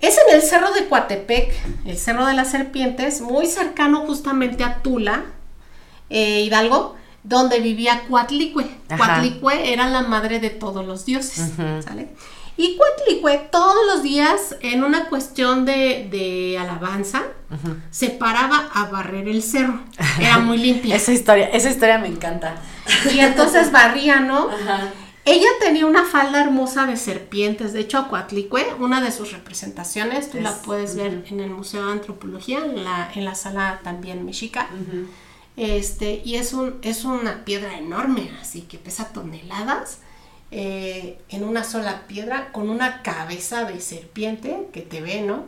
es 0.00 0.18
en 0.18 0.34
el 0.34 0.42
cerro 0.42 0.70
de 0.72 0.86
Coatepec, 0.86 1.54
el 1.86 1.96
cerro 1.96 2.26
de 2.26 2.34
las 2.34 2.50
serpientes, 2.50 3.22
muy 3.22 3.46
cercano 3.46 4.00
justamente 4.06 4.64
a 4.64 4.82
Tula, 4.82 5.24
eh, 6.10 6.42
Hidalgo, 6.42 6.96
donde 7.22 7.60
vivía 7.60 8.02
Cuatlicue. 8.08 8.66
Cuatlicue 8.96 9.72
era 9.72 9.88
la 9.88 10.02
madre 10.02 10.40
de 10.40 10.50
todos 10.50 10.84
los 10.84 11.06
dioses, 11.06 11.52
¿sale? 11.84 12.08
Y 12.56 12.76
Cuatlicue 12.76 13.48
todos 13.50 13.86
los 13.86 14.02
días, 14.02 14.56
en 14.60 14.84
una 14.84 15.06
cuestión 15.08 15.64
de, 15.64 16.58
alabanza, 16.60 17.22
se 17.90 18.10
paraba 18.10 18.68
a 18.74 18.86
barrer 18.90 19.28
el 19.28 19.42
cerro. 19.42 19.80
Era 20.18 20.38
muy 20.38 20.58
limpia. 20.62 20.96
esa 20.96 21.12
historia, 21.12 21.48
esa 21.48 21.70
historia 21.70 21.98
me 21.98 22.08
encanta. 22.08 22.56
Y 23.12 23.20
entonces 23.20 23.72
barría, 23.72 24.20
¿no? 24.20 24.50
Ella 25.24 25.48
tenía 25.60 25.86
una 25.86 26.04
falda 26.04 26.42
hermosa 26.42 26.86
de 26.86 26.96
serpientes. 26.96 27.72
De 27.72 27.80
hecho, 27.80 28.08
Cuatlicue, 28.08 28.74
una 28.78 29.00
de 29.00 29.12
sus 29.12 29.32
representaciones, 29.32 30.30
tú 30.30 30.40
la 30.40 30.52
puedes 30.62 30.96
ver 30.96 31.24
en 31.30 31.40
el 31.40 31.50
Museo 31.50 31.86
de 31.86 31.92
Antropología, 31.92 32.58
en 32.58 32.84
la, 32.84 33.10
en 33.14 33.24
la 33.24 33.34
sala 33.34 33.80
también 33.82 34.24
mexica. 34.24 34.68
Este, 35.60 36.22
y 36.24 36.36
es, 36.36 36.54
un, 36.54 36.78
es 36.80 37.04
una 37.04 37.44
piedra 37.44 37.76
enorme, 37.76 38.30
así 38.40 38.62
que 38.62 38.78
pesa 38.78 39.12
toneladas. 39.12 39.98
Eh, 40.52 41.20
en 41.28 41.44
una 41.44 41.62
sola 41.62 42.08
piedra 42.08 42.50
con 42.50 42.70
una 42.70 43.02
cabeza 43.02 43.64
de 43.64 43.80
serpiente 43.80 44.68
que 44.72 44.80
te 44.80 45.00
ve, 45.00 45.20
¿no? 45.20 45.44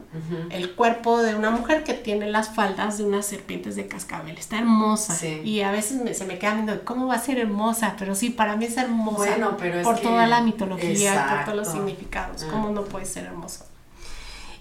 El 0.50 0.74
cuerpo 0.76 1.20
de 1.22 1.34
una 1.34 1.50
mujer 1.50 1.82
que 1.82 1.94
tiene 1.94 2.30
las 2.30 2.54
faldas 2.54 2.98
de 2.98 3.04
unas 3.04 3.26
serpientes 3.26 3.74
de 3.74 3.88
cascabel. 3.88 4.36
Está 4.36 4.58
hermosa. 4.58 5.26
Y 5.26 5.62
a 5.62 5.72
veces 5.72 6.16
se 6.16 6.24
me 6.26 6.38
queda 6.38 6.54
viendo, 6.54 6.84
¿cómo 6.84 7.06
va 7.06 7.14
a 7.14 7.18
ser 7.18 7.38
hermosa? 7.38 7.96
Pero 7.98 8.14
sí, 8.14 8.30
para 8.30 8.54
mí 8.54 8.66
es 8.66 8.76
hermosa. 8.76 9.38
por 9.82 9.98
toda 9.98 10.26
la 10.26 10.42
mitología, 10.42 11.26
por 11.26 11.44
todos 11.46 11.56
los 11.56 11.68
significados. 11.72 12.44
¿Cómo 12.44 12.68
no 12.70 12.84
puede 12.84 13.06
ser 13.06 13.24
hermosa? 13.24 13.64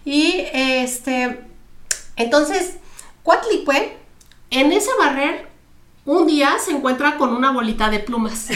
Y 0.05 0.45
este, 0.53 1.41
entonces, 2.15 2.77
Cuatlicue 3.23 4.00
en 4.51 4.71
ese 4.71 4.89
barrer 4.99 5.51
un 6.03 6.25
día 6.25 6.53
se 6.59 6.71
encuentra 6.71 7.15
con 7.15 7.33
una 7.33 7.51
bolita 7.51 7.89
de 7.89 7.99
plumas 7.99 8.47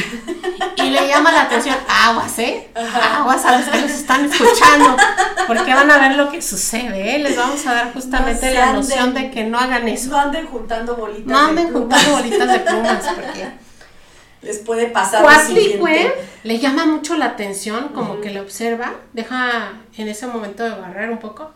y 0.78 0.90
le 0.90 1.08
llama 1.08 1.32
la 1.32 1.44
atención, 1.44 1.76
aguas, 1.88 2.40
¿eh? 2.40 2.70
Aguas 2.76 3.46
a 3.46 3.60
los 3.60 3.70
que 3.70 3.82
nos 3.82 3.92
están 3.92 4.26
escuchando, 4.26 4.98
porque 5.46 5.74
van 5.74 5.92
a 5.92 6.00
ver 6.00 6.16
lo 6.16 6.32
que 6.32 6.42
sucede, 6.42 7.16
¿eh? 7.16 7.20
Les 7.20 7.38
vamos 7.38 7.66
a 7.68 7.74
dar 7.74 7.94
justamente 7.94 8.52
la 8.52 8.74
noción 8.74 9.14
de 9.14 9.30
que 9.30 9.44
no 9.44 9.60
hagan 9.60 9.88
eso. 9.88 10.10
No 10.10 10.20
anden 10.20 10.48
juntando 10.48 10.96
bolitas 10.96 11.28
No 11.28 11.38
anden 11.38 11.72
juntando 11.72 12.12
bolitas 12.12 12.48
de 12.48 12.60
plumas, 12.60 13.06
porque 13.14 13.48
les 14.42 14.58
puede 14.60 14.88
pasar 14.88 15.46
siguiente. 15.46 16.14
le 16.44 16.60
llama 16.60 16.88
mucho 16.88 17.16
la 17.16 17.26
atención, 17.26 17.90
como 17.90 18.22
que 18.22 18.32
le 18.32 18.42
observa, 18.42 18.94
deja 19.14 19.74
en 19.98 20.08
ese 20.08 20.26
momento 20.26 20.64
de 20.64 20.72
barrer 20.72 21.12
un 21.12 21.20
poco, 21.20 21.52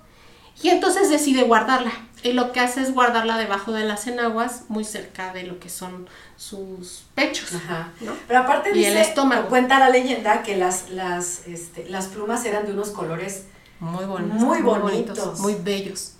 y 0.62 0.69
entonces 0.69 1.10
decide 1.10 1.43
guardarla. 1.43 1.91
Y 2.22 2.34
lo 2.34 2.52
que 2.52 2.60
hace 2.60 2.82
es 2.82 2.93
guardarla 2.93 3.38
debajo 3.38 3.72
de 3.72 3.86
las 3.86 4.06
enaguas, 4.08 4.63
muy 4.67 4.84
cerca 4.84 5.32
de 5.32 5.43
lo 5.43 5.60
que 5.60 5.69
son 5.69 6.10
sus 6.36 7.04
pechos. 7.15 7.54
Ajá. 7.54 7.93
Pero 8.28 8.39
aparte 8.39 8.72
y 8.72 8.74
dice, 8.74 8.91
el 8.91 8.98
estómago. 8.98 9.48
cuenta 9.48 9.80
la 9.80 9.89
leyenda 9.89 10.43
que 10.43 10.58
las, 10.58 10.89
las, 10.89 11.48
este, 11.48 11.89
las 11.89 12.08
plumas 12.08 12.43
eran 12.43 12.65
de 12.65 12.74
unos 12.74 12.89
colores 12.89 13.45
muy 13.80 14.04
bonitos. 14.04 14.41
Muy 14.41 14.62
bonitos. 14.62 15.39
muy 15.39 15.56
bellos. 15.56 16.15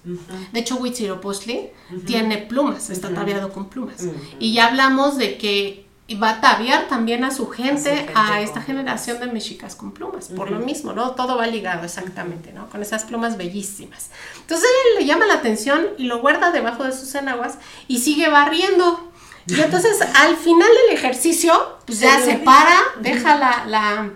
De 0.54 0.60
hecho, 0.62 0.78
Huitzilopochtli 0.78 1.72
tiene 2.06 2.38
plumas, 2.38 2.90
está 2.90 3.10
ataviado 3.10 3.52
con 3.52 3.68
plumas. 3.68 4.08
Y 4.40 4.54
ya 4.54 4.68
hablamos 4.68 5.18
de 5.18 5.38
que 5.38 5.89
va 6.16 6.30
a 6.30 6.34
ataviar 6.38 6.88
también 6.88 7.24
a 7.24 7.32
su 7.32 7.50
gente, 7.50 8.08
a, 8.16 8.42
esta 8.42 8.62
generación 8.62 9.20
de 9.20 9.28
mexicas 9.28 9.76
con 9.76 9.92
plumas, 9.92 10.30
por 10.30 10.50
lo 10.50 10.60
mismo, 10.60 10.94
¿no? 10.94 11.12
Todo 11.12 11.38
va 11.38 11.46
ligado 11.46 11.86
exactamente, 11.86 12.52
¿no? 12.52 12.70
Con 12.70 12.82
esas 12.82 13.04
plumas 13.04 13.38
bellísimas. 13.38 14.10
Entonces 14.42 14.68
él 14.68 15.00
le 15.00 15.06
llama 15.06 15.28
la 15.28 15.36
atención 15.36 15.86
y 15.98 16.06
lo 16.06 16.20
guarda 16.20 16.52
debajo 16.52 16.84
de 16.84 16.94
sus 16.94 17.14
enaguas 17.16 17.60
y 17.88 18.00
sigue 18.00 18.28
barriendo. 18.30 19.12
Y 19.46 19.62
entonces 19.62 20.02
al 20.16 20.36
final 20.38 20.68
del 20.88 20.98
ejercicio, 20.98 21.54
pues 21.86 22.00
ya 22.00 22.20
se 22.20 22.38
para, 22.38 22.78
deja 23.02 23.38
la, 23.38 23.66
la, 23.68 24.10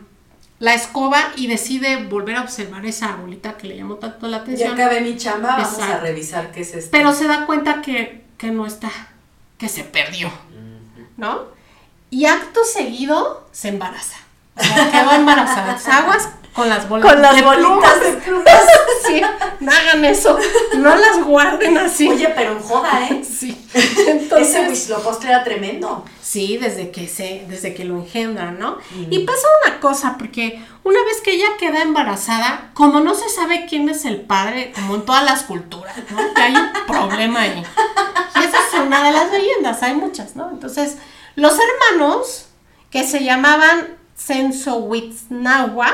la, 0.59 0.73
escoba 0.73 1.31
y 1.35 1.47
decide 1.47 2.05
volver 2.05 2.37
a 2.37 2.41
observar 2.41 2.85
esa 2.85 3.15
bolita 3.15 3.55
que 3.57 3.67
le 3.67 3.77
llamó 3.77 3.95
tanto 3.95 4.27
la 4.27 4.37
atención. 4.37 4.75
Ya 4.75 4.85
acabé 4.85 5.01
mi 5.01 5.15
chamba, 5.15 5.57
vamos 5.57 5.79
a 5.79 5.99
revisar 5.99 6.51
qué 6.51 6.61
es 6.61 6.73
esto. 6.73 6.89
Pero 6.91 7.13
se 7.13 7.27
da 7.27 7.45
cuenta 7.45 7.81
que, 7.81 8.23
que 8.37 8.49
no 8.49 8.65
está, 8.65 8.91
que 9.59 9.69
se 9.69 9.83
perdió, 9.83 10.31
¿no? 11.17 11.52
Y 12.13 12.27
acto 12.27 12.63
seguido 12.63 13.47
se 13.51 13.69
embaraza. 13.69 14.17
O 14.55 14.63
sea, 14.63 14.91
quedó 14.91 15.13
embarazada. 15.13 15.79
Aguas 15.97 16.29
con 16.53 16.69
las 16.69 16.87
bolitas. 16.87 17.11
Con 17.11 17.21
las 17.23 17.43
bolitas 17.43 18.01
de 18.01 18.11
plumas. 18.17 18.63
sí, 19.07 19.21
no 19.59 19.71
hagan 19.71 20.05
eso. 20.05 20.37
No 20.75 20.95
las 20.95 21.23
guarden 21.23 21.75
así. 21.79 22.07
Oye, 22.07 22.29
pero 22.35 22.51
en 22.51 22.59
joda, 22.59 23.07
¿eh? 23.07 23.23
Sí. 23.25 23.59
Entonces, 24.07 24.49
Ese 24.49 24.67
Huitzilopochtli 24.67 25.29
era 25.29 25.43
tremendo. 25.43 26.05
Sí, 26.21 26.57
desde 26.57 26.91
que 26.91 27.07
se, 27.07 27.45
desde 27.49 27.73
que 27.73 27.83
lo 27.83 27.95
engendran, 27.95 28.59
¿no? 28.59 28.77
Y 29.09 29.25
pasa 29.25 29.47
una 29.65 29.79
cosa, 29.79 30.15
porque 30.19 30.63
una 30.83 31.03
vez 31.05 31.19
que 31.23 31.31
ella 31.31 31.57
queda 31.57 31.81
embarazada, 31.81 32.69
como 32.75 32.99
no 32.99 33.15
se 33.15 33.29
sabe 33.29 33.65
quién 33.67 33.89
es 33.89 34.05
el 34.05 34.21
padre, 34.21 34.71
como 34.75 34.95
en 34.95 35.01
todas 35.05 35.23
las 35.23 35.41
culturas, 35.43 35.95
¿no? 36.11 36.33
Que 36.35 36.41
hay 36.43 36.55
un 36.55 36.69
problema 36.85 37.41
ahí. 37.41 37.63
Y 38.35 38.43
esa 38.43 38.57
es 38.57 38.79
una 38.85 39.03
de 39.03 39.11
las 39.11 39.31
leyendas, 39.31 39.81
hay 39.81 39.95
muchas, 39.95 40.35
¿no? 40.35 40.51
Entonces, 40.51 40.97
los 41.35 41.53
hermanos, 41.57 42.47
que 42.89 43.03
se 43.07 43.23
llamaban 43.23 43.97
Sensowitznawa, 44.15 45.91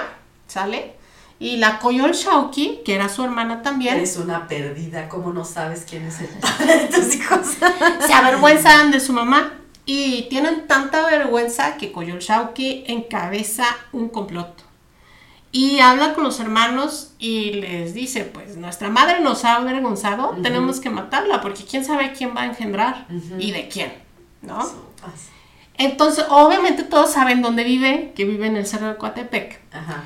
¿sale? 0.48 0.96
Y 1.40 1.58
la 1.58 1.80
Coyol 1.80 2.12
Shauki, 2.12 2.82
que 2.84 2.96
era 2.96 3.08
su 3.08 3.24
hermana 3.24 3.62
también. 3.62 4.00
Es 4.00 4.18
una 4.18 4.48
perdida, 4.48 5.08
¿cómo 5.08 5.32
no 5.32 5.46
sabes 5.46 5.86
quién 5.90 6.06
es 6.06 6.20
el 6.20 6.28
padre 6.28 6.78
de 6.80 6.88
tus 6.88 7.16
hijos? 7.16 7.48
se 8.06 8.14
avergüenzan 8.14 8.92
de 8.92 9.00
su 9.00 9.14
mamá 9.14 9.54
y 9.86 10.24
tienen 10.30 10.68
tanta 10.68 11.06
vergüenza 11.06 11.78
que 11.78 11.92
Coyol 11.92 12.20
Shauki 12.20 12.84
encabeza 12.88 13.66
un 13.94 14.10
complot. 14.10 14.64
Y 15.52 15.80
habla 15.80 16.14
con 16.14 16.26
los 16.26 16.40
hermanos 16.40 17.14
y 17.18 17.54
les 17.54 17.96
dice, 17.96 18.26
pues 18.26 18.56
nuestra 18.58 18.90
madre 18.90 19.20
nos 19.20 19.46
ha 19.46 19.56
avergonzado, 19.56 20.38
tenemos 20.44 20.80
que 20.80 20.92
matarla 20.92 21.42
porque 21.42 21.64
quién 21.64 21.84
sabe 21.84 22.14
quién 22.14 22.36
va 22.36 22.42
a 22.42 22.46
engendrar 22.46 23.08
y 23.40 23.52
de 23.52 23.68
quién, 23.68 23.94
¿no? 24.44 24.89
Entonces, 25.78 26.26
obviamente 26.30 26.84
todos 26.84 27.12
saben 27.12 27.42
dónde 27.42 27.64
vive, 27.64 28.14
que 28.16 28.26
vive 28.26 28.48
en 28.48 28.58
el 28.58 28.66
Cerro 28.66 28.88
de 28.90 28.98
Coatepec. 28.98 29.62
Ajá. 29.72 30.04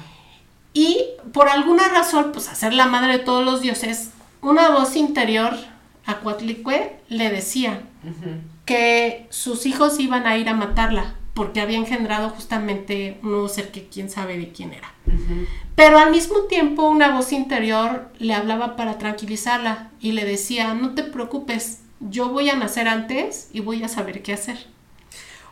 Y 0.73 1.05
por 1.31 1.49
alguna 1.49 1.87
razón, 1.89 2.31
pues 2.31 2.49
hacer 2.49 2.73
la 2.73 2.87
madre 2.87 3.13
de 3.13 3.23
todos 3.23 3.45
los 3.45 3.61
dioses, 3.61 4.09
una 4.41 4.69
voz 4.69 4.95
interior 4.95 5.53
a 6.05 6.19
Coatlicue 6.19 6.97
le 7.07 7.29
decía 7.29 7.81
que 8.65 9.27
sus 9.29 9.65
hijos 9.65 9.99
iban 9.99 10.27
a 10.27 10.37
ir 10.37 10.49
a 10.49 10.53
matarla 10.53 11.15
porque 11.33 11.61
había 11.61 11.77
engendrado 11.77 12.29
justamente 12.29 13.19
un 13.23 13.31
nuevo 13.31 13.49
ser 13.49 13.71
que 13.71 13.87
quién 13.87 14.09
sabe 14.09 14.37
de 14.37 14.51
quién 14.51 14.73
era. 14.73 14.93
Pero 15.75 15.97
al 15.97 16.11
mismo 16.11 16.41
tiempo 16.41 16.87
una 16.87 17.11
voz 17.15 17.31
interior 17.31 18.11
le 18.19 18.33
hablaba 18.33 18.75
para 18.75 18.97
tranquilizarla 18.97 19.89
y 19.99 20.11
le 20.11 20.25
decía, 20.25 20.73
no 20.73 20.93
te 20.93 21.03
preocupes, 21.03 21.81
yo 21.99 22.29
voy 22.29 22.49
a 22.49 22.55
nacer 22.55 22.87
antes 22.87 23.49
y 23.53 23.61
voy 23.61 23.83
a 23.83 23.87
saber 23.87 24.21
qué 24.21 24.33
hacer. 24.33 24.67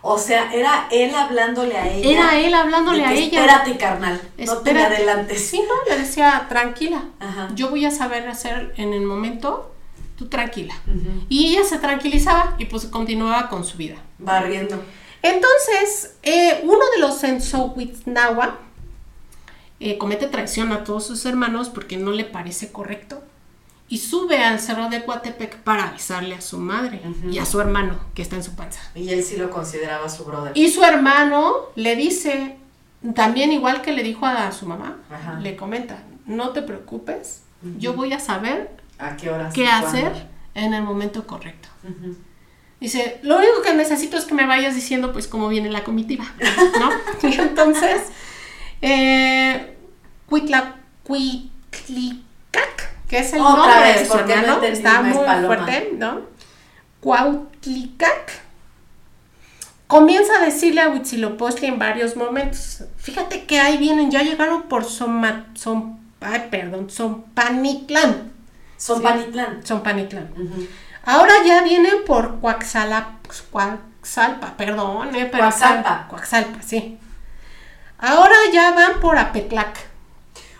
O 0.04 0.18
sea, 0.18 0.52
era 0.52 0.88
él 0.92 1.14
hablándole 1.14 1.78
a 1.78 1.88
ella. 1.88 2.10
Era 2.10 2.40
él 2.40 2.54
hablándole 2.54 3.06
a 3.06 3.14
ella. 3.14 3.40
Espérate, 3.40 3.78
carnal. 3.78 4.20
No 4.38 4.58
te 4.58 4.74
me 4.74 4.84
adelantes. 4.84 5.48
Sí, 5.48 5.62
no, 5.62 5.90
le 5.90 6.02
decía, 6.02 6.48
tranquila. 6.50 7.06
Yo 7.54 7.70
voy 7.70 7.86
a 7.86 7.92
saber 7.92 8.28
hacer 8.28 8.74
en 8.78 8.94
el 8.94 9.02
momento, 9.02 9.74
tú 10.18 10.28
tranquila. 10.28 10.74
Y 11.30 11.54
ella 11.54 11.64
se 11.64 11.78
tranquilizaba 11.78 12.56
y 12.58 12.66
pues 12.66 12.86
continuaba 12.88 13.48
con 13.48 13.64
su 13.64 13.78
vida. 13.78 13.98
Barriendo. 14.18 14.84
Entonces, 15.22 16.16
eh, 16.24 16.62
uno 16.64 16.84
de 16.96 17.00
los 17.00 17.20
Sensowitznawa 17.20 18.58
eh, 19.80 20.00
comete 20.00 20.26
traición 20.26 20.72
a 20.72 20.84
todos 20.84 21.06
sus 21.06 21.26
hermanos 21.28 21.70
porque 21.70 21.98
no 21.98 22.12
le 22.12 22.26
parece 22.26 22.72
correcto 22.72 23.22
y 23.92 23.98
sube 23.98 24.42
al 24.42 24.62
cerro 24.62 24.88
de 24.88 25.04
Coatepec 25.04 25.58
para 25.64 25.90
avisarle 25.90 26.36
a 26.36 26.40
su 26.40 26.58
madre 26.58 27.02
y 27.30 27.40
a 27.40 27.46
su 27.46 27.60
hermano 27.60 28.00
que 28.16 28.22
está 28.22 28.38
en 28.38 28.44
su 28.44 28.56
panza. 28.56 28.80
Y 28.96 29.10
él 29.10 29.22
sí 29.22 29.36
lo 29.36 29.50
consideraba 29.50 30.08
su 30.08 30.24
brother. 30.24 30.54
Y 30.56 30.70
su 30.70 30.82
hermano 30.82 31.56
le 31.76 31.98
dice, 31.98 32.56
también 33.14 33.52
igual 33.52 33.82
que 33.82 33.92
le 33.92 34.02
dijo 34.02 34.26
a 34.26 34.50
su 34.54 34.66
mamá, 34.66 34.96
le 35.42 35.58
comenta, 35.58 36.04
no 36.26 36.52
te 36.52 36.62
preocupes, 36.62 37.42
yo 37.80 37.94
voy 37.94 38.14
a 38.14 38.22
saber 38.22 38.72
¿A 38.98 39.18
qué, 39.18 39.30
horas 39.30 39.54
qué 39.54 39.68
hacer 39.68 40.26
en 40.56 40.74
el 40.74 40.84
momento 40.84 41.28
correcto. 41.28 41.68
Dice, 42.80 43.20
lo 43.24 43.40
único 43.40 43.62
que 43.62 43.74
necesito 43.74 44.16
es 44.16 44.24
que 44.24 44.34
me 44.34 44.46
vayas 44.46 44.74
diciendo 44.74 45.12
pues 45.12 45.28
cómo 45.28 45.50
viene 45.50 45.70
la 45.70 45.84
comitiva, 45.84 46.24
¿no? 46.80 47.30
y 47.30 47.34
entonces, 47.34 48.04
eh, 48.82 49.76
Cuitla, 50.28 50.78
que 53.12 53.20
es 53.20 53.34
el 53.34 53.40
nombre 53.40 53.94
de 53.94 54.06
su 54.06 54.18
hermano, 54.18 54.64
está 54.64 55.02
muy 55.02 55.12
fuerte, 55.12 55.92
¿no? 55.98 56.22
Cuautlicac 57.02 58.32
comienza 59.88 60.38
a 60.38 60.46
decirle 60.46 60.80
a 60.80 60.88
Huitzilopochtli 60.88 61.68
en 61.68 61.78
varios 61.78 62.16
momentos, 62.16 62.86
fíjate 62.96 63.44
que 63.44 63.60
ahí 63.60 63.78
vienen, 63.78 64.10
ya 64.12 64.22
llegaron 64.22 64.64
por 64.64 64.86
Soma, 64.86 65.48
Som, 65.56 66.00
ay, 66.22 66.48
perdón, 66.50 66.90
Sompanitlán. 66.90 68.32
Sompanitlán. 68.78 69.58
¿sí? 69.60 69.68
Sompanitlán. 69.68 70.30
Ahora 71.04 71.34
ya 71.46 71.64
vienen 71.64 72.06
por 72.08 72.40
Coaxalpa, 72.40 73.20
perdón, 74.56 75.14
eh, 75.16 75.28
pero 75.30 75.44
Coaxalpa. 75.44 76.08
Coaxalpa, 76.08 76.62
sí. 76.62 76.98
Ahora 77.98 78.36
ya 78.54 78.72
van 78.72 79.02
por 79.02 79.18
Apetlac. 79.18 79.78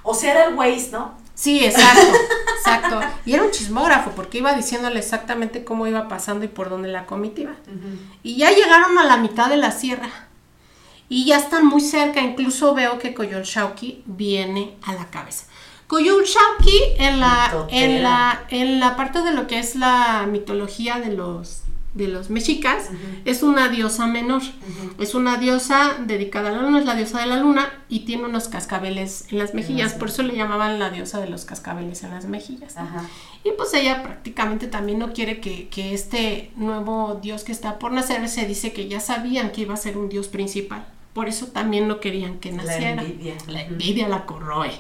O 0.04 0.14
sea, 0.14 0.32
era 0.32 0.44
el 0.50 0.56
Waze, 0.56 0.90
¿no? 0.92 1.21
Sí, 1.42 1.66
exacto, 1.66 2.14
exacto. 2.56 3.00
Y 3.26 3.34
era 3.34 3.42
un 3.42 3.50
chismógrafo 3.50 4.12
porque 4.12 4.38
iba 4.38 4.54
diciéndole 4.54 5.00
exactamente 5.00 5.64
cómo 5.64 5.88
iba 5.88 6.08
pasando 6.08 6.46
y 6.46 6.48
por 6.48 6.70
dónde 6.70 6.90
la 6.90 7.08
comitiva. 7.08 7.54
Y 8.22 8.38
ya 8.38 8.52
llegaron 8.52 8.96
a 9.00 9.06
la 9.06 9.18
mitad 9.18 9.50
de 9.50 9.58
la 9.58 9.72
sierra. 9.72 10.28
Y 11.10 11.26
ya 11.26 11.38
están 11.38 11.66
muy 11.66 11.82
cerca, 11.82 12.22
incluso 12.22 12.76
veo 12.76 13.00
que 13.00 13.16
Coyolxauqui 13.16 14.04
viene 14.06 14.76
a 14.84 14.94
la 14.94 15.10
cabeza. 15.10 15.48
Coyolxauqui 15.88 16.80
en 17.00 17.20
la, 17.20 17.66
en, 17.72 18.04
la, 18.04 18.46
en 18.50 18.80
la 18.80 18.96
parte 18.96 19.24
de 19.24 19.34
lo 19.34 19.48
que 19.48 19.58
es 19.58 19.76
la 19.76 20.28
mitología 20.30 21.00
de 21.00 21.12
los 21.12 21.64
de 21.94 22.08
los 22.08 22.30
mexicas, 22.30 22.90
es 23.26 23.44
una 23.44 23.68
diosa 23.68 24.08
menor. 24.08 24.42
Es 25.00 25.14
una 25.14 25.38
diosa 25.38 25.98
dedicada 26.00 26.50
a 26.50 26.52
la 26.54 26.62
luna, 26.62 26.80
es 26.80 26.86
la 26.86 26.96
diosa 26.96 27.20
de 27.20 27.26
la 27.26 27.38
luna 27.38 27.70
y 27.90 28.02
tiene 28.02 28.26
unos 28.26 28.48
cascabeles 28.48 29.26
en 29.30 29.40
las 29.40 29.54
mejillas, 29.54 29.94
por 29.94 30.08
eso 30.08 30.24
le 30.24 30.36
llamaban 30.36 30.80
la 30.80 30.90
diosa 30.90 31.20
de 31.20 31.28
los 31.28 31.44
cascabeles 31.44 32.04
en 32.04 32.12
las 32.12 32.26
mejillas. 32.26 32.76
Y 33.44 33.52
pues 33.52 33.74
ella 33.74 34.04
prácticamente 34.04 34.68
también 34.68 35.00
no 35.00 35.12
quiere 35.14 35.40
que, 35.42 35.94
este 35.94 36.52
nuevo 36.56 37.20
dios 37.22 37.44
que 37.44 37.52
está 37.52 37.80
por 37.80 37.92
nacer 37.92 38.28
se 38.30 38.46
dice 38.46 38.72
que 38.72 38.88
ya 38.88 39.00
sabían 39.00 39.52
que 39.52 39.62
iba 39.62 39.74
a 39.74 39.78
ser 39.78 39.98
un 39.98 40.10
dios 40.10 40.28
principal. 40.28 40.86
Por 41.14 41.28
eso 41.28 41.48
también 41.48 41.90
no 41.90 42.00
querían 42.00 42.40
que 42.40 42.54
naciera. 42.54 42.96
La 42.96 43.02
envidia. 43.02 43.34
La 43.48 43.62
envidia 43.64 44.08
la 44.08 44.26
corroe. 44.26 44.72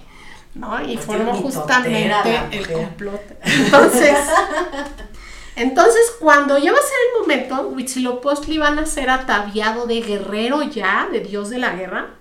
¿no? 0.55 0.81
Y 0.85 0.97
formó 0.97 1.33
justamente 1.33 2.11
el 2.51 2.71
complot. 2.71 3.21
Entonces, 3.43 4.17
Entonces, 5.55 6.13
cuando 6.19 6.57
ya 6.57 6.71
va 6.71 6.77
a 6.77 6.81
ser 6.81 6.97
el 7.07 7.21
momento, 7.21 7.67
Huitzilopochtli 7.69 8.57
van 8.57 8.79
a 8.79 8.85
ser 8.85 9.09
ataviado 9.09 9.85
de 9.85 10.01
guerrero 10.01 10.63
ya, 10.63 11.07
de 11.11 11.19
dios 11.19 11.49
de 11.49 11.59
la 11.59 11.75
guerra. 11.75 12.11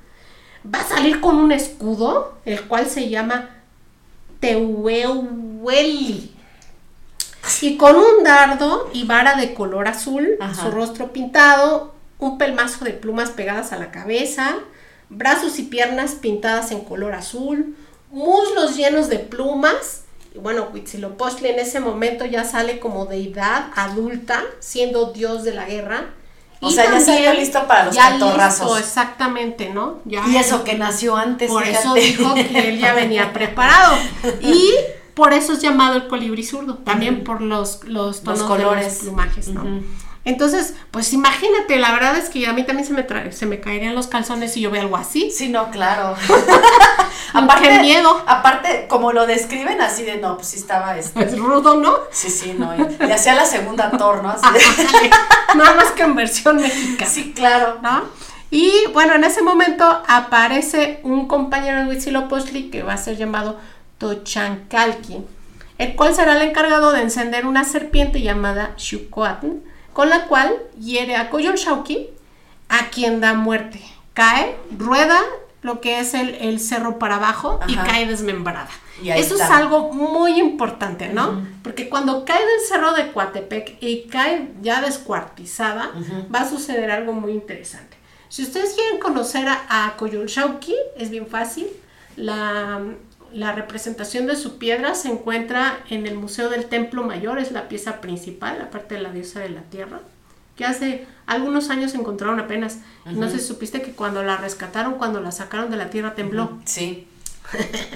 Va 0.72 0.80
a 0.80 0.88
salir 0.88 1.20
con 1.20 1.36
un 1.36 1.52
escudo, 1.52 2.34
el 2.44 2.62
cual 2.62 2.86
se 2.86 3.08
llama 3.08 3.50
Tehuehueli. 4.40 6.34
Y 7.62 7.76
con 7.76 7.96
un 7.96 8.24
dardo 8.24 8.90
y 8.92 9.04
vara 9.04 9.36
de 9.36 9.54
color 9.54 9.88
azul, 9.88 10.36
Ajá. 10.40 10.62
su 10.62 10.70
rostro 10.70 11.12
pintado, 11.12 11.94
un 12.18 12.38
pelmazo 12.38 12.84
de 12.84 12.92
plumas 12.92 13.30
pegadas 13.30 13.72
a 13.72 13.78
la 13.78 13.90
cabeza, 13.90 14.56
brazos 15.08 15.58
y 15.58 15.64
piernas 15.64 16.12
pintadas 16.12 16.70
en 16.70 16.80
color 16.80 17.14
azul, 17.14 17.76
muslos 18.10 18.76
llenos 18.76 19.08
de 19.08 19.18
plumas. 19.18 20.04
Y 20.34 20.38
bueno, 20.38 20.68
Huitzilopochtli 20.72 21.48
en 21.48 21.58
ese 21.58 21.80
momento 21.80 22.24
ya 22.24 22.44
sale 22.44 22.78
como 22.78 23.06
deidad 23.06 23.66
adulta, 23.74 24.42
siendo 24.60 25.12
dios 25.12 25.42
de 25.44 25.54
la 25.54 25.66
guerra. 25.66 26.10
O 26.60 26.70
sea, 26.70 26.90
ya 26.90 27.00
salió 27.00 27.32
listo 27.32 27.66
para 27.66 27.86
los 27.86 27.94
ya 27.94 28.10
catorrazos. 28.10 28.66
listo, 28.66 28.78
exactamente, 28.78 29.70
¿no? 29.70 30.00
Ya 30.04 30.22
Y 30.28 30.36
eso 30.36 30.62
que 30.62 30.74
nació 30.74 31.16
antes. 31.16 31.50
por 31.50 31.66
eso 31.66 31.94
dijo 31.94 32.34
que 32.34 32.68
él 32.68 32.78
ya 32.78 32.92
venía 32.92 33.32
preparado. 33.34 33.96
Y 34.40 34.72
por 35.14 35.32
eso 35.32 35.54
es 35.54 35.60
llamado 35.60 35.96
el 35.96 36.06
colibrí 36.06 36.44
zurdo, 36.44 36.74
también 36.78 37.24
por 37.24 37.40
los, 37.40 37.84
los 37.84 38.22
tonos 38.22 38.42
colores. 38.42 38.84
de 38.84 38.90
los 38.90 38.98
plumajes, 39.00 39.48
¿no? 39.48 39.82
Entonces, 40.24 40.74
pues 40.90 41.12
imagínate, 41.14 41.78
la 41.78 41.92
verdad 41.92 42.16
es 42.18 42.28
que 42.28 42.46
a 42.46 42.52
mí 42.52 42.64
también 42.64 42.86
se 42.86 42.92
me, 42.92 43.02
trae, 43.02 43.32
se 43.32 43.46
me 43.46 43.58
caerían 43.60 43.94
los 43.94 44.06
calzones 44.06 44.52
si 44.52 44.60
yo 44.60 44.70
veo 44.70 44.82
algo 44.82 44.96
así. 44.96 45.30
Sí, 45.30 45.48
no, 45.48 45.70
claro. 45.70 46.14
Qué 47.62 47.78
miedo. 47.80 48.22
Aparte, 48.26 48.86
como 48.88 49.12
lo 49.12 49.26
describen 49.26 49.80
así 49.80 50.02
de 50.02 50.16
no, 50.18 50.36
pues 50.36 50.48
sí 50.48 50.56
estaba 50.58 50.96
este. 50.98 51.24
Es 51.24 51.38
rudo, 51.38 51.76
¿no? 51.76 51.94
Sí, 52.10 52.28
sí, 52.30 52.54
no. 52.58 52.74
Y, 52.76 52.96
y 53.06 53.10
hacía 53.12 53.34
la 53.34 53.44
segunda 53.44 53.90
Thor, 53.90 54.22
¿no? 54.22 54.30
Así 54.30 54.46
de- 54.52 55.10
Nada 55.56 55.74
más 55.74 55.90
que 55.92 56.02
en 56.02 56.14
versión 56.14 56.56
mexicana. 56.56 57.10
sí, 57.10 57.32
claro. 57.34 57.78
¿no? 57.82 58.04
Y 58.50 58.72
bueno, 58.92 59.14
en 59.14 59.24
ese 59.24 59.42
momento 59.42 60.02
aparece 60.08 61.00
un 61.04 61.28
compañero 61.28 61.80
de 61.80 61.86
Huitzilopochtli 61.86 62.70
que 62.70 62.82
va 62.82 62.94
a 62.94 62.98
ser 62.98 63.16
llamado 63.16 63.58
Tochancalqui, 63.98 65.18
el 65.78 65.94
cual 65.96 66.14
será 66.14 66.36
el 66.36 66.42
encargado 66.48 66.90
de 66.92 67.02
encender 67.02 67.46
una 67.46 67.64
serpiente 67.64 68.20
llamada 68.22 68.72
Xucoatl, 68.76 69.46
con 70.00 70.08
la 70.08 70.28
cual 70.28 70.56
hiere 70.80 71.14
a 71.14 71.28
Coyolxauhqui, 71.28 72.08
a 72.70 72.88
quien 72.88 73.20
da 73.20 73.34
muerte. 73.34 73.82
Cae, 74.14 74.56
rueda 74.78 75.20
lo 75.60 75.82
que 75.82 76.00
es 76.00 76.14
el, 76.14 76.36
el 76.36 76.58
cerro 76.58 76.98
para 76.98 77.16
abajo 77.16 77.60
y 77.68 77.76
cae 77.76 78.06
desmembrada. 78.06 78.70
Y 79.02 79.10
Eso 79.10 79.34
es 79.34 79.42
algo 79.42 79.92
muy 79.92 80.40
importante, 80.40 81.10
¿no? 81.10 81.46
Porque 81.62 81.90
cuando 81.90 82.24
cae 82.24 82.38
del 82.40 82.60
cerro 82.66 82.94
de 82.94 83.12
Coatepec 83.12 83.76
y 83.82 84.04
cae 84.04 84.48
ya 84.62 84.80
descuartizada, 84.80 85.90
va 86.34 86.40
a 86.40 86.48
suceder 86.48 86.90
algo 86.90 87.12
muy 87.12 87.32
interesante. 87.32 87.98
Si 88.30 88.42
ustedes 88.42 88.72
quieren 88.72 88.98
conocer 89.00 89.46
a, 89.48 89.66
a 89.68 89.98
Coyolxauhqui, 89.98 90.76
es 90.96 91.10
bien 91.10 91.26
fácil. 91.26 91.66
La, 92.16 92.80
la 93.32 93.52
representación 93.52 94.26
de 94.26 94.36
su 94.36 94.58
piedra 94.58 94.94
se 94.94 95.08
encuentra 95.08 95.78
en 95.88 96.06
el 96.06 96.14
Museo 96.16 96.48
del 96.48 96.66
Templo 96.66 97.02
Mayor, 97.02 97.38
es 97.38 97.52
la 97.52 97.68
pieza 97.68 98.00
principal, 98.00 98.60
aparte 98.60 98.96
de 98.96 99.00
la 99.02 99.10
diosa 99.12 99.40
de 99.40 99.50
la 99.50 99.62
tierra, 99.62 100.00
que 100.56 100.64
hace 100.64 101.06
algunos 101.26 101.70
años 101.70 101.94
encontraron 101.94 102.38
apenas. 102.40 102.78
No 103.06 103.28
sé 103.30 103.38
si 103.38 103.46
supiste 103.46 103.82
que 103.82 103.92
cuando 103.92 104.22
la 104.22 104.36
rescataron, 104.36 104.94
cuando 104.94 105.20
la 105.20 105.32
sacaron 105.32 105.70
de 105.70 105.76
la 105.76 105.90
tierra, 105.90 106.14
tembló. 106.14 106.58
Sí. 106.64 107.06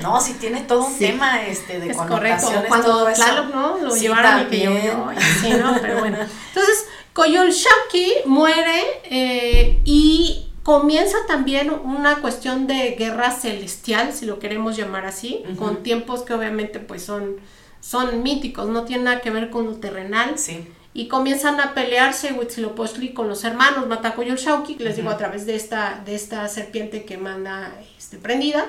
No, 0.02 0.20
sí 0.20 0.34
tiene 0.40 0.62
todo 0.62 0.86
un 0.86 0.92
Sí. 0.92 1.06
tema 1.06 1.46
este 1.46 1.78
de 1.78 1.90
Es 1.90 1.96
correcto, 1.96 2.48
cuando. 2.66 3.06
Tlaloc, 3.12 3.54
¿no? 3.54 3.78
Lo 3.78 3.90
Sí, 3.92 4.00
llevaron 4.00 4.40
y 4.40 4.44
que 4.46 4.64
también. 4.64 4.72
llovió 4.92 5.12
y 5.12 5.16
así, 5.16 5.50
¿no? 5.60 5.76
Pero 5.80 6.00
bueno. 6.00 6.16
Entonces, 6.48 6.86
Coyolxauhqui 7.12 8.12
muere 8.26 8.82
eh, 9.04 9.78
y 9.84 10.48
comienza 10.64 11.18
también 11.28 11.70
una 11.70 12.16
cuestión 12.16 12.66
de 12.66 12.92
guerra 12.98 13.30
celestial, 13.30 14.12
si 14.12 14.26
lo 14.26 14.40
queremos 14.40 14.76
llamar 14.76 15.04
así, 15.06 15.44
con 15.58 15.82
tiempos 15.84 16.22
que 16.22 16.34
obviamente 16.34 16.80
pues 16.80 17.04
son, 17.04 17.36
son 17.80 18.22
míticos, 18.24 18.66
no 18.68 18.84
tienen 18.84 19.04
nada 19.04 19.20
que 19.20 19.30
ver 19.30 19.50
con 19.50 19.66
lo 19.66 19.74
terrenal. 19.76 20.36
Sí. 20.38 20.66
Y 20.94 21.08
comienzan 21.08 21.60
a 21.60 21.74
pelearse 21.74 22.32
Huitzilopochtli 22.32 23.12
con 23.12 23.28
los 23.28 23.44
hermanos, 23.44 23.86
mata 23.88 24.08
a 24.08 24.14
Coyolxauhqui, 24.14 24.76
que 24.76 24.84
les 24.84 24.96
digo 24.96 25.10
a 25.10 25.16
través 25.18 25.44
de 25.44 25.54
esta, 25.54 26.00
de 26.04 26.14
esta 26.14 26.48
serpiente 26.48 27.04
que 27.04 27.18
manda 27.18 27.74
este, 27.98 28.16
prendida. 28.16 28.64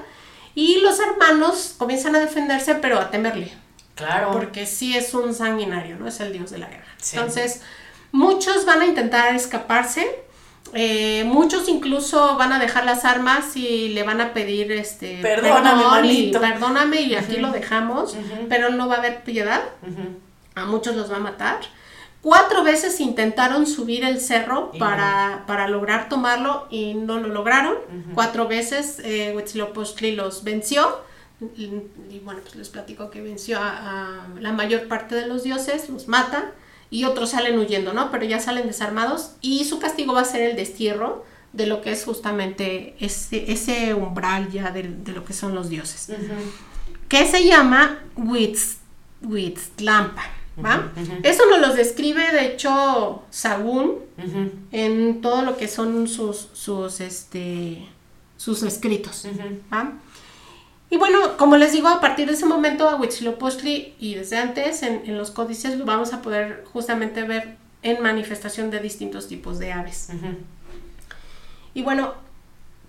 Y 0.53 0.81
los 0.81 0.99
hermanos 0.99 1.75
comienzan 1.77 2.15
a 2.15 2.19
defenderse, 2.19 2.75
pero 2.75 2.99
a 2.99 3.11
temerle, 3.11 3.51
Claro. 3.93 4.31
porque 4.31 4.65
sí 4.65 4.97
es 4.97 5.13
un 5.13 5.33
sanguinario, 5.33 5.97
¿no? 5.97 6.07
Es 6.07 6.19
el 6.19 6.33
dios 6.33 6.49
de 6.49 6.57
la 6.57 6.67
guerra. 6.67 6.87
Sí. 6.97 7.15
Entonces, 7.15 7.61
muchos 8.11 8.65
van 8.65 8.81
a 8.81 8.85
intentar 8.85 9.35
escaparse, 9.35 10.24
eh, 10.77 11.23
muchos 11.23 11.69
incluso 11.69 12.35
van 12.35 12.51
a 12.51 12.59
dejar 12.59 12.83
las 12.83 13.05
armas 13.05 13.55
y 13.55 13.89
le 13.89 14.03
van 14.03 14.19
a 14.19 14.33
pedir 14.33 14.73
este 14.73 15.19
Perdóname, 15.21 15.83
perdón 15.83 16.05
y 16.05 16.31
perdóname 16.31 17.01
y 17.01 17.15
aquí 17.15 17.37
lo 17.37 17.51
dejamos, 17.51 18.17
pero 18.49 18.69
no 18.69 18.89
va 18.89 18.95
a 18.95 18.97
haber 18.97 19.23
piedad. 19.23 19.61
A 20.53 20.65
muchos 20.65 20.97
los 20.97 21.09
va 21.09 21.15
a 21.15 21.19
matar. 21.19 21.59
Cuatro 22.21 22.63
veces 22.63 22.99
intentaron 22.99 23.67
subir 23.67 24.03
el 24.03 24.19
cerro 24.19 24.71
Y 24.73 24.79
para, 24.79 25.43
para 25.47 25.67
lograr 25.69 26.09
tomarlo 26.09 26.67
y 26.69 26.93
no 26.93 27.19
lo 27.19 27.29
lograron. 27.29 27.77
Cuatro 28.13 28.47
veces 28.47 28.99
eh, 29.05 29.31
Huitzilopochtli 29.33 30.11
los 30.13 30.43
venció. 30.43 31.01
Y, 31.55 31.65
y 32.09 32.21
bueno, 32.23 32.41
pues 32.43 32.55
les 32.55 32.67
platico 32.69 33.09
que 33.11 33.21
venció 33.21 33.59
a, 33.59 33.69
a 34.23 34.27
la 34.41 34.51
mayor 34.51 34.87
parte 34.87 35.15
de 35.15 35.27
los 35.27 35.43
dioses, 35.43 35.89
los 35.89 36.07
mata 36.07 36.51
y 36.89 37.03
otros 37.05 37.31
salen 37.31 37.57
huyendo, 37.59 37.93
¿no? 37.93 38.11
Pero 38.11 38.25
ya 38.25 38.39
salen 38.39 38.67
desarmados 38.67 39.31
y 39.41 39.65
su 39.65 39.79
castigo 39.79 40.13
va 40.13 40.21
a 40.21 40.25
ser 40.25 40.41
el 40.49 40.55
destierro 40.55 41.25
de 41.53 41.65
lo 41.67 41.81
que 41.81 41.91
es 41.91 42.03
justamente 42.03 42.95
ese, 42.99 43.51
ese 43.51 43.93
umbral 43.93 44.51
ya 44.51 44.71
del- 44.71 45.03
de, 45.03 45.13
lo 45.13 45.23
que 45.25 45.33
son 45.33 45.55
los 45.55 45.69
dioses 45.69 46.07
que 47.07 47.25
se 47.27 47.45
llama 47.45 47.99
Huitz, 48.15 48.77
Huitztlampa, 49.21 50.23
¿va? 50.63 50.91
Eso 51.23 51.43
nos 51.49 51.59
lo 51.59 51.73
describe, 51.73 52.31
de 52.31 52.45
hecho, 52.47 53.23
Sagún 53.29 53.99
en 54.71 55.21
todo 55.21 55.41
lo 55.43 55.57
que 55.57 55.67
son 55.67 56.07
sus, 56.07 56.49
sus, 56.53 56.99
este, 57.01 57.87
sus 58.37 58.63
escritos. 58.63 59.23
¿va? 59.73 59.93
Y 60.89 60.97
bueno, 60.97 61.37
como 61.37 61.57
les 61.57 61.73
digo, 61.73 61.87
a 61.87 61.99
partir 61.99 62.27
de 62.27 62.33
ese 62.33 62.45
momento 62.45 62.87
a 62.87 62.95
Huitzilopochtli 62.95 63.95
y 63.99 64.15
desde 64.15 64.37
antes 64.37 64.83
en, 64.83 65.01
en 65.05 65.17
los 65.17 65.31
códices 65.31 65.77
lo 65.77 65.85
vamos 65.85 66.13
a 66.13 66.21
poder 66.21 66.63
justamente 66.71 67.23
ver 67.23 67.57
en 67.85 68.01
manifestación 68.01 68.71
de 68.71 68.79
distintos 68.79 69.27
tipos 69.27 69.59
de 69.59 69.71
aves. 69.71 70.09
Y 71.75 71.83
bueno, 71.83 72.15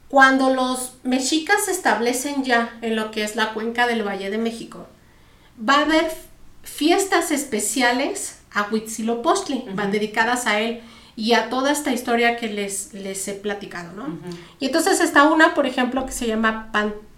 cuando 0.08 0.54
los 0.54 0.94
mexicas 1.02 1.66
se 1.66 1.72
establecen 1.72 2.44
ya 2.44 2.78
en 2.80 2.96
lo 2.96 3.10
que 3.10 3.22
es 3.22 3.36
la 3.36 3.52
cuenca 3.52 3.86
del 3.86 4.06
Valle 4.06 4.30
de 4.30 4.38
México, 4.38 4.86
va 5.58 5.74
a 5.74 5.82
haber 5.82 6.10
fiestas 6.62 7.30
especiales 7.30 8.38
a 8.52 8.68
Huitzilopochtli, 8.70 9.66
van 9.74 9.90
dedicadas 9.90 10.46
a 10.46 10.60
él 10.60 10.80
y 11.14 11.34
a 11.34 11.50
toda 11.50 11.72
esta 11.72 11.92
historia 11.92 12.36
que 12.36 12.48
les, 12.48 12.94
les 12.94 13.28
he 13.28 13.34
platicado, 13.34 13.92
¿no? 13.92 14.18
Y 14.60 14.66
entonces 14.66 15.00
está 15.00 15.24
una, 15.24 15.54
por 15.54 15.66
ejemplo, 15.66 16.06
que 16.06 16.12
se 16.12 16.26
llama 16.26 16.70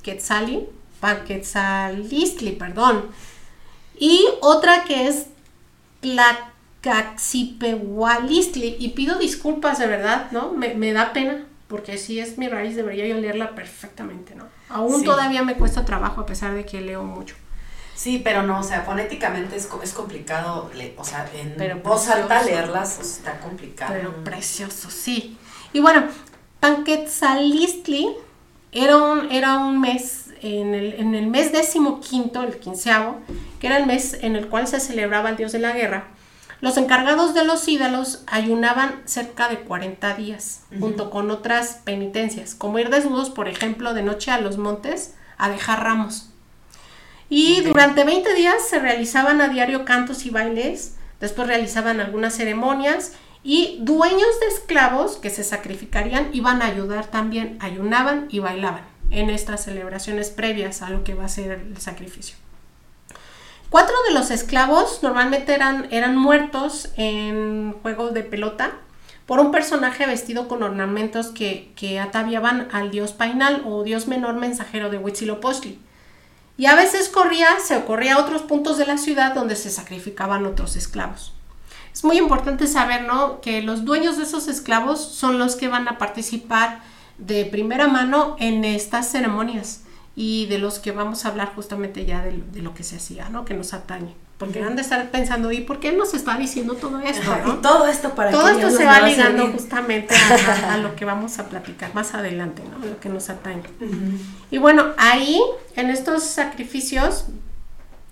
Panquetzali, 0.08 0.66
Panquetzalistli, 1.00 2.52
perdón, 2.52 3.06
y 3.98 4.24
otra 4.40 4.84
que 4.84 5.08
es 5.08 5.26
Tlacaxipehualistli, 6.00 8.76
y 8.78 8.88
pido 8.90 9.18
disculpas 9.18 9.78
de 9.78 9.86
verdad, 9.86 10.30
¿no? 10.30 10.52
Me, 10.52 10.74
me 10.74 10.92
da 10.92 11.12
pena, 11.12 11.44
porque 11.68 11.98
si 11.98 12.18
es 12.20 12.38
mi 12.38 12.48
raíz, 12.48 12.76
debería 12.76 13.06
yo 13.06 13.16
leerla 13.18 13.54
perfectamente, 13.54 14.34
¿no? 14.34 14.44
Aún 14.68 15.00
Sí. 15.00 15.04
todavía 15.04 15.42
me 15.42 15.56
cuesta 15.56 15.84
trabajo, 15.84 16.20
a 16.22 16.26
pesar 16.26 16.54
de 16.54 16.64
que 16.64 16.80
leo 16.80 17.02
mucho. 17.04 17.34
Sí, 17.94 18.20
pero 18.22 18.42
no, 18.44 18.60
o 18.60 18.62
sea, 18.62 18.82
fonéticamente 18.82 19.56
es, 19.56 19.68
es 19.82 19.92
complicado, 19.92 20.70
le- 20.74 20.94
o 20.96 21.04
sea, 21.04 21.28
en 21.34 21.54
Pero 21.58 21.80
voz 21.80 22.08
alta 22.08 22.42
leerlas 22.44 23.00
está 23.00 23.40
complicado. 23.40 23.92
Pero 23.92 24.22
precioso, 24.24 24.88
sí. 24.90 25.36
Y 25.72 25.80
bueno, 25.80 26.04
Panquetzalistli 26.60 28.08
era 28.72 28.96
un, 28.96 29.30
era 29.30 29.58
un 29.58 29.80
mes, 29.80 30.26
en 30.42 30.74
el, 30.74 30.94
en 30.94 31.14
el 31.14 31.26
mes 31.26 31.52
décimo 31.52 32.00
quinto, 32.00 32.42
el 32.42 32.58
quinceavo, 32.58 33.18
que 33.60 33.66
era 33.66 33.78
el 33.78 33.86
mes 33.86 34.18
en 34.22 34.36
el 34.36 34.48
cual 34.48 34.66
se 34.66 34.80
celebraba 34.80 35.30
el 35.30 35.36
dios 35.36 35.52
de 35.52 35.58
la 35.58 35.72
guerra. 35.72 36.08
Los 36.60 36.76
encargados 36.76 37.34
de 37.34 37.44
los 37.44 37.66
ídolos 37.68 38.24
ayunaban 38.26 39.02
cerca 39.04 39.48
de 39.48 39.60
40 39.60 40.14
días, 40.14 40.62
junto 40.80 41.08
con 41.08 41.30
otras 41.30 41.80
penitencias, 41.84 42.54
como 42.56 42.80
ir 42.80 42.90
desnudos, 42.90 43.30
por 43.30 43.48
ejemplo, 43.48 43.94
de 43.94 44.02
noche 44.02 44.32
a 44.32 44.40
los 44.40 44.58
montes 44.58 45.14
a 45.36 45.48
dejar 45.48 45.84
ramos. 45.84 46.30
Y 47.30 47.60
durante 47.60 48.04
20 48.04 48.34
días 48.34 48.56
se 48.68 48.80
realizaban 48.80 49.40
a 49.40 49.48
diario 49.48 49.84
cantos 49.84 50.26
y 50.26 50.30
bailes, 50.30 50.96
después 51.20 51.46
realizaban 51.46 52.00
algunas 52.00 52.34
ceremonias 52.34 53.12
y 53.42 53.78
dueños 53.80 54.40
de 54.40 54.46
esclavos 54.46 55.16
que 55.16 55.30
se 55.30 55.44
sacrificarían 55.44 56.30
iban 56.32 56.62
a 56.62 56.66
ayudar 56.66 57.06
también, 57.06 57.56
ayunaban 57.60 58.26
y 58.30 58.40
bailaban 58.40 58.84
en 59.10 59.30
estas 59.30 59.64
celebraciones 59.64 60.30
previas 60.30 60.82
a 60.82 60.90
lo 60.90 61.04
que 61.04 61.14
va 61.14 61.24
a 61.24 61.28
ser 61.28 61.52
el 61.52 61.78
sacrificio. 61.78 62.36
Cuatro 63.70 63.94
de 64.08 64.14
los 64.14 64.30
esclavos 64.30 65.00
normalmente 65.02 65.54
eran, 65.54 65.88
eran 65.90 66.16
muertos 66.16 66.90
en 66.96 67.74
juegos 67.82 68.14
de 68.14 68.22
pelota 68.22 68.72
por 69.26 69.40
un 69.40 69.52
personaje 69.52 70.06
vestido 70.06 70.48
con 70.48 70.62
ornamentos 70.62 71.28
que, 71.28 71.72
que 71.76 72.00
ataviaban 72.00 72.68
al 72.72 72.90
dios 72.90 73.12
Painal 73.12 73.62
o 73.66 73.82
dios 73.82 74.06
menor 74.06 74.36
mensajero 74.36 74.88
de 74.88 74.96
Huitzilopochtli. 74.96 75.78
Y 76.56 76.64
a 76.64 76.74
veces 76.74 77.10
corría, 77.10 77.60
se 77.60 77.84
corría 77.84 78.14
a 78.14 78.20
otros 78.20 78.42
puntos 78.42 78.78
de 78.78 78.86
la 78.86 78.96
ciudad 78.96 79.34
donde 79.34 79.54
se 79.54 79.70
sacrificaban 79.70 80.46
otros 80.46 80.74
esclavos. 80.76 81.34
Es 81.98 82.04
muy 82.04 82.16
importante 82.16 82.68
saber, 82.68 83.02
¿no? 83.02 83.40
Que 83.40 83.60
los 83.60 83.84
dueños 83.84 84.18
de 84.18 84.22
esos 84.22 84.46
esclavos 84.46 85.04
son 85.04 85.36
los 85.36 85.56
que 85.56 85.66
van 85.66 85.88
a 85.88 85.98
participar 85.98 86.78
de 87.18 87.44
primera 87.44 87.88
mano 87.88 88.36
en 88.38 88.64
estas 88.64 89.10
ceremonias 89.10 89.80
y 90.14 90.46
de 90.46 90.58
los 90.58 90.78
que 90.78 90.92
vamos 90.92 91.24
a 91.24 91.30
hablar 91.30 91.50
justamente 91.56 92.06
ya 92.06 92.22
de, 92.22 92.62
lo 92.62 92.72
que 92.72 92.84
se 92.84 92.94
hacía, 92.94 93.30
¿no? 93.30 93.44
Que 93.44 93.54
nos 93.54 93.74
atañe. 93.74 94.14
Porque 94.38 94.62
han 94.62 94.76
de 94.76 94.82
estar 94.82 95.10
pensando, 95.10 95.50
¿y 95.50 95.62
por 95.62 95.80
qué 95.80 95.90
nos 95.90 96.14
está 96.14 96.38
diciendo 96.38 96.74
todo 96.74 97.00
esto? 97.00 97.36
¿no? 97.44 97.54
Y 97.54 97.56
todo 97.62 97.88
esto 97.88 98.14
para 98.14 98.30
Todo 98.30 98.48
esto 98.48 98.70
se 98.70 98.84
va 98.84 99.00
ligando 99.00 99.48
justamente 99.48 100.14
a, 100.68 100.76
lo 100.76 100.94
que 100.94 101.04
vamos 101.04 101.40
a 101.40 101.48
platicar 101.48 101.92
más 101.96 102.14
adelante, 102.14 102.62
¿no? 102.70 102.86
Lo 102.86 103.00
que 103.00 103.08
nos 103.08 103.28
atañe. 103.28 103.64
Y 104.52 104.58
bueno, 104.58 104.92
ahí, 104.98 105.42
en 105.74 105.90
estos 105.90 106.22
sacrificios, 106.22 107.24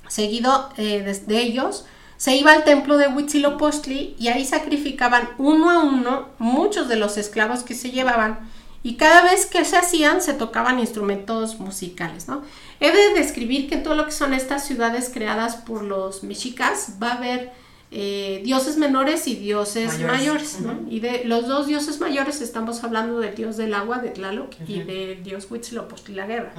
seguido 0.09 0.71
eh, 0.77 1.21
de, 1.25 1.41
ellos, 1.41 1.87
se 2.17 2.35
iba 2.35 2.53
al 2.53 2.65
templo 2.65 2.97
de 2.97 3.09
Huitzilopochtli 3.09 4.17
y 4.19 4.29
ahí 4.29 4.45
sacrificaban 4.45 5.29
uno 5.39 5.71
a 5.71 5.83
uno 5.83 6.29
muchos 6.39 6.89
de 6.89 6.97
los 6.97 7.17
esclavos 7.19 7.63
que 7.63 7.75
se 7.75 7.91
llevaban 7.91 8.39
y 8.83 8.95
cada 8.95 9.23
vez 9.23 9.47
que 9.47 9.65
se 9.65 9.77
hacían 9.77 10.23
se 10.23 10.33
tocaban 10.33 10.79
instrumentos 10.79 11.59
musicales, 11.59 12.29
¿no? 12.29 12.43
He 12.79 12.93
de 12.93 13.15
describir 13.15 13.69
que 13.69 13.75
en 13.75 13.83
todo 13.83 13.97
lo 13.97 14.07
que 14.07 14.13
son 14.13 14.33
estas 14.33 14.65
ciudades 14.65 15.11
creadas 15.13 15.57
por 15.57 15.83
los 15.83 16.23
mexicas 16.23 16.93
va 17.03 17.11
a 17.11 17.17
haber 17.17 17.53
eh, 17.91 18.43
dioses 18.45 18.77
menores 18.77 19.27
y 19.27 19.35
dioses 19.35 19.99
mayores, 20.01 20.61
¿no? 20.61 20.79
Y 20.89 21.01
de 21.01 21.25
los 21.25 21.49
dos 21.49 21.67
dioses 21.67 21.99
mayores 22.01 22.41
estamos 22.41 22.85
hablando 22.85 23.19
del 23.19 23.35
dios 23.35 23.57
del 23.57 23.75
agua, 23.75 23.99
de 23.99 24.11
Tlaloc, 24.11 24.55
y 24.69 24.81
del 24.81 25.23
dios 25.25 25.49
Huitzilopochtli, 25.51 26.15
la 26.15 26.27
guerra. 26.27 26.53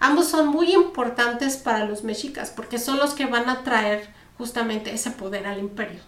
Ambos 0.00 0.28
son 0.28 0.48
muy 0.48 0.72
importantes 0.72 1.56
para 1.56 1.84
los 1.84 2.02
mexicas 2.02 2.50
porque 2.54 2.78
son 2.78 2.98
los 2.98 3.12
que 3.12 3.26
van 3.26 3.48
a 3.48 3.62
traer 3.62 4.08
justamente 4.38 4.94
ese 4.94 5.10
poder 5.10 5.46
al 5.46 5.58
imperio. 5.58 6.00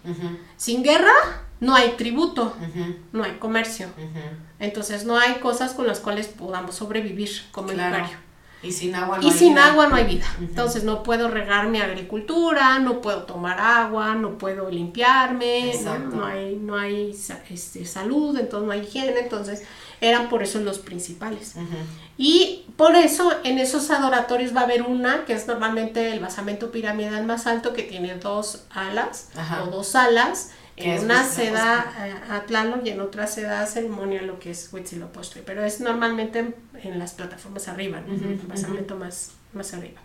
Sin 0.57 0.81
guerra 0.81 1.13
no 1.59 1.75
hay 1.75 1.91
tributo, 1.91 2.55
no 3.11 3.23
hay 3.23 3.33
comercio. 3.33 3.87
Entonces 4.59 5.05
no 5.05 5.17
hay 5.17 5.35
cosas 5.35 5.73
con 5.73 5.85
las 5.85 5.99
cuales 5.99 6.27
podamos 6.27 6.75
sobrevivir 6.75 7.29
como 7.51 7.71
imperio. 7.71 8.17
Y 8.63 8.71
sin 8.71 8.93
agua 8.93 9.17
no 9.17 9.23
y 9.23 9.31
hay 9.31 9.37
sin 9.37 9.53
vida. 9.53 9.67
agua 9.71 9.87
no 9.87 9.95
hay 9.95 10.05
vida. 10.05 10.25
Entonces 10.39 10.83
no 10.83 11.01
puedo 11.01 11.29
regar 11.29 11.67
mi 11.69 11.81
agricultura, 11.81 12.77
no 12.77 13.01
puedo 13.01 13.23
tomar 13.23 13.59
agua, 13.59 14.13
no 14.13 14.37
puedo 14.37 14.69
limpiarme, 14.69 15.73
¿no? 16.13 16.23
hay, 16.23 16.57
no 16.57 16.77
hay 16.77 17.15
este, 17.49 17.85
salud, 17.85 18.37
entonces 18.37 18.67
no 18.67 18.71
hay 18.71 18.81
higiene. 18.81 19.19
Entonces 19.19 19.63
eran 20.01 20.29
por 20.29 20.41
eso 20.41 20.59
los 20.59 20.79
principales. 20.79 21.53
Y 22.17 22.65
por 22.75 22.95
eso 22.95 23.31
en 23.43 23.59
esos 23.59 23.91
adoratorios 23.91 24.55
va 24.55 24.61
a 24.61 24.63
haber 24.63 24.81
una, 24.81 25.25
que 25.25 25.33
es 25.33 25.47
normalmente 25.47 26.11
el 26.11 26.19
basamento 26.19 26.71
piramidal 26.71 27.25
más 27.25 27.47
alto, 27.47 27.73
que 27.73 27.83
tiene 27.83 28.15
dos 28.15 28.65
alas 28.71 29.29
o 29.63 29.67
dos 29.67 29.95
alas. 29.95 30.51
En 30.75 31.03
una 31.03 31.23
se 31.23 31.51
da 31.51 31.93
a 32.31 32.41
Tlaloc 32.47 32.83
y 32.85 32.89
en 32.89 33.01
otra 33.01 33.27
se 33.27 33.43
da 33.43 33.65
ceremonia 33.67 34.23
lo 34.23 34.39
que 34.39 34.49
es 34.49 34.69
Huitzilopochtli, 34.73 35.43
pero 35.45 35.63
es 35.63 35.79
normalmente 35.79 36.55
en, 36.81 36.99
las 36.99 37.13
plataformas 37.13 37.67
arriba, 37.67 37.99
el 38.07 38.39
basamento 38.47 38.95
más, 38.95 39.31
más 39.53 39.73
arriba. 39.75 40.01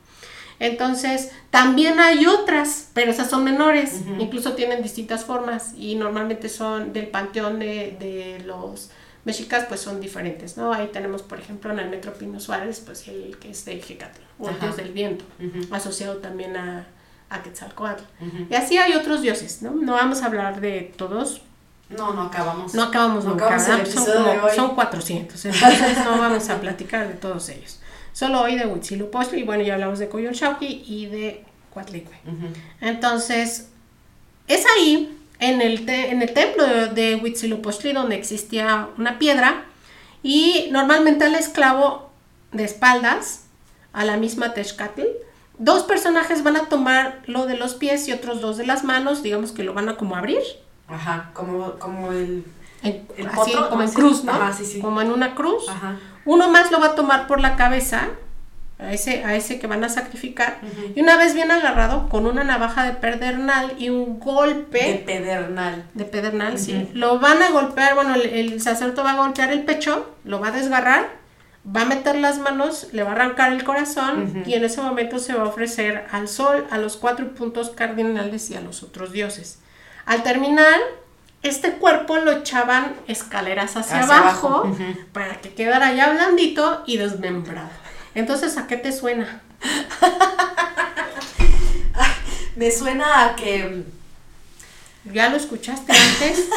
Entonces, 0.59 1.31
también 1.51 2.01
hay 2.01 2.27
otras, 2.27 2.89
pero 2.93 3.11
esas 3.11 3.31
son 3.31 3.45
menores, 3.45 4.03
incluso 4.19 4.53
tienen 4.53 4.83
distintas 4.83 5.25
formas 5.25 5.73
y 5.77 5.95
normalmente 5.95 6.51
son 6.51 6.93
del 6.93 7.09
panteón 7.09 7.59
de, 7.59 7.97
de 7.99 8.43
los 8.45 8.91
mexicas 9.27 9.65
pues 9.69 9.81
son 9.81 10.01
diferentes, 10.01 10.57
¿no? 10.57 10.73
Ahí 10.73 10.89
tenemos, 10.93 11.23
por 11.23 11.41
ejemplo, 11.41 11.73
en 11.73 11.81
el 11.81 11.91
Metro 11.91 12.15
Pino 12.15 12.39
Suárez, 12.39 12.81
pues 12.81 13.09
el 13.09 13.37
que 13.39 13.51
es 13.51 13.65
de 13.65 13.81
Jecatl, 13.81 14.21
o 14.39 14.49
el 14.49 14.59
dios 14.61 14.77
del 14.77 14.93
viento, 14.93 15.25
asociado 15.73 16.19
también 16.19 16.57
a, 16.57 16.87
a 17.29 17.43
Quetzalcoatl. 17.43 18.05
Y 18.49 18.55
así 18.55 18.79
hay 18.79 18.95
otros 18.95 19.23
dioses, 19.23 19.62
¿no? 19.62 19.73
No 19.73 19.95
vamos 19.95 20.23
a 20.23 20.27
hablar 20.27 20.61
de 20.61 20.95
todos. 20.97 21.43
No, 21.91 22.15
no 22.15 22.23
acabamos. 22.23 22.73
No 22.73 22.85
acabamos 22.85 23.25
no 23.25 23.31
nunca, 23.31 23.57
acabamos 23.57 23.89
son, 23.89 24.05
como, 24.07 24.49
son 24.55 24.75
400, 24.77 25.45
entonces 25.45 25.99
no 26.05 26.19
vamos 26.19 26.49
a 26.49 26.61
platicar 26.61 27.09
de 27.09 27.15
todos 27.15 27.49
ellos. 27.49 27.81
Solo 28.12 28.43
hoy 28.43 28.57
de 28.57 28.65
Huitzilopochtli, 28.67 29.41
y 29.41 29.43
bueno, 29.43 29.65
ya 29.65 29.75
hablamos 29.75 29.99
de 29.99 30.09
Coyolxauhqui 30.09 30.85
y 30.87 31.07
de 31.07 31.45
Coatlicue. 31.75 32.17
Entonces, 32.81 33.71
es 34.47 34.65
ahí 34.77 35.19
en 35.38 35.61
el, 35.61 35.88
en 35.88 36.22
el 36.22 36.33
templo 36.33 36.64
de, 36.64 37.16
Huitzilopochtli 37.16 37.92
donde 37.92 38.16
existía 38.16 38.88
una 38.96 39.18
piedra 39.18 39.64
y 40.22 40.68
normalmente 40.70 41.25
al 41.25 41.35
esclavo 41.35 42.11
de 42.53 42.64
espaldas 42.64 43.44
a 43.92 44.05
la 44.05 44.16
misma 44.16 44.55
Texcatl 44.55 45.03
dos 45.59 45.83
personajes 45.85 46.42
van 46.42 46.57
a 46.57 46.68
tomar 46.68 47.22
lo 47.27 47.46
de 47.46 47.57
los 47.57 47.75
pies 47.75 48.09
y 48.09 48.12
otros 48.12 48.40
dos 48.40 48.57
de 48.57 48.66
las 48.66 48.85
manos 48.85 49.22
digamos 49.22 49.53
que 49.53 49.62
lo 49.62 49.75
van 49.75 49.88
a 49.88 49.96
como 49.96 50.16
abrir. 50.16 50.40
Ajá 50.88 51.31
como, 51.35 51.72
como 51.79 52.12
el, 52.12 52.44
así, 52.83 53.53
como 53.68 53.83
en 53.83 53.90
cruz 53.90 54.25
no 54.25 54.33
como 54.81 55.01
en 55.01 55.11
una 55.11 55.35
cruz. 55.35 55.64
Uno 56.25 56.51
más 56.51 56.70
lo 56.70 56.81
va 56.81 56.88
a 56.88 56.94
tomar 56.94 57.27
por 57.27 57.40
la 57.40 57.57
cabeza 57.57 58.09
a 58.79 58.93
ese, 58.93 59.25
a 59.25 59.35
ese 59.35 59.59
que 59.59 59.67
van 59.67 59.85
a 59.85 59.89
sacrificar. 59.89 60.59
Y 60.95 61.01
una 61.01 61.17
vez 61.17 61.35
bien 61.35 61.51
agarrado, 61.51 62.09
con 62.09 62.27
una 62.27 62.45
navaja 62.45 62.85
de 62.85 62.93
pedernal 62.93 63.75
y 63.79 63.89
un 63.89 64.21
golpe. 64.21 64.79
De 64.79 64.95
pedernal. 64.99 65.85
De 65.95 66.05
pedernal, 66.05 66.59
sí. 66.59 66.91
Lo 66.93 67.19
van 67.19 67.43
a 67.43 67.51
golpear, 67.51 67.95
bueno, 67.95 68.15
el, 68.15 68.61
sacerdote 68.61 69.03
va 69.03 69.12
a 69.12 69.17
golpear 69.17 69.51
el 69.53 69.65
pecho, 69.65 70.15
lo 70.25 70.41
va 70.41 70.49
a 70.49 70.53
desgarrar, 70.53 71.09
va 71.75 71.83
a 71.83 71.85
meter 71.87 72.17
las 72.17 72.39
manos, 72.39 72.89
le 72.93 73.03
va 73.03 73.11
a 73.11 73.15
arrancar 73.15 73.53
el 73.53 73.65
corazón 73.65 74.45
y 74.47 74.55
en 74.55 74.65
ese 74.65 74.83
momento 74.83 75.19
se 75.19 75.35
va 75.35 75.45
a 75.45 75.47
ofrecer 75.47 76.07
al 76.11 76.29
sol, 76.29 76.67
a 76.71 76.79
los 76.79 76.97
cuatro 76.97 77.35
puntos 77.35 77.71
cardinales 77.71 78.51
y 78.51 78.57
a 78.57 78.61
los 78.61 78.83
otros 78.83 79.11
dioses. 79.11 79.59
Al 80.05 80.23
terminar, 80.23 80.79
este 81.43 81.73
cuerpo 81.73 82.19
lo 82.19 82.31
echaban 82.33 82.95
escaleras 83.09 83.77
hacia, 83.77 84.03
abajo, 84.03 84.71
para 85.12 85.41
que 85.41 85.55
quedara 85.55 85.93
ya 85.95 86.12
blandito 86.12 86.83
y 86.87 86.99
desmembrado. 86.99 87.86
Entonces, 88.17 88.57
¿a 88.57 88.67
qué 88.67 88.79
te 88.79 88.93
suena? 88.93 89.43
Me 92.57 92.73
suena 92.73 93.27
a 93.27 93.37
que... 93.37 93.85
¿Ya 95.13 95.29
lo 95.29 95.37
escuchaste 95.37 95.93
antes? 95.93 96.49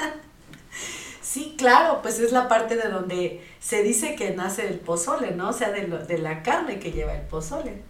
sí, 1.22 1.54
claro, 1.56 2.00
pues 2.02 2.20
es 2.20 2.32
la 2.32 2.48
parte 2.48 2.76
de 2.76 2.90
donde 2.90 3.42
se 3.58 3.82
dice 3.82 4.14
que 4.14 4.32
nace 4.32 4.68
el 4.68 4.78
pozole, 4.78 5.30
¿no? 5.30 5.48
O 5.48 5.52
sea, 5.54 5.70
de, 5.70 5.86
de 5.86 6.18
la 6.18 6.42
carne 6.42 6.78
que 6.78 6.92
lleva 6.92 7.14
el 7.14 7.22
pozole. 7.22 7.82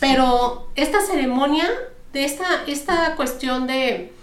Pero 0.00 0.70
esta 0.74 1.02
ceremonia, 1.02 1.68
de 2.14 2.24
esta, 2.24 2.64
esta 2.66 3.14
cuestión 3.16 3.66
de 3.66 4.14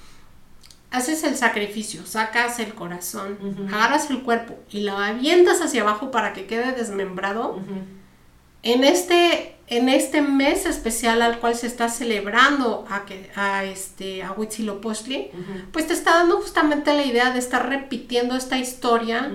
haces 0.94 1.24
el 1.24 1.36
sacrificio, 1.36 2.06
sacas 2.06 2.60
el 2.60 2.76
corazón, 2.76 3.68
agarras 3.74 4.12
el 4.12 4.22
cuerpo 4.22 4.56
y 4.70 4.82
lo 4.82 4.96
avientas 4.96 5.60
hacia 5.60 5.82
abajo 5.82 6.12
para 6.12 6.34
que 6.34 6.46
quede 6.46 6.72
desmembrado. 6.72 7.60
En 8.62 8.84
este 8.84 9.56
en 9.68 9.88
este 9.88 10.22
mes 10.22 10.66
especial 10.66 11.22
al 11.22 11.40
cual 11.40 11.56
se 11.56 11.68
está 11.68 11.88
celebrando 11.88 12.86
a, 12.90 13.06
que, 13.06 13.32
a, 13.36 13.64
este, 13.64 14.22
a 14.22 14.34
Huitzilopochtli, 14.34 15.32
pues 15.72 15.88
te 15.88 15.94
está 15.94 16.16
dando 16.16 16.38
justamente 16.38 16.94
la 16.94 17.04
idea 17.04 17.32
de 17.32 17.40
estar 17.40 17.70
repitiendo 17.70 18.36
esta 18.36 18.58
historia 18.58 19.32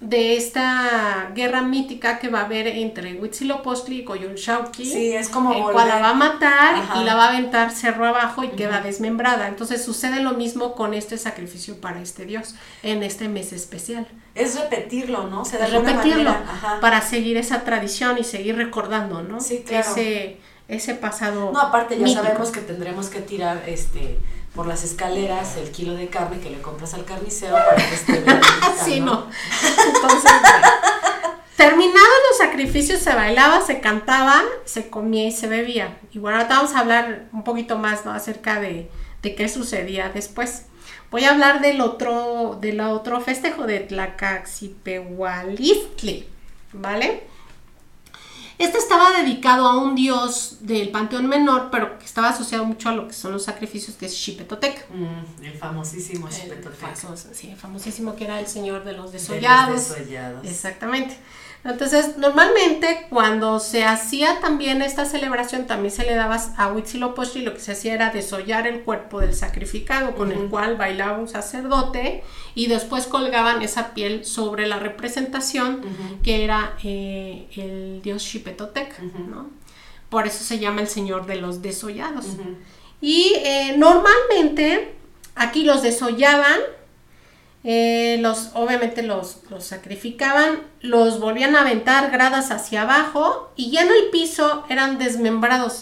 de 0.00 0.36
esta 0.36 1.30
guerra 1.34 1.62
mítica 1.62 2.18
que 2.18 2.28
va 2.28 2.40
a 2.40 2.44
haber 2.44 2.66
entre 2.66 3.14
Huitzilopochtli 3.14 4.00
y 4.00 4.04
Coyolxauhqui. 4.04 4.84
Sí, 4.84 5.12
es 5.12 5.28
como 5.28 5.52
el 5.52 5.62
cual 5.72 5.88
la 5.88 6.00
va 6.00 6.10
a 6.10 6.14
matar 6.14 6.98
y 7.00 7.04
la 7.04 7.14
va 7.14 7.26
a 7.26 7.28
aventar 7.30 7.70
cerro 7.70 8.04
abajo 8.06 8.42
y 8.42 8.48
queda 8.48 8.80
desmembrada. 8.80 9.46
Entonces 9.46 9.84
sucede 9.84 10.22
lo 10.22 10.32
mismo 10.32 10.74
con 10.74 10.92
este 10.92 11.18
sacrificio 11.18 11.80
para 11.80 12.02
este 12.02 12.26
dios 12.26 12.56
en 12.82 13.02
este 13.04 13.28
mes 13.28 13.52
especial. 13.52 14.08
Es 14.34 14.58
repetirlo, 14.58 15.26
¿no? 15.26 15.44
Se 15.44 15.58
repetirlo 15.58 16.32
para 16.80 17.00
seguir 17.00 17.36
esa 17.36 17.64
tradición 17.64 18.18
y 18.18 18.24
seguir 18.24 18.56
recordando, 18.56 19.22
¿no? 19.22 19.40
Sí, 19.40 19.64
ese, 19.70 20.38
ese 20.68 20.94
pasado. 20.94 21.50
No, 21.52 21.60
aparte 21.60 21.98
ya 21.98 22.08
sabemos 22.08 22.50
que 22.50 22.60
tendremos 22.60 23.08
que 23.08 23.20
tirar 23.20 23.64
este 23.66 24.18
por 24.54 24.66
las 24.66 24.82
escaleras 24.82 25.56
el 25.56 25.70
kilo 25.70 25.94
de 25.94 26.08
carne 26.08 26.40
que 26.40 26.50
le 26.50 26.60
compras 26.60 26.94
al 26.94 27.04
carnicero 27.04 27.54
para 27.54 27.76
que 27.76 27.94
esté 27.94 28.20
bien. 28.20 28.40
sí, 28.84 29.00
no. 29.00 29.26
Entonces, 29.94 30.32
terminados 31.56 32.18
los 32.28 32.38
sacrificios, 32.38 33.00
se 33.00 33.14
bailaba, 33.14 33.60
se 33.60 33.80
cantaba, 33.80 34.42
se 34.64 34.90
comía 34.90 35.28
y 35.28 35.32
se 35.32 35.46
bebía. 35.46 35.98
Y 36.12 36.18
bueno, 36.18 36.38
ahora 36.38 36.48
vamos 36.48 36.74
a 36.74 36.80
hablar 36.80 37.26
un 37.32 37.44
poquito 37.44 37.78
más 37.78 38.04
¿no? 38.04 38.12
acerca 38.12 38.60
de, 38.60 38.90
de 39.22 39.34
qué 39.34 39.48
sucedía 39.48 40.08
después. 40.08 40.64
Voy 41.10 41.24
a 41.24 41.30
hablar 41.30 41.60
del 41.60 41.80
otro, 41.80 42.58
del 42.60 42.80
otro 42.80 43.20
festejo 43.20 43.64
de 43.64 43.80
Tlacaxipehualistli, 43.80 46.28
¿vale? 46.72 47.24
Este 48.58 48.76
estaba 48.76 49.12
dedicado 49.12 49.68
a 49.68 49.78
un 49.78 49.94
dios 49.94 50.56
del 50.60 50.90
panteón 50.90 51.28
menor, 51.28 51.68
pero 51.70 51.96
que 51.98 52.04
estaba 52.04 52.30
asociado 52.30 52.64
mucho 52.64 52.88
a 52.88 52.92
lo 52.92 53.06
que 53.06 53.14
son 53.14 53.32
los 53.32 53.44
sacrificios, 53.44 53.96
que 53.96 54.06
es 54.06 54.14
Xipetotec. 54.14 54.90
Mm, 54.90 55.44
el 55.44 55.56
famosísimo 55.56 56.28
Xipetotec. 56.28 56.96
sí, 57.32 57.50
el 57.50 57.56
famosísimo 57.56 58.16
que 58.16 58.24
era 58.24 58.40
el 58.40 58.48
señor 58.48 58.82
de 58.84 58.94
los 58.94 59.12
desollados. 59.12 59.68
De 59.68 59.74
los 59.74 59.98
desollados. 59.98 60.46
Exactamente. 60.46 61.16
Entonces, 61.64 62.16
normalmente 62.18 63.06
cuando 63.10 63.58
se 63.58 63.84
hacía 63.84 64.40
también 64.40 64.80
esta 64.80 65.04
celebración, 65.04 65.66
también 65.66 65.92
se 65.92 66.04
le 66.04 66.14
daba 66.14 66.40
a 66.56 66.72
Huitzilopochtli, 66.72 67.42
lo 67.42 67.52
que 67.52 67.60
se 67.60 67.72
hacía 67.72 67.94
era 67.94 68.10
desollar 68.10 68.66
el 68.66 68.82
cuerpo 68.82 69.20
del 69.20 69.34
sacrificado, 69.34 70.14
con 70.14 70.30
el 70.30 70.48
cual 70.48 70.76
bailaba 70.76 71.18
un 71.18 71.28
sacerdote, 71.28 72.22
y 72.54 72.68
después 72.68 73.06
colgaban 73.06 73.60
esa 73.62 73.92
piel 73.92 74.24
sobre 74.24 74.66
la 74.66 74.78
representación, 74.78 75.82
que 76.22 76.44
era 76.44 76.74
eh, 76.84 77.48
el 77.56 78.02
dios 78.02 78.22
Xipetotec, 78.22 79.00
¿no? 79.00 79.50
Por 80.08 80.26
eso 80.26 80.42
se 80.42 80.58
llama 80.58 80.80
el 80.80 80.88
señor 80.88 81.26
de 81.26 81.36
los 81.36 81.60
desollados. 81.60 82.26
Y 83.00 83.34
eh, 83.36 83.74
normalmente 83.76 84.94
aquí 85.34 85.64
los 85.64 85.82
desollaban 85.82 86.58
eh, 87.70 88.16
los, 88.22 88.52
obviamente 88.54 89.02
los, 89.02 89.40
los, 89.50 89.62
sacrificaban, 89.62 90.62
los 90.80 91.20
volvían 91.20 91.54
a 91.54 91.60
aventar 91.60 92.10
gradas 92.10 92.50
hacia 92.50 92.80
abajo 92.80 93.52
y 93.56 93.70
ya 93.70 93.82
en 93.82 93.90
el 93.90 94.08
piso 94.10 94.64
eran 94.70 94.96
desmembrados, 94.96 95.78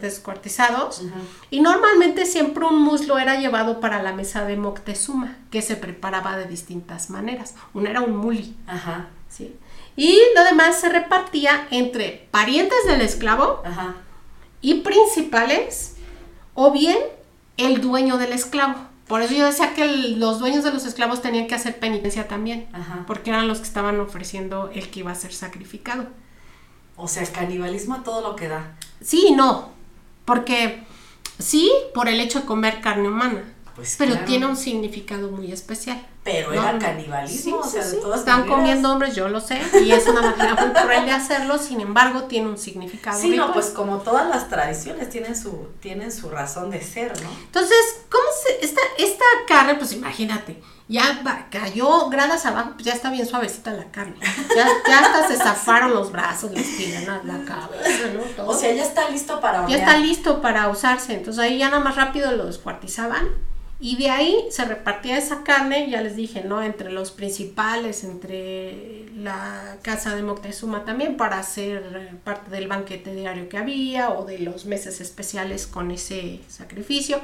descuartizados. 0.00 1.02
Y 1.50 1.60
normalmente 1.60 2.24
siempre 2.24 2.64
un 2.64 2.80
muslo 2.80 3.18
era 3.18 3.38
llevado 3.38 3.80
para 3.80 4.02
la 4.02 4.14
mesa 4.14 4.46
de 4.46 4.56
Moctezuma, 4.56 5.36
que 5.50 5.60
se 5.60 5.76
preparaba 5.76 6.38
de 6.38 6.46
distintas 6.46 7.10
maneras. 7.10 7.54
Uno 7.74 7.90
era 7.90 8.00
un 8.00 8.16
muli. 8.16 8.56
Ajá. 8.66 9.08
¿sí? 9.28 9.54
Y 9.94 10.18
lo 10.34 10.42
demás 10.42 10.80
se 10.80 10.88
repartía 10.88 11.68
entre 11.70 12.28
parientes 12.30 12.78
del 12.86 13.02
esclavo 13.02 13.62
y 14.62 14.80
principales, 14.80 15.96
o 16.54 16.70
bien 16.70 16.96
el 17.58 17.82
dueño 17.82 18.16
del 18.16 18.32
esclavo. 18.32 18.85
Por 19.08 19.22
eso 19.22 19.34
yo 19.34 19.46
decía 19.46 19.72
que 19.74 19.86
los 20.16 20.40
dueños 20.40 20.64
de 20.64 20.72
los 20.72 20.84
esclavos 20.84 21.22
tenían 21.22 21.46
que 21.46 21.54
hacer 21.54 21.78
penitencia 21.78 22.26
también, 22.26 22.68
porque 23.06 23.30
eran 23.30 23.46
los 23.46 23.58
que 23.58 23.64
estaban 23.64 24.00
ofreciendo 24.00 24.70
el 24.74 24.90
que 24.90 25.00
iba 25.00 25.12
a 25.12 25.14
ser 25.14 25.32
sacrificado. 25.32 26.06
O 26.96 27.06
sea, 27.08 27.22
el 27.22 27.30
canibalismo 27.30 27.94
a 27.94 28.02
todo 28.02 28.20
lo 28.20 28.36
que 28.36 28.48
da. 28.48 28.76
Sí 29.00 29.26
y 29.28 29.32
no, 29.32 29.70
porque 30.24 30.82
sí, 31.38 31.70
por 31.94 32.08
el 32.08 32.20
hecho 32.20 32.40
de 32.40 32.46
comer 32.46 32.80
carne 32.80 33.08
humana, 33.08 33.44
pues 33.76 33.96
pero 33.98 34.18
tiene 34.20 34.46
un 34.46 34.56
significado 34.56 35.30
muy 35.30 35.52
especial. 35.52 36.04
Pero 36.24 36.52
era 36.52 36.76
canibalismo, 36.78 37.58
o 37.58 37.64
sea, 37.64 37.86
de 37.86 37.98
todas 37.98 38.20
Están 38.20 38.48
comiendo 38.48 38.90
hombres, 38.90 39.14
yo 39.14 39.28
lo 39.28 39.40
sé, 39.40 39.60
y 39.84 39.92
es 39.92 40.08
una 40.08 40.22
manera 40.22 40.54
muy 40.54 40.72
cruel 40.72 41.04
de 41.04 41.12
hacerlo, 41.12 41.56
sin 41.58 41.80
embargo, 41.80 42.22
tiene 42.22 42.48
un 42.48 42.58
significado. 42.58 43.20
Sí, 43.20 43.36
no, 43.36 43.52
pues 43.52 43.66
como 43.66 43.98
todas 43.98 44.28
las 44.28 44.48
tradiciones 44.48 45.08
tienen 45.10 45.36
su, 45.36 45.68
tienen 45.78 46.10
su 46.10 46.30
razón 46.30 46.70
de 46.70 46.82
ser, 46.82 47.12
¿no? 47.22 47.28
Entonces, 47.44 48.00
¿cómo 48.10 48.24
se, 48.42 48.64
esta, 48.64 48.80
esta 48.98 49.24
carne, 49.46 49.76
pues 49.76 49.92
imagínate, 49.92 50.60
ya 50.88 51.22
cayó 51.50 52.08
gradas 52.08 52.46
abajo, 52.46 52.70
pues 52.74 52.86
ya 52.86 52.94
está 52.94 53.10
bien 53.10 53.26
suavecita 53.26 53.72
la 53.72 53.84
carne. 53.90 54.16
Ya, 54.56 54.66
ya 54.88 55.00
hasta 55.00 55.28
se 55.28 55.36
zafaron 55.36 55.92
los 55.92 56.10
brazos, 56.10 56.50
las 56.50 56.64
piernas, 56.64 57.24
la 57.24 57.44
cabeza, 57.44 58.08
¿no? 58.14 58.46
O 58.46 58.54
sea, 58.54 58.72
ya 58.72 58.82
está 58.82 59.10
listo 59.10 59.40
para 59.40 59.66
Ya 59.68 59.76
está 59.76 59.98
listo 59.98 60.40
para 60.40 60.68
usarse. 60.68 61.14
Entonces 61.14 61.42
ahí 61.42 61.58
ya 61.58 61.68
nada 61.68 61.84
más 61.84 61.94
rápido 61.94 62.32
lo 62.32 62.46
descuartizaban 62.46 63.28
y 63.78 63.96
de 63.96 64.10
ahí 64.10 64.44
se 64.50 64.64
repartía 64.64 65.18
esa 65.18 65.44
carne, 65.44 65.90
ya 65.90 66.00
les 66.00 66.16
dije, 66.16 66.42
¿no? 66.42 66.62
Entre 66.62 66.90
los 66.90 67.10
principales, 67.10 68.04
entre 68.04 69.04
la 69.14 69.76
casa 69.82 70.14
de 70.14 70.22
Moctezuma 70.22 70.84
también, 70.84 71.18
para 71.18 71.38
hacer 71.38 72.18
parte 72.24 72.50
del 72.50 72.68
banquete 72.68 73.14
diario 73.14 73.50
que 73.50 73.58
había 73.58 74.10
o 74.10 74.24
de 74.24 74.38
los 74.38 74.64
meses 74.64 75.02
especiales 75.02 75.66
con 75.66 75.90
ese 75.90 76.40
sacrificio. 76.48 77.20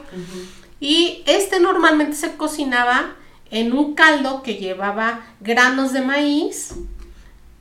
Y 0.78 1.22
este 1.26 1.58
normalmente 1.58 2.16
se 2.16 2.36
cocinaba 2.36 3.16
en 3.50 3.72
un 3.72 3.94
caldo 3.94 4.42
que 4.42 4.56
llevaba 4.56 5.24
granos 5.40 5.94
de 5.94 6.02
maíz, 6.02 6.74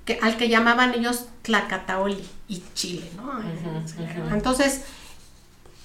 que, 0.03 0.19
al 0.21 0.35
que 0.35 0.49
llamaban 0.49 0.93
ellos 0.95 1.27
tlacataoli 1.43 2.27
y 2.49 2.61
chile, 2.73 3.09
¿no? 3.15 3.39
Entonces, 4.33 4.81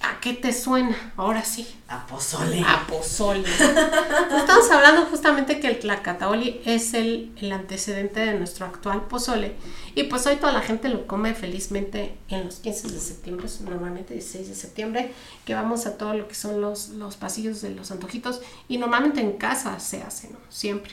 ¿A 0.01 0.21
qué 0.21 0.35
te 0.35 0.53
suena? 0.53 1.13
Ahora 1.17 1.45
sí. 1.45 1.67
A 1.89 2.07
pozole. 2.07 2.63
A 2.67 2.87
pozole. 2.87 3.49
estamos 3.49 4.71
hablando 4.71 5.07
justamente 5.07 5.59
que 5.59 5.69
el 5.69 5.79
tlacataoli 5.79 6.61
es 6.65 6.95
el, 6.95 7.33
el, 7.41 7.53
antecedente 7.53 8.21
de 8.21 8.35
nuestro 8.35 8.67
actual 8.67 9.07
pozole. 9.07 9.55
Y 9.95 10.05
pues 10.05 10.27
hoy 10.27 10.37
toda 10.37 10.53
la 10.53 10.61
gente 10.61 10.89
lo 10.89 11.07
come 11.07 11.35
felizmente 11.35 12.17
en 12.29 12.45
los 12.45 12.57
15 12.57 12.89
de 12.89 13.01
septiembre, 13.01 13.49
normalmente 13.65 14.15
16 14.15 14.49
de 14.49 14.55
septiembre, 14.55 15.13
que 15.45 15.55
vamos 15.55 15.87
a 15.87 15.97
todo 15.97 16.15
lo 16.15 16.29
que 16.29 16.35
son 16.35 16.61
los, 16.61 16.91
los 16.91 17.17
pasillos 17.17 17.63
de 17.63 17.71
los 17.71 17.91
antojitos. 17.91 18.43
Y 18.69 18.79
normalmente 18.79 19.21
en 19.21 19.33
casa 19.33 19.81
se 19.81 20.03
hace, 20.03 20.29
¿no? 20.29 20.39
Siempre 20.51 20.93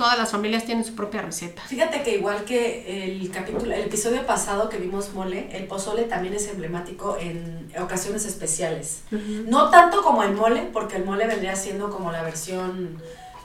todas 0.00 0.16
las 0.16 0.30
familias 0.30 0.64
tienen 0.64 0.82
su 0.82 0.94
propia 0.94 1.20
receta. 1.20 1.60
Fíjate 1.66 2.02
que 2.02 2.14
igual 2.16 2.44
que 2.46 3.04
el 3.04 3.30
capítulo, 3.30 3.74
el 3.74 3.82
episodio 3.82 4.24
pasado 4.24 4.70
que 4.70 4.78
vimos 4.78 5.12
mole, 5.12 5.54
el 5.54 5.66
pozole 5.66 6.04
también 6.04 6.32
es 6.32 6.48
emblemático 6.48 7.18
en 7.20 7.70
ocasiones 7.78 8.24
especiales. 8.24 9.02
No 9.10 9.68
tanto 9.68 10.02
como 10.02 10.22
el 10.22 10.32
mole, 10.32 10.70
porque 10.72 10.96
el 10.96 11.04
mole 11.04 11.26
vendría 11.26 11.54
siendo 11.54 11.90
como 11.90 12.12
la 12.12 12.22
versión 12.22 12.98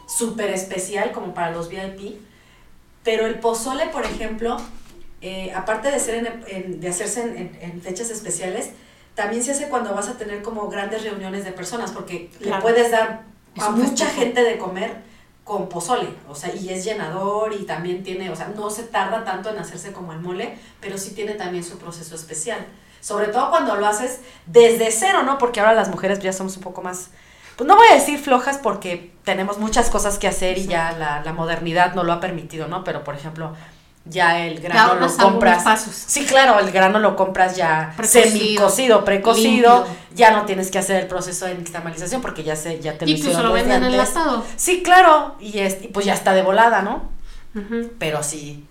súper 0.07 0.51
especial 0.51 1.11
como 1.11 1.33
para 1.33 1.51
los 1.51 1.67
VIP, 1.67 2.21
pero 3.03 3.25
el 3.25 3.37
pozole, 3.39 3.87
por 3.87 4.05
ejemplo, 4.05 4.55
eh, 5.19 5.51
aparte 5.53 5.91
de, 5.91 5.99
ser 5.99 6.41
de 6.41 6.87
hacerse 6.87 7.51
en, 7.59 7.81
fechas 7.81 8.09
especiales, 8.11 8.69
también 9.13 9.43
se 9.43 9.51
hace 9.51 9.67
cuando 9.67 9.93
vas 9.93 10.07
a 10.07 10.17
tener 10.17 10.41
como 10.41 10.69
grandes 10.69 11.03
reuniones 11.03 11.43
de 11.43 11.51
personas, 11.51 11.91
porque 11.91 12.29
le 12.39 12.53
puedes 12.61 12.91
dar 12.91 13.23
a 13.57 13.71
mucha 13.71 14.05
gente 14.05 14.41
de 14.41 14.57
comer 14.57 15.14
con 15.45 15.69
pozole, 15.69 16.09
o 16.27 16.33
sea, 16.33 16.53
y 16.55 16.69
es 16.69 16.83
llenador 16.83 17.53
y 17.53 17.65
también 17.65 18.03
tiene, 18.03 18.31
o 18.31 18.35
sea, 18.35 18.47
no 18.47 18.71
se 18.71 18.81
tarda 18.81 19.23
tanto 19.23 19.51
en 19.51 19.59
hacerse 19.59 19.93
como 19.93 20.11
el 20.11 20.19
mole, 20.19 20.57
pero 20.81 20.97
sí 20.97 21.11
tiene 21.11 21.35
también 21.35 21.63
su 21.63 21.77
proceso 21.77 22.15
especial. 22.15 22.65
Sobre 22.99 23.27
todo 23.27 23.51
cuando 23.51 23.75
lo 23.75 23.85
haces 23.85 24.21
desde 24.47 24.91
cero, 24.91 25.21
¿no? 25.21 25.37
Porque 25.37 25.59
ahora 25.59 25.75
las 25.75 25.89
mujeres 25.89 26.17
ya 26.17 26.33
somos 26.33 26.57
un 26.57 26.63
poco 26.63 26.81
más, 26.81 27.11
pues 27.57 27.67
no 27.67 27.75
voy 27.75 27.85
a 27.91 27.93
decir 27.93 28.17
flojas 28.17 28.57
porque 28.57 29.13
tenemos 29.23 29.59
muchas 29.59 29.91
cosas 29.91 30.17
que 30.17 30.27
hacer 30.27 30.57
y 30.57 30.65
ya 30.65 30.93
la, 30.93 31.21
la 31.23 31.31
modernidad 31.31 31.93
no 31.93 32.03
lo 32.03 32.13
ha 32.13 32.19
permitido, 32.19 32.67
¿no? 32.67 32.83
Pero 32.83 33.03
por 33.03 33.13
ejemplo, 33.13 33.53
ya 34.05 34.45
el 34.45 34.59
grano 34.59 34.95
lo 34.95 35.17
compras. 35.17 35.63
Pasos. 35.63 35.95
Sí, 35.95 36.25
claro, 36.25 36.59
el 36.59 36.71
grano 36.71 36.99
lo 36.99 37.15
compras 37.15 37.55
ya 37.55 37.95
semi 38.03 38.55
cocido, 38.55 39.03
precocido, 39.03 39.85
ya 40.13 40.31
no 40.31 40.45
tienes 40.45 40.69
que 40.69 40.77
hacer 40.77 41.01
el 41.01 41.07
proceso 41.07 41.45
de 41.45 41.55
nixtamalización 41.55 42.21
porque 42.21 42.43
ya 42.43 42.55
se 42.55 42.79
ya 42.79 42.97
te 42.97 43.05
lo 43.05 43.11
Y 43.11 43.21
lo 43.21 43.51
venden 43.51 43.83
enlatado. 43.83 44.45
Sí, 44.55 44.83
claro, 44.83 45.35
y, 45.39 45.59
es, 45.59 45.83
y 45.83 45.87
pues 45.87 46.05
ya 46.05 46.13
está 46.13 46.33
de 46.33 46.43
volada, 46.43 46.81
¿no? 46.81 47.15
Pero 47.99 48.21
sí, 48.21 48.65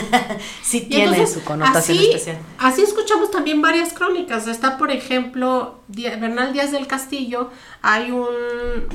sí 0.62 0.80
tiene 0.80 1.26
su 1.26 1.44
connotación 1.44 1.98
especial. 1.98 2.38
Así 2.58 2.80
escuchamos 2.80 3.30
también 3.30 3.60
varias 3.60 3.92
crónicas. 3.92 4.48
Está, 4.48 4.78
por 4.78 4.90
ejemplo, 4.90 5.82
Bernal 5.88 6.54
Díaz 6.54 6.72
del 6.72 6.86
Castillo. 6.86 7.50
Hay 7.82 8.10
un, 8.10 8.26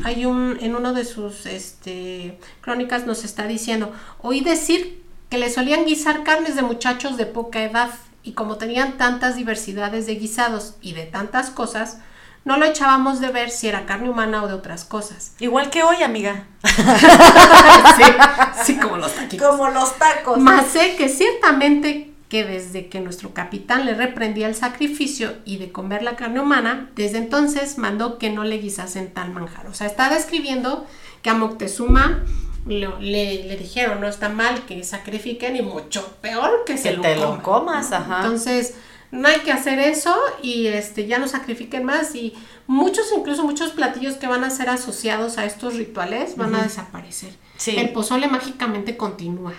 hay 0.04 0.26
un, 0.26 0.58
en 0.60 0.76
uno 0.76 0.92
de 0.92 1.06
sus 1.06 1.46
este, 1.46 2.40
crónicas 2.62 3.06
nos 3.06 3.24
está 3.24 3.46
diciendo, 3.46 3.92
oí 4.24 4.42
decir 4.42 5.06
que 5.30 5.38
le 5.38 5.50
solían 5.50 5.86
guisar 5.86 6.24
carnes 6.24 6.56
de 6.56 6.62
muchachos 6.62 7.18
de 7.18 7.26
poca 7.26 7.64
edad 7.64 7.90
y 8.24 8.34
como 8.34 8.58
tenían 8.58 8.98
tantas 8.98 9.36
diversidades 9.36 10.06
de 10.06 10.16
guisados 10.16 10.76
y 10.82 10.94
de 10.94 11.06
tantas 11.06 11.50
cosas, 11.50 12.00
no 12.46 12.58
lo 12.58 12.66
echábamos 12.66 13.20
de 13.20 13.30
ver 13.30 13.50
si 13.50 13.68
era 13.68 13.86
carne 13.86 14.10
humana 14.10 14.44
o 14.44 14.48
de 14.48 14.54
otras 14.54 14.86
cosas. 14.86 15.34
Igual 15.40 15.70
que 15.70 15.84
hoy, 15.84 16.02
amiga. 16.02 16.46
sí, 18.66 18.78
como 18.78 18.98
los 18.98 19.14
tacos. 19.14 19.40
Como 19.40 19.70
los 19.70 19.98
tacos. 19.98 20.40
Más 20.40 20.68
sé 20.68 20.96
que 20.96 21.10
ciertamente 21.10 22.14
que 22.30 22.44
desde 22.44 22.88
que 22.88 23.00
nuestro 23.00 23.34
capitán 23.34 23.86
le 23.86 23.94
reprendía 23.94 24.48
el 24.48 24.56
sacrificio 24.56 25.34
y 25.46 25.58
de 25.58 25.72
comer 25.72 26.04
la 26.04 26.16
carne 26.16 26.40
humana, 26.40 26.90
desde 26.96 27.18
entonces 27.18 27.78
mandó 27.78 28.18
que 28.18 28.30
no 28.30 28.44
le 28.44 28.58
guisasen 28.58 29.14
tal 29.14 29.32
manjar. 29.32 29.68
O 29.68 29.74
sea, 29.74 29.88
está 29.88 30.10
describiendo 30.10 30.86
que 31.22 31.30
a 31.30 31.34
Moctezuma 31.34 32.24
le, 32.68 33.44
le, 33.44 33.58
dijeron, 33.58 34.02
no 34.02 34.08
está 34.08 34.30
mal 34.30 34.66
que 34.66 34.84
sacrifiquen 34.84 35.56
y 35.56 35.62
mucho 35.62 36.18
peor 36.22 36.64
que, 36.66 36.78
se 36.78 36.94
lo, 36.94 37.02
te 37.02 37.16
lo 37.16 37.42
comas. 37.42 37.92
Ajá. 37.92 38.18
Entonces, 38.18 38.76
no 39.12 39.28
hay 39.28 39.40
que 39.40 39.52
hacer 39.52 39.80
eso 39.80 40.16
y 40.42 40.68
este 40.68 41.08
ya 41.08 41.18
no 41.18 41.28
sacrifiquen 41.28 41.86
más 41.86 42.14
y 42.16 42.34
muchos 42.68 43.06
incluso 43.16 43.44
muchos 43.44 43.72
platillos 43.72 44.16
que 44.16 44.28
van 44.28 44.44
a 44.44 44.50
ser 44.50 44.70
asociados 44.70 45.38
a 45.38 45.46
estos 45.46 45.76
rituales 45.76 46.36
van 46.36 46.56
a 46.56 46.64
desaparecer. 46.64 47.34
El 47.66 47.92
pozole 47.92 48.28
mágicamente 48.28 48.98
continúa 48.98 49.54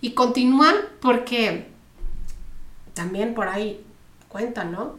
y 0.00 0.12
continúa 0.12 0.72
porque 1.00 1.68
también 2.94 3.34
por 3.34 3.48
ahí 3.48 3.84
cuentan, 4.28 4.72
¿no? 4.72 4.98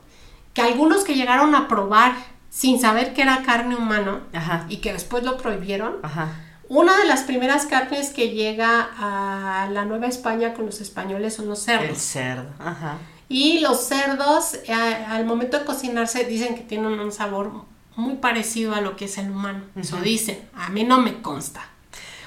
Que 0.54 0.62
algunos 0.62 1.04
que 1.04 1.16
llegaron 1.16 1.56
a 1.56 1.68
probar 1.68 2.14
sin 2.50 2.80
saber 2.80 3.14
que 3.14 3.24
era 3.24 3.42
carne 3.44 3.76
humana 3.76 4.24
y 4.70 4.78
que 4.78 4.94
después 4.94 5.24
lo 5.24 5.38
prohibieron, 5.38 5.98
Ajá 6.04 6.53
una 6.74 6.98
de 6.98 7.06
las 7.06 7.22
primeras 7.22 7.68
carnes 7.68 8.10
que 8.10 8.32
llega 8.32 8.90
a 8.98 9.70
la 9.70 9.86
Nueva 9.86 10.08
España 10.08 10.56
con 10.56 10.66
los 10.66 10.82
españoles 10.82 11.36
son 11.36 11.48
los 11.48 11.60
cerdos. 11.60 11.88
El 11.88 11.96
cerdo, 11.96 12.50
ajá. 12.58 12.98
Y 13.30 13.60
los 13.60 13.80
cerdos, 13.86 14.56
eh, 14.66 14.74
al 14.74 15.24
momento 15.26 15.60
de 15.60 15.66
cocinarse, 15.66 16.26
dicen 16.26 16.56
que 16.56 16.62
tienen 16.62 17.00
un 17.00 17.12
sabor 17.12 17.52
muy 17.96 18.16
parecido 18.16 18.74
a 18.74 18.82
lo 18.82 18.96
que 18.96 19.06
es 19.06 19.20
el 19.20 19.30
humano. 19.30 19.66
Eso 19.76 19.98
dicen. 19.98 20.50
A 20.56 20.70
mí 20.70 20.84
no 20.84 21.00
me 21.00 21.22
consta. 21.22 21.62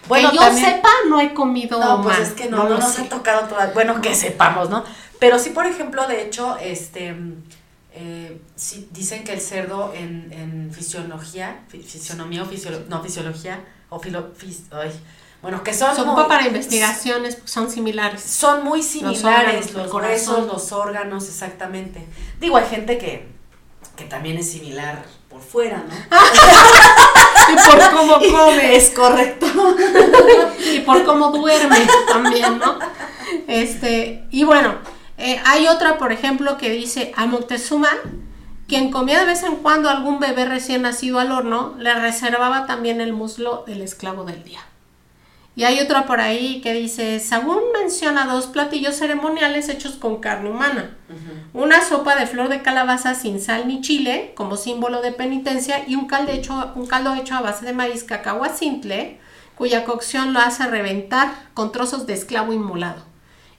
Bueno, 0.06 0.30
que 0.30 0.36
yo 0.36 0.54
sepa, 0.54 0.90
no 1.08 1.20
he 1.20 1.34
comido 1.34 1.80
No, 1.80 2.00
pues 2.02 2.20
es 2.20 2.30
que 2.30 2.48
no, 2.48 2.68
no, 2.68 2.78
nos 2.78 2.96
ha 3.00 3.08
tocado 3.08 3.48
toda, 3.48 3.72
bueno, 3.72 4.00
que 4.00 4.14
sepamos, 4.14 4.70
¿no? 4.70 4.84
Pero 5.18 5.40
sí, 5.40 5.50
por 5.50 5.66
ejemplo, 5.66 6.06
de 6.06 6.22
hecho, 6.22 6.56
este, 6.58 7.16
eh, 7.92 8.40
sí, 8.54 8.88
dicen 8.92 9.24
que 9.24 9.32
el 9.32 9.40
cerdo 9.40 9.92
en, 9.92 10.32
en 10.32 10.70
fisiología, 10.72 11.64
fisionomía 11.68 12.44
o 12.44 12.46
no, 12.88 13.02
fisiología, 13.02 13.58
o 13.88 13.98
filo, 13.98 14.30
ay, 14.72 14.90
bueno, 15.42 15.62
que 15.62 15.74
son... 15.74 15.94
Son 15.94 16.26
para 16.26 16.46
investigaciones, 16.46 17.38
son 17.44 17.70
similares. 17.70 18.22
Son 18.22 18.64
muy 18.64 18.82
similares, 18.82 19.72
los, 19.74 19.92
huesos, 19.92 20.46
los 20.46 20.72
órganos, 20.72 21.28
exactamente. 21.28 22.04
Digo, 22.40 22.56
hay 22.56 22.66
gente 22.66 22.98
que, 22.98 23.28
que 23.96 24.04
también 24.04 24.38
es 24.38 24.50
similar 24.50 25.04
por 25.28 25.40
fuera, 25.40 25.84
¿no? 25.86 25.94
y 27.52 27.70
por 27.70 27.90
cómo 27.92 28.14
come. 28.32 28.76
Es 28.76 28.90
correcto. 28.90 29.46
y 30.72 30.80
por 30.80 31.04
cómo 31.04 31.30
duerme 31.30 31.86
también, 32.08 32.58
¿no? 32.58 32.78
Este, 33.46 34.24
y 34.30 34.44
bueno, 34.44 34.74
eh, 35.18 35.40
hay 35.44 35.68
otra, 35.68 35.98
por 35.98 36.12
ejemplo, 36.12 36.56
que 36.58 36.70
dice 36.70 37.12
a 37.16 37.26
Moctezuma, 37.26 37.90
quien 38.68 38.90
comía 38.90 39.20
de 39.20 39.26
vez 39.26 39.42
en 39.42 39.56
cuando 39.56 39.88
algún 39.88 40.18
bebé 40.18 40.44
recién 40.44 40.82
nacido 40.82 41.20
al 41.20 41.32
horno, 41.32 41.74
le 41.78 41.94
reservaba 41.94 42.66
también 42.66 43.00
el 43.00 43.12
muslo 43.12 43.64
del 43.66 43.82
esclavo 43.82 44.24
del 44.24 44.42
día. 44.42 44.60
Y 45.54 45.64
hay 45.64 45.80
otra 45.80 46.04
por 46.04 46.20
ahí 46.20 46.60
que 46.60 46.74
dice, 46.74 47.18
Sagún 47.18 47.60
menciona 47.72 48.26
dos 48.26 48.46
platillos 48.46 48.96
ceremoniales 48.96 49.70
hechos 49.70 49.94
con 49.94 50.20
carne 50.20 50.50
humana. 50.50 50.96
Una 51.54 51.82
sopa 51.82 52.14
de 52.14 52.26
flor 52.26 52.50
de 52.50 52.60
calabaza 52.60 53.14
sin 53.14 53.40
sal 53.40 53.66
ni 53.66 53.80
chile, 53.80 54.32
como 54.36 54.58
símbolo 54.58 55.00
de 55.00 55.12
penitencia, 55.12 55.88
y 55.88 55.94
un 55.94 56.08
caldo 56.08 56.32
hecho, 56.32 56.72
un 56.74 56.86
caldo 56.86 57.14
hecho 57.14 57.34
a 57.34 57.40
base 57.40 57.64
de 57.64 57.72
maíz 57.72 58.04
cacahuacintle, 58.04 59.18
cuya 59.56 59.84
cocción 59.84 60.34
lo 60.34 60.40
hace 60.40 60.66
reventar 60.66 61.32
con 61.54 61.72
trozos 61.72 62.06
de 62.06 62.12
esclavo 62.12 62.52
inmolado. 62.52 63.02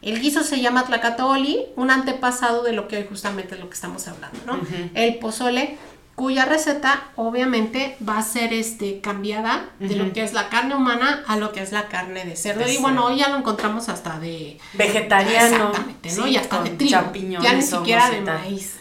El 0.01 0.21
guiso 0.21 0.43
se 0.43 0.61
llama 0.61 0.85
tlacatoli, 0.85 1.65
un 1.75 1.89
antepasado 1.89 2.63
de 2.63 2.73
lo 2.73 2.87
que 2.87 2.97
hoy 2.97 3.05
justamente 3.09 3.55
es 3.55 3.61
lo 3.61 3.67
que 3.69 3.75
estamos 3.75 4.07
hablando, 4.07 4.39
¿no? 4.45 4.59
El 4.93 5.15
pozole 5.15 5.77
cuya 6.15 6.45
receta 6.45 7.11
obviamente 7.15 7.95
va 8.07 8.17
a 8.17 8.23
ser 8.23 8.51
este 8.51 9.01
cambiada 9.01 9.69
de 9.79 9.95
lo 9.95 10.13
que 10.13 10.23
es 10.23 10.33
la 10.33 10.49
carne 10.49 10.73
humana 10.75 11.23
a 11.27 11.37
lo 11.37 11.51
que 11.51 11.61
es 11.61 11.71
la 11.71 11.89
carne 11.89 12.25
de 12.25 12.35
cerdo. 12.35 12.67
y 12.67 12.77
bueno, 12.77 13.05
hoy 13.05 13.17
ya 13.17 13.29
lo 13.29 13.37
encontramos 13.37 13.87
hasta 13.87 14.19
de 14.19 14.57
vegetariano, 14.73 15.69
exactamente, 15.69 16.15
¿no? 16.15 16.27
y 16.27 16.37
hasta 16.37 16.63
de 16.63 16.69
trigo, 16.71 17.13
ya 17.39 17.53
ni 17.53 17.61
siquiera 17.61 18.09
de 18.09 18.21
maíz. 18.21 18.77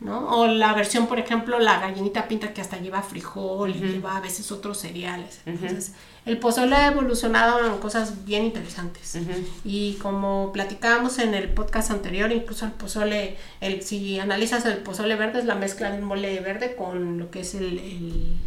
¿No? 0.00 0.28
O 0.28 0.46
la 0.46 0.74
versión, 0.74 1.08
por 1.08 1.18
ejemplo, 1.18 1.58
la 1.58 1.80
gallinita 1.80 2.28
pinta 2.28 2.52
que 2.54 2.60
hasta 2.60 2.78
lleva 2.78 3.02
frijol 3.02 3.70
y 3.70 3.80
lleva 3.80 4.16
a 4.16 4.20
veces 4.20 4.52
otros 4.52 4.78
cereales. 4.78 5.40
Entonces, 5.44 5.92
el 6.24 6.38
pozole 6.38 6.76
ha 6.76 6.86
evolucionado 6.88 7.66
en 7.66 7.78
cosas 7.78 8.24
bien 8.24 8.44
interesantes. 8.44 9.18
Y 9.64 9.94
como 9.94 10.52
platicábamos 10.52 11.18
en 11.18 11.34
el 11.34 11.48
podcast 11.48 11.90
anterior, 11.90 12.30
incluso 12.30 12.64
el 12.66 12.72
pozole, 12.72 13.36
el, 13.60 13.82
si 13.82 14.20
analizas 14.20 14.64
el 14.66 14.78
pozole 14.78 15.16
verde, 15.16 15.40
es 15.40 15.46
la 15.46 15.56
mezcla 15.56 15.90
del 15.90 16.02
mole 16.02 16.38
verde 16.40 16.76
con 16.76 17.18
lo 17.18 17.30
que 17.30 17.40
es 17.40 17.54
el, 17.54 18.38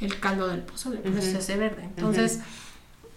el, 0.00 0.20
caldo 0.20 0.48
del 0.48 0.60
pozole, 0.60 0.98
pues 0.98 1.26
es 1.26 1.34
ese 1.34 1.56
verde. 1.56 1.82
Entonces, 1.82 2.40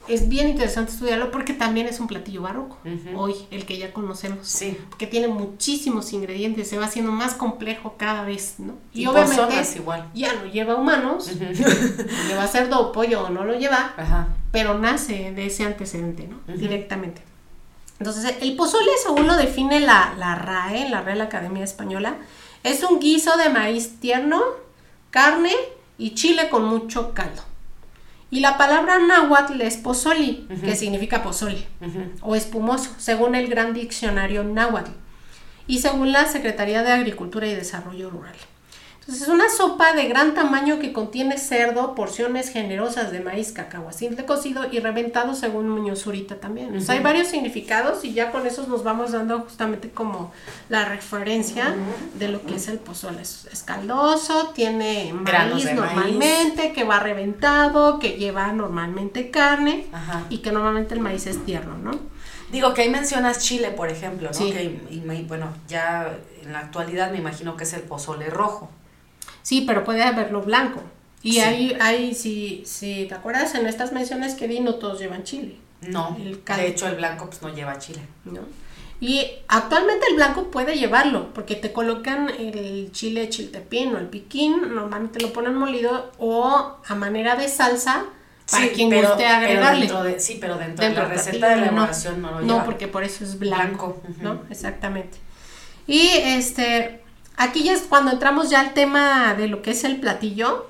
es 0.07 0.29
bien 0.29 0.49
interesante 0.49 0.91
estudiarlo 0.91 1.31
porque 1.31 1.53
también 1.53 1.87
es 1.87 1.99
un 1.99 2.07
platillo 2.07 2.41
barroco, 2.41 2.77
hoy, 3.15 3.35
el 3.51 3.65
que 3.65 3.77
ya 3.77 3.93
conocemos. 3.93 4.47
Sí. 4.47 4.77
Que 4.97 5.07
tiene 5.07 5.27
muchísimos 5.27 6.11
ingredientes, 6.13 6.67
se 6.67 6.77
va 6.77 6.85
haciendo 6.85 7.11
más 7.11 7.33
complejo 7.33 7.95
cada 7.97 8.23
vez, 8.23 8.55
¿no? 8.57 8.73
Y, 8.93 9.05
obviamente 9.05 9.45
igual. 9.75 10.09
ya 10.13 10.33
no 10.33 10.45
lleva 10.45 10.75
humanos, 10.75 11.31
le 11.35 12.35
va 12.35 12.43
a 12.43 12.47
ser 12.47 12.69
do 12.69 12.91
pollo 12.91 13.23
o 13.23 13.29
no 13.29 13.45
lo 13.45 13.57
lleva, 13.57 13.93
pero 14.51 14.77
nace 14.77 15.31
de 15.31 15.45
ese 15.45 15.63
antecedente, 15.63 16.27
¿no? 16.27 16.39
Directamente. 16.53 17.21
Entonces, 17.99 18.35
el 18.41 18.55
pozole, 18.55 18.89
según 19.03 19.27
lo 19.27 19.37
define 19.37 19.79
la, 19.79 20.15
la 20.17 20.33
RAE, 20.33 20.89
la 20.89 21.01
Real 21.01 21.21
Academia 21.21 21.63
Española, 21.63 22.15
es 22.63 22.83
un 22.83 22.99
guiso 22.99 23.37
de 23.37 23.49
maíz 23.49 23.99
tierno, 23.99 24.41
carne 25.11 25.53
y 25.99 26.15
chile 26.15 26.49
con 26.49 26.65
mucho 26.65 27.13
caldo. 27.13 27.43
Y 28.31 28.39
la 28.39 28.57
palabra 28.57 28.97
náhuatl 28.97 29.59
es 29.61 29.75
pozoli, 29.75 30.47
que 30.63 30.75
significa 30.75 31.21
pozole 31.21 31.67
o 32.21 32.35
espumoso, 32.35 32.91
según 32.97 33.35
el 33.35 33.49
gran 33.49 33.73
diccionario 33.73 34.43
náhuatl 34.43 34.91
y 35.67 35.79
según 35.79 36.11
la 36.13 36.25
Secretaría 36.25 36.81
de 36.81 36.93
Agricultura 36.93 37.45
y 37.45 37.53
Desarrollo 37.53 38.09
Rural. 38.09 38.35
Entonces 39.01 39.23
es 39.23 39.33
una 39.33 39.49
sopa 39.49 39.93
de 39.93 40.07
gran 40.07 40.35
tamaño 40.35 40.77
que 40.77 40.93
contiene 40.93 41.39
cerdo, 41.39 41.95
porciones 41.95 42.49
generosas 42.49 43.11
de 43.11 43.19
maíz 43.19 43.51
de 43.55 44.25
cocido 44.25 44.71
y 44.71 44.79
reventado 44.79 45.33
según 45.33 45.69
Muñoz 45.69 46.03
Zurita 46.03 46.35
también. 46.35 46.77
hay 46.87 46.99
varios 46.99 47.27
significados 47.27 48.05
y 48.05 48.13
ya 48.13 48.31
con 48.31 48.45
esos 48.45 48.67
nos 48.67 48.83
vamos 48.83 49.11
dando 49.11 49.39
justamente 49.39 49.89
como 49.89 50.31
la 50.69 50.85
referencia 50.85 51.75
de 52.19 52.27
lo 52.27 52.45
que 52.45 52.57
es 52.57 52.67
el 52.67 52.77
pozole. 52.77 53.21
Es, 53.21 53.63
caldoso, 53.65 54.51
tiene 54.53 55.13
maíz 55.13 55.73
normalmente, 55.73 56.71
que 56.71 56.83
va 56.83 56.99
reventado, 56.99 57.97
que 57.97 58.17
lleva 58.19 58.53
normalmente 58.53 59.31
carne 59.31 59.87
y 60.29 60.39
que 60.39 60.51
normalmente 60.51 60.93
el 60.93 60.99
maíz 60.99 61.25
es 61.25 61.43
tierno, 61.43 61.75
¿no? 61.75 61.91
Digo 62.51 62.75
que 62.75 62.83
ahí 62.83 62.89
mencionas 62.89 63.39
Chile, 63.39 63.71
por 63.71 63.89
ejemplo, 63.89 64.29
¿no? 64.31 64.39
Que, 64.39 64.79
y, 64.89 65.25
bueno, 65.27 65.47
ya 65.67 66.17
en 66.43 66.53
la 66.53 66.59
actualidad 66.59 67.09
me 67.11 67.17
imagino 67.17 67.57
que 67.57 67.63
es 67.63 67.73
el 67.73 67.81
pozole 67.81 68.29
rojo. 68.29 68.69
Sí, 69.43 69.63
pero 69.65 69.83
puede 69.83 70.03
haberlo 70.03 70.41
blanco. 70.41 70.81
Y 71.23 71.39
ahí, 71.39 71.77
ahí 71.79 72.13
si, 72.15 72.63
si 72.65 73.05
te 73.05 73.15
acuerdas, 73.15 73.53
en 73.55 73.67
estas 73.67 73.91
menciones 73.91 74.35
que 74.35 74.47
di, 74.47 74.59
no 74.59 74.75
todos 74.75 74.99
llevan 74.99 75.23
chile. 75.23 75.57
No, 75.81 76.15
de 76.17 76.67
hecho 76.67 76.87
el 76.87 76.95
blanco 76.95 77.27
pues 77.27 77.41
no 77.41 77.49
lleva 77.49 77.77
chile. 77.79 78.01
¿No? 78.25 78.41
Y 78.99 79.27
actualmente 79.47 80.05
el 80.11 80.15
blanco 80.15 80.51
puede 80.51 80.77
llevarlo, 80.77 81.33
porque 81.33 81.55
te 81.55 81.73
colocan 81.73 82.29
el 82.29 82.91
chile 82.91 83.29
chiltepín 83.29 83.95
o 83.95 83.97
el 83.97 84.05
piquín, 84.05 84.75
normalmente 84.75 85.19
lo 85.19 85.33
ponen 85.33 85.55
molido 85.55 86.11
o 86.19 86.77
a 86.87 86.95
manera 86.95 87.35
de 87.35 87.47
salsa 87.47 88.05
para 88.49 88.67
quien 88.69 88.91
guste 88.91 89.25
agregarle. 89.25 90.19
sí, 90.19 90.37
pero 90.39 90.55
dentro, 90.57 90.85
de 90.85 90.93
la 90.93 91.05
receta 91.05 91.49
de 91.49 91.55
la 91.55 91.63
elaboración 91.63 92.21
no, 92.21 92.29
lo 92.29 92.41
lleva. 92.41 92.59
No, 92.59 92.65
porque 92.65 92.87
por 92.87 93.03
eso 93.03 93.23
es 93.23 93.39
blanco, 93.39 93.99
¿no? 94.21 94.43
Exactamente. 94.51 95.17
Y 95.87 96.07
este, 96.07 97.01
Aquí 97.37 97.63
ya 97.63 97.73
es 97.73 97.81
cuando 97.81 98.11
entramos 98.11 98.49
ya 98.49 98.59
al 98.59 98.73
tema 98.73 99.33
de 99.33 99.47
lo 99.47 99.61
que 99.61 99.71
es 99.71 99.83
el 99.83 99.99
platillo. 99.99 100.67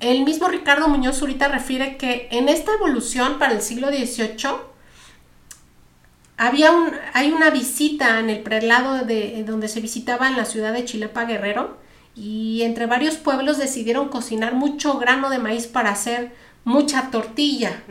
El 0.00 0.24
mismo 0.24 0.48
Ricardo 0.48 0.88
Muñoz 0.88 1.18
Zurita 1.18 1.48
refiere 1.48 1.96
que 1.96 2.28
en 2.30 2.48
esta 2.48 2.72
evolución 2.74 3.38
para 3.38 3.52
el 3.52 3.62
siglo 3.62 3.88
XVIII 3.88 4.56
había 6.36 6.72
un, 6.72 6.92
hay 7.14 7.32
una 7.32 7.50
visita 7.50 8.20
en 8.20 8.30
el 8.30 8.42
prelado 8.42 9.04
de 9.04 9.42
donde 9.44 9.68
se 9.68 9.80
visitaba 9.80 10.28
en 10.28 10.36
la 10.36 10.44
ciudad 10.44 10.72
de 10.72 10.84
Chilepa 10.84 11.24
Guerrero 11.24 11.78
y 12.14 12.62
entre 12.62 12.86
varios 12.86 13.16
pueblos 13.16 13.58
decidieron 13.58 14.08
cocinar 14.08 14.54
mucho 14.54 14.98
grano 14.98 15.30
de 15.30 15.38
maíz 15.38 15.66
para 15.66 15.90
hacer 15.90 16.32
mucha 16.64 17.10
tortilla. 17.10 17.82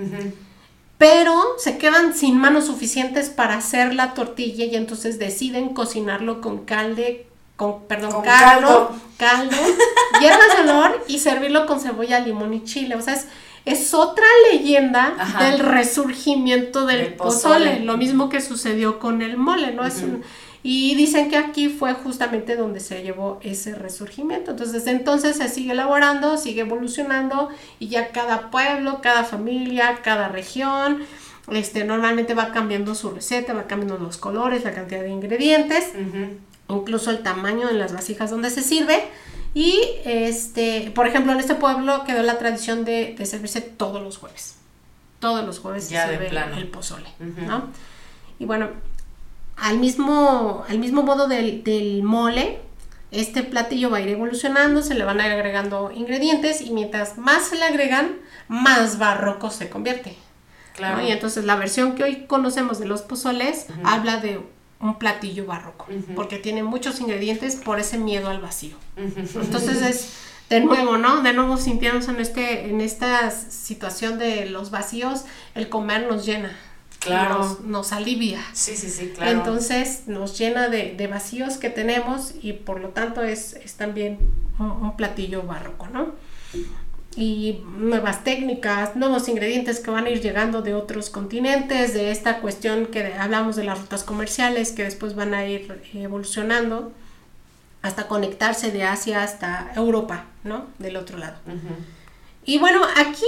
Pero 0.98 1.56
se 1.58 1.78
quedan 1.78 2.16
sin 2.16 2.38
manos 2.38 2.66
suficientes 2.66 3.30
para 3.30 3.58
hacer 3.58 3.94
la 3.94 4.14
tortilla 4.14 4.66
y 4.66 4.76
entonces 4.76 5.20
deciden 5.20 5.74
cocinarlo 5.74 6.42
con 6.42 6.66
calde 6.66 7.28
con, 7.56 7.84
perdón, 7.84 8.22
caldo, 8.24 8.92
caldo, 9.18 9.56
hierbas 10.20 10.56
de 10.58 10.72
olor 10.72 11.04
y 11.08 11.20
servirlo 11.20 11.66
con 11.66 11.80
cebolla, 11.80 12.20
limón 12.20 12.54
y 12.54 12.64
chile. 12.64 12.96
O 12.96 13.02
sea, 13.02 13.14
es, 13.14 13.28
es 13.66 13.94
otra 13.94 14.26
leyenda 14.52 15.16
del 15.40 15.60
resurgimiento 15.60 16.86
del 16.86 17.14
pozole. 17.14 17.80
lo 17.80 17.98
mismo 17.98 18.30
que 18.30 18.42
sucedió 18.42 19.00
con 19.00 19.22
el 19.22 19.38
mole, 19.38 19.72
¿no? 19.74 19.86
es 19.86 20.04
y 20.68 20.96
dicen 20.96 21.30
que 21.30 21.38
aquí 21.38 21.70
fue 21.70 21.94
justamente 21.94 22.56
donde 22.56 22.80
se 22.80 23.04
llevó 23.04 23.40
ese 23.44 23.76
resurgimiento. 23.76 24.50
Entonces, 24.50 24.74
desde 24.74 24.98
entonces 24.98 25.38
se 25.38 25.48
sigue 25.48 25.74
elaborando, 25.74 26.38
sigue 26.38 26.62
evolucionando 26.62 27.50
y 27.78 27.90
ya 27.90 28.10
cada 28.10 28.50
pueblo, 28.50 29.00
cada 29.00 29.24
familia, 29.26 30.00
cada 30.04 30.28
región, 30.28 31.04
este, 31.52 31.84
normalmente 31.84 32.34
va 32.34 32.52
cambiando 32.52 32.96
su 32.96 33.12
receta, 33.12 33.54
va 33.54 33.68
cambiando 33.68 34.00
los 34.00 34.18
colores, 34.18 34.64
la 34.64 34.74
cantidad 34.74 35.02
de 35.02 35.10
ingredientes 35.10 35.92
incluso 36.70 37.12
el 37.12 37.24
tamaño 37.24 37.70
en 37.70 37.80
las 37.80 37.94
vasijas 37.94 38.30
donde 38.30 38.50
se 38.50 38.62
sirve. 38.62 39.04
Y 39.54 39.82
este, 40.04 40.92
por 40.94 41.08
ejemplo, 41.08 41.32
en 41.32 41.40
este 41.40 41.56
pueblo 41.56 42.04
quedó 42.06 42.24
la 42.24 42.38
tradición 42.38 42.84
de, 42.84 43.16
servirse 43.26 43.62
todos 43.62 44.02
los 44.02 44.18
jueves. 44.18 44.58
Todos 45.20 45.46
los 45.46 45.60
jueves 45.60 45.90
ya 45.90 46.08
se 46.08 46.18
sirve 46.18 46.30
el 46.58 46.68
pozole, 46.68 47.08
¿no? 47.20 47.70
Y 48.38 48.46
bueno, 48.46 48.70
al 49.56 49.80
mismo, 49.80 50.66
al 50.68 50.80
mismo 50.80 51.04
modo 51.04 51.28
del, 51.28 51.64
del, 51.64 52.04
mole, 52.04 52.60
este 53.12 53.44
platillo 53.44 53.90
va 53.90 53.98
a 53.98 54.02
ir 54.02 54.10
evolucionando, 54.10 54.82
se 54.82 54.94
le 54.94 55.06
van 55.06 55.22
a 55.22 55.28
ir 55.28 55.32
agregando 55.32 55.90
ingredientes 55.92 56.60
y 56.62 56.72
mientras 56.72 57.18
más 57.18 57.48
se 57.48 57.56
le 57.56 57.64
agregan, 57.64 58.18
más 58.50 59.00
barroco 59.00 59.52
se 59.52 59.70
convierte. 59.70 60.18
Claro. 60.76 61.02
Y 61.02 61.12
entonces 61.12 61.46
la 61.46 61.56
versión 61.56 61.96
que 61.96 62.04
hoy 62.04 62.26
conocemos 62.28 62.80
de 62.80 62.86
los 62.86 63.02
pozoles 63.02 63.68
habla 63.86 64.18
de 64.18 64.42
un 64.80 65.00
platillo 65.00 65.46
barroco, 65.46 65.88
porque 66.16 66.38
tiene 66.38 66.64
muchos 66.64 67.00
ingredientes 67.00 67.56
por 67.56 67.80
ese 67.80 67.98
miedo 67.98 68.30
al 68.30 68.42
vacío. 68.42 68.76
Entonces 68.98 69.82
es 69.82 70.14
de 70.50 70.60
nuevo, 70.60 70.98
¿no? 70.98 71.22
De 71.22 71.34
nuevo 71.34 71.58
sintiéndonos 71.58 72.08
en 72.10 72.20
este 72.20 72.70
en 72.70 72.82
esta 72.82 73.32
situación 73.32 74.20
de 74.20 74.46
los 74.46 74.72
vacíos, 74.72 75.26
el 75.56 75.70
comer 75.70 76.08
nos 76.08 76.26
llena. 76.26 76.56
Claro. 77.00 77.60
Nos, 77.64 77.92
alivia. 77.92 78.44
Sí, 78.54 78.76
sí, 78.76 78.90
sí, 78.90 79.14
claro. 79.16 79.32
Entonces 79.32 80.08
nos 80.08 80.38
llena 80.40 80.70
de, 80.70 81.08
vacíos 81.08 81.58
que 81.58 81.70
tenemos 81.70 82.34
y 82.42 82.54
por 82.54 82.80
lo 82.80 82.90
tanto 82.90 83.22
es, 83.22 83.54
es 83.54 83.76
también 83.76 84.18
un, 84.58 84.96
platillo 84.98 85.44
barroco, 85.44 85.88
¿no? 85.88 86.14
Y 87.16 87.64
nuevas 87.78 88.24
técnicas, 88.24 88.96
nuevos 88.96 89.30
ingredientes 89.30 89.80
que 89.80 89.92
van 89.92 90.06
a 90.06 90.10
ir 90.10 90.22
llegando 90.22 90.62
de 90.62 90.74
otros 90.74 91.10
continentes, 91.10 91.94
de 91.94 92.12
esta 92.12 92.40
cuestión 92.40 92.88
que 92.88 93.14
hablamos 93.14 93.56
de 93.56 93.64
las 93.64 93.80
rutas 93.80 94.04
comerciales 94.04 94.72
que 94.72 94.84
después 94.84 95.16
van 95.16 95.34
a 95.34 95.46
ir 95.46 95.82
evolucionando 95.94 96.92
hasta 97.82 98.08
conectarse 98.08 98.72
de 98.72 98.84
Asia 98.84 99.24
hasta 99.24 99.72
Europa, 99.76 100.26
¿no? 100.44 100.66
Del 100.80 100.98
otro 100.98 101.18
lado. 101.18 101.38
Y 102.44 102.58
bueno, 102.58 102.82
aquí 102.98 103.26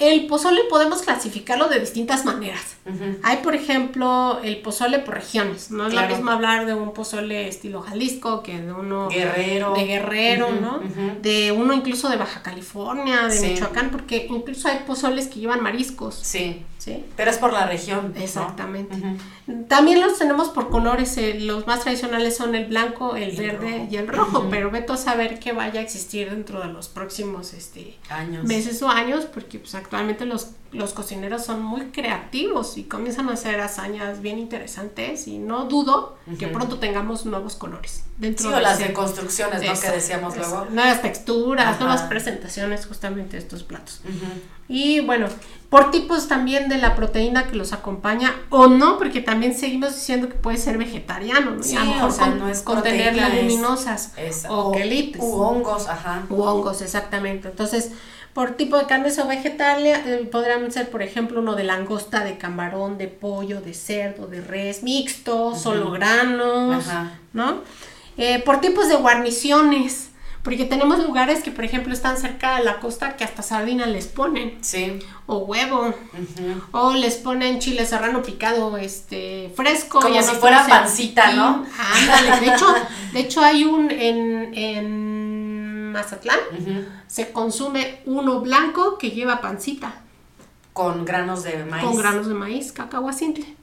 el 0.00 0.26
pozole 0.26 0.62
podemos 0.70 1.02
clasificarlo 1.02 1.68
de 1.68 1.78
distintas 1.78 2.24
maneras. 2.24 2.76
Hay, 3.22 3.36
por 3.38 3.54
ejemplo, 3.54 4.40
el 4.42 4.56
pozole 4.62 4.98
por 4.98 5.14
regiones. 5.14 5.70
No 5.70 5.86
es 5.86 5.94
lo 5.94 6.06
mismo 6.08 6.30
hablar 6.30 6.66
de 6.66 6.74
un 6.74 6.92
pozole 6.92 7.46
estilo 7.46 7.82
Jalisco 7.82 8.42
que 8.42 8.60
de 8.60 8.72
uno 8.72 9.08
guerrero. 9.08 9.74
de 9.74 9.84
Guerrero, 9.84 10.50
¿no? 10.52 10.80
De 11.20 11.52
uno 11.52 11.74
incluso 11.74 12.08
de 12.08 12.16
Baja 12.16 12.42
California, 12.42 13.28
de 13.28 13.40
Michoacán, 13.40 13.90
porque 13.90 14.26
incluso 14.30 14.68
hay 14.68 14.80
pozoles 14.86 15.28
que 15.28 15.38
llevan 15.38 15.62
mariscos. 15.62 16.14
Sí. 16.14 16.64
¿Sí? 16.80 17.04
Pero 17.14 17.30
es 17.30 17.36
por 17.36 17.52
la 17.52 17.66
región. 17.66 18.14
Exactamente. 18.16 18.96
También 19.68 20.00
los 20.00 20.18
tenemos 20.18 20.48
por 20.48 20.70
colores. 20.70 21.14
Eh, 21.18 21.38
los 21.38 21.66
más 21.66 21.80
tradicionales 21.80 22.38
son 22.38 22.54
el 22.54 22.68
blanco, 22.68 23.16
el, 23.16 23.36
verde 23.36 23.86
y 23.90 23.96
el 23.96 24.08
rojo. 24.08 24.46
Pero 24.48 24.70
veto 24.70 24.94
a 24.94 24.96
saber 24.96 25.38
que 25.38 25.52
vaya 25.52 25.80
a 25.80 25.82
existir 25.82 26.30
dentro 26.30 26.60
de 26.60 26.72
los 26.72 26.88
próximos 26.88 27.52
este, 27.52 27.98
años. 28.08 28.44
meses 28.44 28.80
o 28.80 28.88
años, 28.88 29.26
porque 29.26 29.58
pues, 29.58 29.74
actualmente 29.74 30.24
los, 30.24 30.52
los 30.72 30.94
cocineros 30.94 31.44
son 31.44 31.62
muy 31.62 31.90
creativos 31.90 32.78
y 32.78 32.84
comienzan 32.84 33.28
a 33.28 33.34
hacer 33.34 33.60
hazañas 33.60 34.22
bien 34.22 34.38
interesantes. 34.38 35.28
Y 35.28 35.36
no 35.36 35.66
dudo 35.66 36.16
que 36.38 36.48
pronto 36.48 36.78
tengamos 36.78 37.26
nuevos 37.26 37.56
colores. 37.56 38.04
Dentro 38.16 38.48
sí, 38.48 38.54
o 38.54 38.60
las 38.60 38.78
de 38.78 38.94
construcciones, 38.94 39.62
¿no? 39.62 39.78
Que 39.78 39.90
decíamos 39.90 40.34
luego. 40.34 40.64
Nuevas 40.70 41.02
texturas, 41.02 41.78
nuevas 41.78 42.02
presentaciones 42.02 42.86
justamente 42.86 43.32
de 43.32 43.42
estos 43.42 43.64
platos. 43.64 44.00
Y 44.66 45.00
bueno, 45.00 45.26
por 45.70 45.92
tipos 45.92 46.26
también 46.26 46.68
de 46.68 46.78
la 46.78 46.96
proteína 46.96 47.46
que 47.46 47.54
los 47.54 47.72
acompaña 47.72 48.34
o 48.50 48.66
no, 48.66 48.98
porque 48.98 49.20
también 49.20 49.56
seguimos 49.56 49.94
diciendo 49.94 50.28
que 50.28 50.34
puede 50.34 50.56
ser 50.56 50.76
vegetariano, 50.76 51.52
¿no? 51.52 51.62
Sí, 51.62 51.76
a 51.76 51.84
lo 51.84 51.92
mejor 51.92 52.18
con, 52.18 52.38
no 52.40 52.48
es 52.48 52.62
contener 52.62 53.14
leguminosas 53.14 54.12
o 54.48 54.72
quelites. 54.72 55.22
U 55.22 55.40
hongos, 55.40 55.86
ajá. 55.86 56.24
U 56.28 56.42
hongos, 56.42 56.82
exactamente. 56.82 57.48
Entonces, 57.48 57.92
por 58.34 58.56
tipo 58.56 58.76
de 58.78 58.86
carnes 58.86 59.16
o 59.20 59.28
vegetales, 59.28 59.98
eh, 60.06 60.28
podrían 60.30 60.70
ser, 60.72 60.90
por 60.90 61.02
ejemplo, 61.02 61.40
uno 61.40 61.54
de 61.54 61.62
langosta, 61.62 62.24
de 62.24 62.36
camarón, 62.36 62.98
de 62.98 63.06
pollo, 63.06 63.60
de 63.60 63.72
cerdo, 63.72 64.26
de 64.26 64.40
res, 64.40 64.82
mixto, 64.82 65.54
solo 65.54 65.92
granos, 65.92 66.84
¿no? 67.32 67.62
Eh, 68.16 68.42
por 68.42 68.60
tipos 68.60 68.88
de 68.88 68.96
guarniciones. 68.96 70.09
Porque 70.42 70.64
tenemos 70.64 70.98
lugares 71.00 71.42
que, 71.42 71.50
por 71.50 71.64
ejemplo, 71.64 71.92
están 71.92 72.16
cerca 72.16 72.56
de 72.56 72.64
la 72.64 72.80
costa 72.80 73.16
que 73.16 73.24
hasta 73.24 73.42
sardina 73.42 73.86
les 73.86 74.06
ponen. 74.06 74.56
Sí. 74.62 74.98
O 75.26 75.38
huevo. 75.38 75.94
O 76.72 76.94
les 76.94 77.16
ponen 77.16 77.58
chile 77.58 77.84
serrano 77.84 78.22
picado, 78.22 78.78
este, 78.78 79.52
fresco. 79.54 80.00
Como 80.00 80.22
si 80.22 80.34
fuera 80.36 80.66
pancita, 80.66 81.32
¿no? 81.32 81.66
Ándale. 81.94 82.40
De 82.40 82.54
hecho, 82.54 82.66
de 83.12 83.20
hecho 83.20 83.42
hay 83.42 83.64
un 83.64 83.90
en, 83.90 84.54
en 84.54 85.92
Mazatlán, 85.92 86.38
se 87.06 87.32
consume 87.32 88.00
uno 88.06 88.40
blanco 88.40 88.96
que 88.96 89.10
lleva 89.10 89.40
pancita. 89.40 89.94
Con 90.72 91.04
granos 91.04 91.42
de 91.42 91.64
maíz. 91.64 91.84
Con 91.84 91.96
granos 91.96 92.28
de 92.28 92.34
maíz, 92.34 92.72
simple 93.12 93.59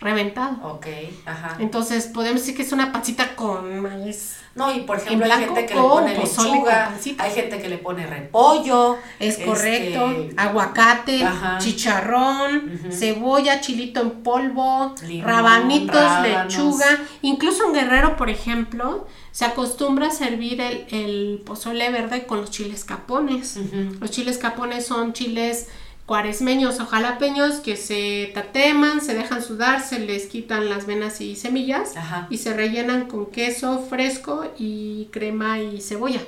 reventado. 0.00 0.56
Ok, 0.62 0.86
ajá. 1.24 1.56
Entonces 1.58 2.06
podemos 2.06 2.40
decir 2.40 2.56
que 2.56 2.62
es 2.62 2.72
una 2.72 2.92
pancita 2.92 3.34
con 3.34 3.80
maíz. 3.80 4.36
No, 4.54 4.74
y 4.74 4.80
por 4.80 4.96
ejemplo 4.96 5.30
hay 5.30 5.44
gente 5.44 5.66
que 5.66 5.74
le 5.74 5.80
pone 5.82 6.16
lechuga, 6.16 6.94
hay 7.18 7.30
gente 7.30 7.60
que 7.60 7.68
le 7.68 7.76
pone 7.76 8.06
repollo. 8.06 8.96
Es 9.18 9.34
este, 9.34 9.44
correcto, 9.44 10.28
aguacate, 10.38 11.26
chicharrón, 11.58 12.80
cebolla, 12.90 13.60
chilito 13.60 14.00
en 14.00 14.22
polvo, 14.22 14.94
rabanitos, 15.22 16.22
lechuga. 16.22 16.86
Incluso 17.20 17.66
en 17.66 17.74
Guerrero, 17.74 18.16
por 18.16 18.30
ejemplo, 18.30 19.06
se 19.30 19.44
acostumbra 19.44 20.06
a 20.06 20.10
servir 20.10 20.58
el, 20.62 20.86
el 20.90 21.42
pozole 21.44 21.90
verde 21.90 22.26
con 22.26 22.40
los 22.40 22.50
chiles 22.50 22.84
capones. 22.84 23.58
Los 24.00 24.10
chiles 24.10 24.38
capones 24.38 24.86
son 24.86 25.12
chiles 25.12 25.68
cuaresmeños 26.06 26.78
o 26.80 26.86
jalapeños 26.86 27.56
que 27.56 27.76
se 27.76 28.30
tateman, 28.32 29.00
se 29.00 29.14
dejan 29.14 29.42
sudar, 29.42 29.82
se 29.82 29.98
les 29.98 30.26
quitan 30.26 30.68
las 30.68 30.86
venas 30.86 31.20
y 31.20 31.34
semillas 31.34 31.94
y 32.30 32.38
se 32.38 32.54
rellenan 32.54 33.08
con 33.08 33.26
queso 33.26 33.84
fresco 33.90 34.44
y 34.56 35.08
crema 35.10 35.60
y 35.60 35.80
cebolla. 35.80 36.20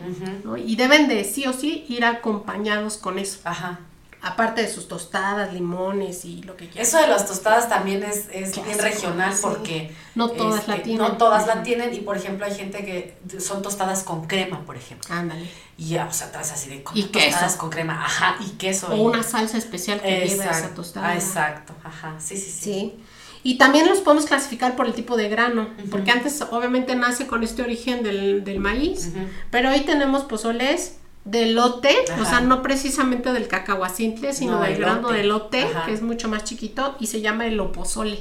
Y 0.64 0.76
deben 0.76 1.08
de 1.08 1.24
sí 1.24 1.46
o 1.46 1.52
sí 1.52 1.84
ir 1.88 2.04
acompañados 2.04 2.96
con 2.96 3.18
eso. 3.18 3.38
Ajá. 3.44 3.80
Aparte 4.20 4.62
de 4.62 4.68
sus 4.68 4.88
tostadas, 4.88 5.52
limones 5.52 6.24
y 6.24 6.42
lo 6.42 6.56
que 6.56 6.66
quieran. 6.66 6.82
Eso 6.82 6.98
de 6.98 7.06
las 7.06 7.26
tostadas 7.26 7.68
también 7.68 8.02
es, 8.02 8.28
es 8.32 8.52
bien 8.64 8.78
regional 8.78 9.32
porque... 9.40 9.94
No 10.16 10.30
todas 10.30 10.66
la 10.66 10.82
tienen. 10.82 10.98
No 10.98 11.16
todas 11.16 11.46
la 11.46 11.62
tienen 11.62 11.94
y 11.94 12.00
por 12.00 12.16
ejemplo 12.16 12.44
hay 12.44 12.54
gente 12.54 12.84
que 12.84 13.40
son 13.40 13.62
tostadas 13.62 14.02
con 14.02 14.26
crema, 14.26 14.64
por 14.66 14.76
ejemplo. 14.76 15.14
Ándale. 15.14 15.48
Y 15.76 15.90
ya, 15.90 16.06
o 16.06 16.12
sea, 16.12 16.32
traes 16.32 16.50
así 16.50 16.68
de 16.68 16.84
y 16.94 17.04
tostadas 17.04 17.54
con 17.54 17.70
crema, 17.70 18.04
ajá, 18.04 18.36
y 18.40 18.50
queso. 18.56 18.88
O 18.88 18.96
una 18.96 19.22
salsa 19.22 19.56
especial 19.56 20.00
que 20.00 20.26
lleva 20.26 20.46
esa 20.46 20.74
tostada. 20.74 21.10
Ah, 21.10 21.14
exacto, 21.14 21.72
ajá, 21.84 22.16
sí, 22.18 22.36
sí, 22.36 22.50
sí. 22.50 22.60
Sí. 22.60 23.00
Y 23.44 23.56
también 23.56 23.86
los 23.86 24.00
podemos 24.00 24.26
clasificar 24.26 24.74
por 24.74 24.86
el 24.86 24.94
tipo 24.94 25.16
de 25.16 25.28
grano, 25.28 25.68
porque 25.90 26.10
antes 26.10 26.42
obviamente 26.50 26.96
nace 26.96 27.28
con 27.28 27.44
este 27.44 27.62
origen 27.62 28.02
del, 28.02 28.42
del 28.42 28.58
maíz, 28.58 29.12
pero 29.52 29.70
hoy 29.70 29.82
tenemos 29.82 30.24
pozoles 30.24 30.96
de 31.24 31.46
lote, 31.46 31.94
o 32.20 32.24
sea, 32.24 32.40
no 32.40 32.62
precisamente 32.62 33.32
del 33.32 33.48
cacahuacintle, 33.48 34.32
sino 34.32 34.60
del 34.60 34.78
grano 34.78 35.10
de 35.10 35.24
lote, 35.24 35.66
que 35.84 35.92
es 35.92 36.02
mucho 36.02 36.28
más 36.28 36.44
chiquito 36.44 36.96
y 37.00 37.06
se 37.06 37.20
llama 37.20 37.46
el 37.46 37.60
opozole. 37.60 38.20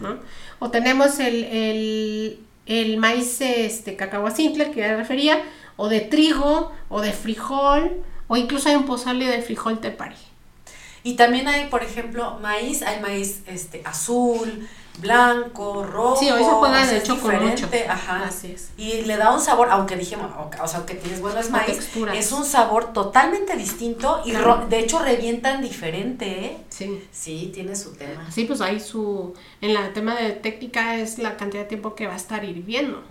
¿no? 0.00 0.16
O 0.58 0.70
tenemos 0.70 1.18
el, 1.18 2.38
el, 2.66 2.96
maíz 2.96 3.40
este, 3.40 3.96
cacahuacintle 3.96 4.70
que 4.70 4.80
ya 4.80 4.96
refería, 4.96 5.42
o 5.76 5.88
de 5.88 6.00
trigo, 6.00 6.72
o 6.88 7.00
de 7.02 7.12
frijol, 7.12 8.02
o 8.28 8.36
incluso 8.36 8.68
hay 8.68 8.76
un 8.76 8.86
pozole 8.86 9.26
de 9.26 9.42
frijol 9.42 9.78
tepari. 9.80 10.16
Y 11.02 11.14
también 11.14 11.46
hay, 11.46 11.68
por 11.68 11.84
ejemplo, 11.84 12.38
maíz, 12.40 12.82
hay 12.82 13.00
maíz 13.00 13.42
este, 13.46 13.82
azul, 13.84 14.66
blanco, 15.00 15.82
rojo. 15.84 16.16
Sí, 16.16 16.30
hoy 16.30 16.42
se 16.42 16.50
juega 16.50 16.86
de 16.86 16.98
hecho 16.98 17.20
con 17.20 17.46
mucho. 17.46 17.68
Ajá. 17.88 18.24
Así 18.24 18.52
es. 18.52 18.70
Y 18.76 19.02
le 19.02 19.16
da 19.16 19.32
un 19.32 19.40
sabor, 19.40 19.68
aunque 19.70 19.96
dijimos, 19.96 20.30
o 20.62 20.68
sea, 20.68 20.78
aunque 20.78 20.94
tienes 20.94 21.20
buenos 21.20 21.50
maíz, 21.50 21.88
es 22.14 22.32
un 22.32 22.44
sabor 22.44 22.92
totalmente 22.92 23.56
distinto 23.56 24.22
y 24.24 24.32
de 24.32 24.78
hecho 24.78 24.98
revientan 24.98 25.62
diferente, 25.62 26.26
¿eh? 26.26 26.58
Sí. 26.68 27.02
Sí, 27.10 27.50
tiene 27.52 27.74
su 27.76 27.94
tema. 27.94 28.30
Sí, 28.30 28.44
pues 28.44 28.60
ahí 28.60 28.80
su, 28.80 29.34
en 29.60 29.74
la 29.74 29.92
tema 29.92 30.14
de 30.14 30.32
técnica 30.32 30.96
es 30.96 31.18
la 31.18 31.36
cantidad 31.36 31.62
de 31.62 31.68
tiempo 31.68 31.94
que 31.94 32.06
va 32.06 32.14
a 32.14 32.16
estar 32.16 32.44
hirviendo 32.44 33.02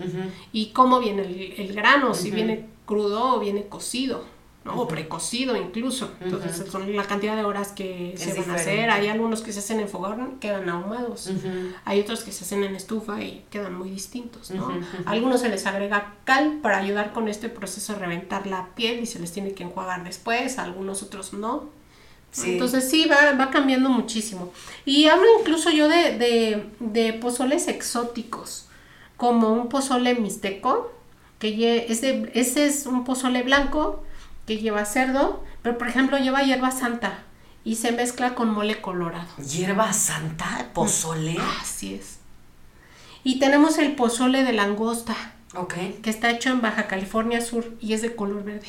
y 0.52 0.68
cómo 0.68 1.00
viene 1.00 1.24
el, 1.58 1.74
grano, 1.74 2.14
si 2.14 2.32
viene 2.32 2.66
crudo 2.86 3.36
o 3.36 3.40
viene 3.40 3.68
cocido. 3.68 4.35
¿No? 4.66 4.82
O 4.82 4.88
precocido 4.88 5.56
incluso. 5.56 6.12
Entonces 6.20 6.70
son 6.70 6.94
la 6.96 7.04
cantidad 7.04 7.36
de 7.36 7.44
horas 7.44 7.72
que 7.72 8.16
se 8.18 8.34
van 8.34 8.50
a 8.50 8.56
hacer. 8.56 8.90
Hay 8.90 9.08
algunos 9.08 9.42
que 9.42 9.54
se 9.54 9.60
hacen 9.60 9.80
en 9.80 9.88
fogón, 9.88 10.40
quedan 10.40 10.68
ahumados. 10.68 11.30
Hay 11.86 12.00
otros 12.02 12.24
que 12.24 12.32
se 12.32 12.44
hacen 12.44 12.64
en 12.64 12.76
estufa 12.76 13.22
y 13.22 13.46
quedan 13.52 13.76
muy 13.76 13.92
distintos, 13.92 14.50
¿no? 14.50 14.70
Algunos 15.06 15.42
se 15.42 15.50
les 15.50 15.66
agrega 15.68 16.16
cal 16.26 16.60
para 16.64 16.80
ayudar 16.80 17.14
con 17.14 17.28
este 17.30 17.48
proceso 17.48 17.94
de 17.94 18.00
reventar 18.00 18.48
la 18.48 18.70
piel 18.76 19.00
y 19.02 19.06
se 19.06 19.20
les 19.20 19.32
tiene 19.32 19.54
que 19.54 19.64
enjuagar 19.64 20.04
después, 20.04 20.58
algunos 20.58 21.04
otros 21.04 21.34
no. 21.34 21.70
Entonces 22.44 22.90
sí, 22.90 23.06
va, 23.06 23.32
va, 23.34 23.50
cambiando 23.50 23.88
muchísimo. 23.90 24.52
Y 24.84 25.06
hablo 25.06 25.26
incluso 25.40 25.70
yo 25.70 25.88
de, 25.88 26.18
de, 26.18 26.66
de 26.80 27.14
pozoles 27.14 27.70
exóticos, 27.70 28.66
como 29.16 29.54
un 29.54 29.70
pozole 29.70 30.16
mixteco, 30.16 30.92
que 31.40 31.86
ese, 31.88 32.30
ese 32.34 32.66
es 32.66 32.88
un 32.88 33.06
pozole 33.06 33.44
blanco, 33.44 34.04
que 34.46 34.58
lleva 34.58 34.86
cerdo, 34.86 35.44
pero 35.62 35.78
por 35.78 35.88
ejemplo 35.88 36.18
lleva 36.18 36.44
hierba 36.44 36.72
santa 36.72 37.20
y 37.64 37.76
se 37.76 37.92
mezcla 37.92 38.36
con 38.36 38.52
mole 38.52 38.80
colorado. 38.80 39.28
¿Hierba 39.38 39.92
santa? 39.92 40.70
¿Pozole? 40.74 41.38
Así 41.62 41.96
es. 41.96 42.20
Y 43.24 43.40
tenemos 43.40 43.80
el 43.80 43.94
pozole 43.96 44.44
de 44.44 44.54
langosta. 44.54 45.16
Ok. 45.56 45.74
Que 46.04 46.12
está 46.12 46.30
hecho 46.30 46.50
en 46.50 46.62
Baja 46.62 46.88
California 46.88 47.42
Sur 47.42 47.74
y 47.82 47.94
es 47.94 48.04
de 48.04 48.16
color 48.16 48.44
verde. 48.44 48.68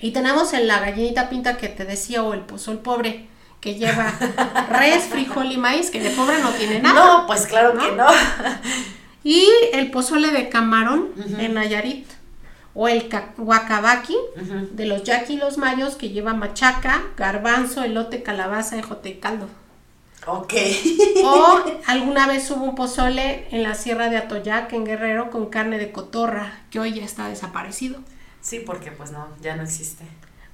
Y 0.00 0.12
tenemos 0.12 0.52
el 0.54 0.66
la 0.66 0.80
gallinita 0.80 1.28
pinta 1.28 1.56
que 1.56 1.68
te 1.68 1.84
decía 1.84 2.22
o 2.22 2.32
el 2.32 2.40
pozol 2.40 2.78
pobre, 2.78 3.26
que 3.60 3.74
lleva 3.74 4.12
res, 4.70 5.04
frijol 5.04 5.52
y 5.52 5.58
maíz, 5.58 5.90
que 5.90 6.00
de 6.00 6.10
pobre 6.10 6.40
no 6.40 6.50
tiene 6.50 6.80
nada. 6.80 6.94
No, 6.94 7.26
pues 7.26 7.46
claro 7.46 7.78
que 7.78 7.92
no. 7.92 8.06
Y 9.22 9.46
el 9.72 9.90
pozole 9.90 10.30
de 10.30 10.48
camarón 10.48 11.10
en 11.38 11.54
Nayarit. 11.54 12.06
O 12.74 12.88
el 12.88 13.08
guacabaqui 13.36 14.16
de 14.72 14.86
los 14.86 15.04
yaqui 15.04 15.34
y 15.34 15.36
los 15.36 15.58
mayos 15.58 15.94
que 15.94 16.10
lleva 16.10 16.34
machaca, 16.34 17.02
garbanzo, 17.16 17.84
elote, 17.84 18.22
calabaza, 18.22 18.76
ejote 18.76 19.10
y 19.10 19.14
caldo. 19.14 19.48
Ok. 20.26 20.54
O 21.22 21.62
alguna 21.86 22.26
vez 22.26 22.50
hubo 22.50 22.64
un 22.64 22.74
pozole 22.74 23.46
en 23.50 23.62
la 23.62 23.74
sierra 23.74 24.08
de 24.08 24.16
Atoyac, 24.16 24.72
en 24.72 24.84
Guerrero, 24.84 25.30
con 25.30 25.46
carne 25.46 25.78
de 25.78 25.92
cotorra, 25.92 26.60
que 26.70 26.80
hoy 26.80 26.94
ya 26.94 27.04
está 27.04 27.28
desaparecido. 27.28 28.00
Sí, 28.40 28.60
porque 28.64 28.90
pues 28.90 29.10
no, 29.10 29.28
ya 29.40 29.56
no 29.56 29.62
existe. 29.62 30.04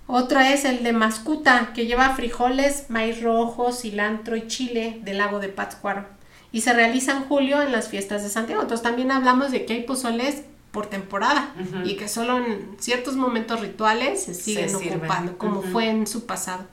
Otra 0.06 0.52
es 0.52 0.64
el 0.64 0.82
de 0.82 0.92
mascuta, 0.92 1.72
que 1.72 1.86
lleva 1.86 2.16
frijoles, 2.16 2.86
maíz 2.88 3.22
rojo, 3.22 3.72
cilantro 3.72 4.36
y 4.36 4.48
chile 4.48 4.98
del 5.02 5.18
lago 5.18 5.38
de 5.38 5.48
Pátzcuaro. 5.48 6.04
Y 6.52 6.62
se 6.62 6.72
realiza 6.72 7.12
en 7.12 7.24
julio 7.24 7.62
en 7.62 7.70
las 7.70 7.88
fiestas 7.88 8.24
de 8.24 8.28
Santiago. 8.28 8.60
Entonces 8.60 8.82
también 8.82 9.12
hablamos 9.12 9.52
de 9.52 9.66
que 9.66 9.74
hay 9.74 9.82
pozoles 9.84 10.42
por 10.70 10.86
temporada 10.86 11.52
y 11.84 11.96
que 11.96 12.08
solo 12.08 12.38
en 12.38 12.76
ciertos 12.78 13.16
momentos 13.16 13.60
rituales 13.60 14.24
se 14.24 14.34
siguen 14.34 14.74
ocupando, 14.74 15.36
como 15.38 15.62
fue 15.62 15.88
en 15.88 16.06
su 16.06 16.26
pasado. 16.26 16.64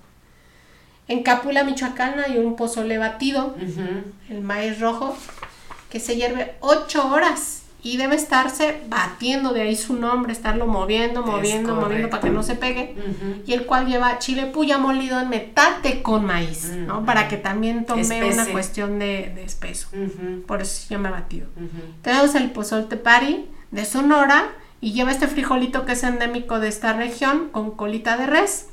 En 1.08 1.24
Cápula, 1.24 1.64
Michoacán, 1.64 2.20
hay 2.20 2.38
un 2.38 2.56
pozole 2.56 2.98
batido, 2.98 3.56
el 4.30 4.41
maíz 4.41 4.80
rojo, 4.80 5.16
que 5.89 6.00
se 6.00 6.16
hierve 6.16 6.56
ocho 6.60 7.08
horas 7.10 7.64
y 7.82 7.95
debe 7.95 8.16
estarse 8.16 8.82
batiendo, 8.89 9.54
de 9.54 9.62
ahí 9.62 9.76
su 9.76 9.93
nombre, 9.93 10.34
estarlo 10.34 10.68
moviendo, 10.68 11.24
moviendo, 11.24 11.76
moviendo 11.76 12.10
para 12.10 12.22
que 12.22 12.30
no 12.30 12.43
se 12.43 12.56
pegue. 12.56 12.95
Y 13.45 13.54
el 13.54 13.66
cual 13.66 13.88
lleva 13.88 14.20
chile 14.20 14.48
puya 14.48 14.78
molido 14.78 15.20
en 15.20 15.30
metate 15.30 16.02
con 16.02 16.26
maíz, 16.26 16.74
¿no? 16.76 17.06
Para 17.06 17.30
que 17.30 17.38
también 17.38 17.86
tome 17.86 18.02
una 18.32 18.45
cuestión 18.48 19.00
de, 19.00 19.32
de 19.34 19.43
espeso. 19.43 19.88
Por 20.45 20.62
eso 20.62 20.82
se 20.82 20.89
llama 20.89 21.10
batido. 21.10 21.48
Tenemos 22.02 22.36
el 22.36 22.52
pozole 22.52 22.84
tepari 22.84 23.48
de 23.72 23.86
Sonora 23.86 24.49
y 24.82 24.93
lleva 24.93 25.11
este 25.11 25.28
frijolito 25.28 25.86
que 25.86 25.93
es 25.93 26.03
endémico 26.03 26.59
de 26.59 26.68
esta 26.68 26.93
región 26.93 27.49
con 27.49 27.72
colita 27.72 28.18
de 28.18 28.28
res 28.28 28.68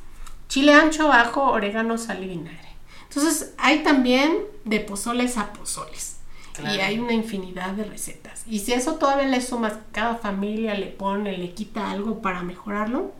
chile 0.49 0.74
ancho, 0.74 1.12
ajo, 1.12 1.42
orégano, 1.42 1.99
sal 1.99 2.22
y 2.22 2.28
vinagre. 2.28 2.68
Entonces 3.09 3.55
hay 3.59 3.82
también 3.82 4.38
de 4.64 4.80
pozoles 4.80 5.36
a 5.36 5.53
pozoles. 5.53 6.18
Y 6.62 6.78
hay 6.78 7.01
una 7.01 7.12
infinidad 7.12 7.72
de 7.72 7.82
recetas. 7.82 8.45
Y 8.47 8.61
si 8.61 8.72
eso 8.72 8.95
todavía 8.95 9.26
le 9.26 9.40
sumas, 9.40 9.72
cada 9.90 10.14
familia 10.14 10.74
le 10.74 10.86
pone, 10.86 11.36
le 11.36 11.53
quita 11.53 11.90
algo 11.90 12.22
para 12.22 12.45
mejorarlo, 12.45 13.12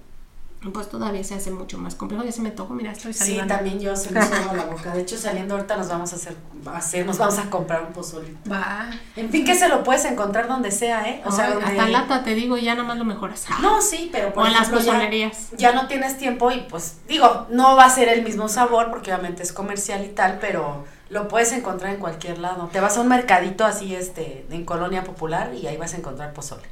pues 0.73 0.89
todavía 0.89 1.23
se 1.25 1.35
hace 1.35 1.51
mucho 1.51 1.79
más 1.79 1.95
complejo. 1.95 2.25
Ya 2.25 2.33
se 2.33 2.41
me 2.41 2.51
tocó, 2.51 2.75
mira, 2.75 2.93
estoy 2.93 3.13
saliendo. 3.13 3.43
Sí, 3.43 3.49
también 3.49 3.81
yo 3.81 3.95
se 3.97 4.11
me 4.11 4.23
subo 4.27 4.55
la 4.55 4.65
boca. 4.65 4.95
De 4.95 5.03
hecho, 5.03 5.17
saliendo 5.17 5.55
ahorita 5.55 5.77
nos 5.77 5.89
vamos 5.89 6.13
a 6.13 6.17
hacer, 6.17 6.37
a 6.67 6.77
hacer, 6.77 7.07
nos 7.07 7.19
vamos 7.19 7.39
a 7.39 7.51
comprar 7.51 7.83
un 7.83 7.93
pozolito. 7.93 8.51
Va. 8.51 8.91
En 9.17 9.31
fin, 9.31 9.45
que 9.45 9.55
se 9.55 9.69
lo 9.69 9.85
puedes 9.85 10.05
encontrar 10.05 10.49
donde 10.49 10.71
sea, 10.71 11.09
¿eh? 11.09 11.23
O 11.25 11.33
sea, 11.33 11.59
hasta 11.59 11.89
lata 11.89 12.25
te 12.25 12.35
digo, 12.35 12.57
ya 12.57 12.75
nomás 12.75 12.99
lo 12.99 13.05
mejoras. 13.05 13.47
No, 13.61 13.81
sí, 13.81 14.11
pero 14.13 14.33
por 14.33 14.45
o 14.45 14.47
en 14.47 14.53
las 14.53 14.69
pozolerías. 14.69 15.51
Ya, 15.53 15.71
ya, 15.71 15.73
no 15.73 15.87
tienes 15.87 16.19
tiempo 16.19 16.51
y 16.51 16.61
pues, 16.63 16.99
digo, 17.09 17.47
no 17.51 17.77
va 17.77 17.85
a 17.85 17.91
ser 17.91 18.09
el 18.09 18.23
mismo 18.23 18.49
sabor 18.49 18.91
porque 18.91 19.13
obviamente 19.13 19.43
es 19.43 19.53
comercial 19.53 20.05
y 20.05 20.09
tal, 20.09 20.39
pero 20.39 20.85
lo 21.09 21.29
puedes 21.29 21.53
encontrar 21.53 21.95
en 21.95 22.01
cualquier 22.01 22.39
lado. 22.39 22.69
Te 22.73 22.81
vas 22.81 22.97
a 22.97 23.01
un 23.01 23.09
mercadito 23.09 23.65
así, 23.65 23.95
este, 23.95 24.47
en 24.51 24.65
Colonia 24.65 25.05
Popular 25.05 25.55
y 25.55 25.67
ahí 25.67 25.77
vas 25.77 25.95
a 25.95 25.99
encontrar 25.99 26.33
pozole. 26.33 26.65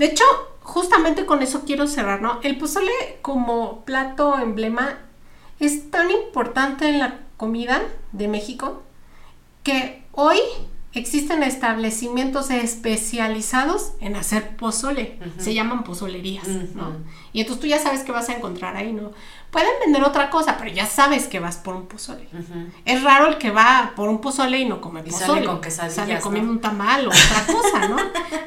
De 0.00 0.06
hecho, 0.06 0.24
justamente 0.62 1.26
con 1.26 1.42
eso 1.42 1.64
quiero 1.66 1.86
cerrar, 1.86 2.22
¿no? 2.22 2.40
El 2.42 2.56
pozole 2.56 3.18
como 3.20 3.84
plato 3.84 4.38
emblema 4.38 4.98
es 5.58 5.90
tan 5.90 6.10
importante 6.10 6.88
en 6.88 7.00
la 7.00 7.18
comida 7.36 7.82
de 8.12 8.26
México 8.26 8.80
que 9.62 10.02
hoy 10.12 10.38
existen 10.92 11.42
establecimientos 11.42 12.50
especializados 12.50 13.92
en 14.00 14.16
hacer 14.16 14.56
pozole. 14.56 15.18
Se 15.38 15.54
llaman 15.54 15.84
pozolerías, 15.84 16.48
¿no? 16.48 16.96
Y 17.32 17.40
entonces 17.40 17.60
tú 17.60 17.66
ya 17.68 17.78
sabes 17.78 18.02
que 18.02 18.12
vas 18.12 18.28
a 18.28 18.34
encontrar 18.34 18.76
ahí, 18.76 18.92
¿no? 18.92 19.12
Pueden 19.50 19.70
vender 19.84 20.02
otra 20.04 20.30
cosa, 20.30 20.56
pero 20.58 20.70
ya 20.70 20.86
sabes 20.86 21.26
que 21.26 21.40
vas 21.40 21.56
por 21.56 21.74
un 21.74 21.86
pozole. 21.86 22.28
Es 22.84 23.02
raro 23.02 23.28
el 23.28 23.38
que 23.38 23.50
va 23.50 23.92
por 23.94 24.08
un 24.08 24.20
pozole 24.20 24.58
y 24.58 24.64
no 24.64 24.80
come 24.80 25.02
pozole. 25.02 25.44
Sale 25.44 25.46
con 25.46 25.60
Sale 25.70 26.20
comiendo 26.20 26.52
un 26.52 26.60
tamal 26.60 27.06
o 27.06 27.10
otra 27.10 27.46
cosa, 27.46 27.88
¿no? 27.88 27.96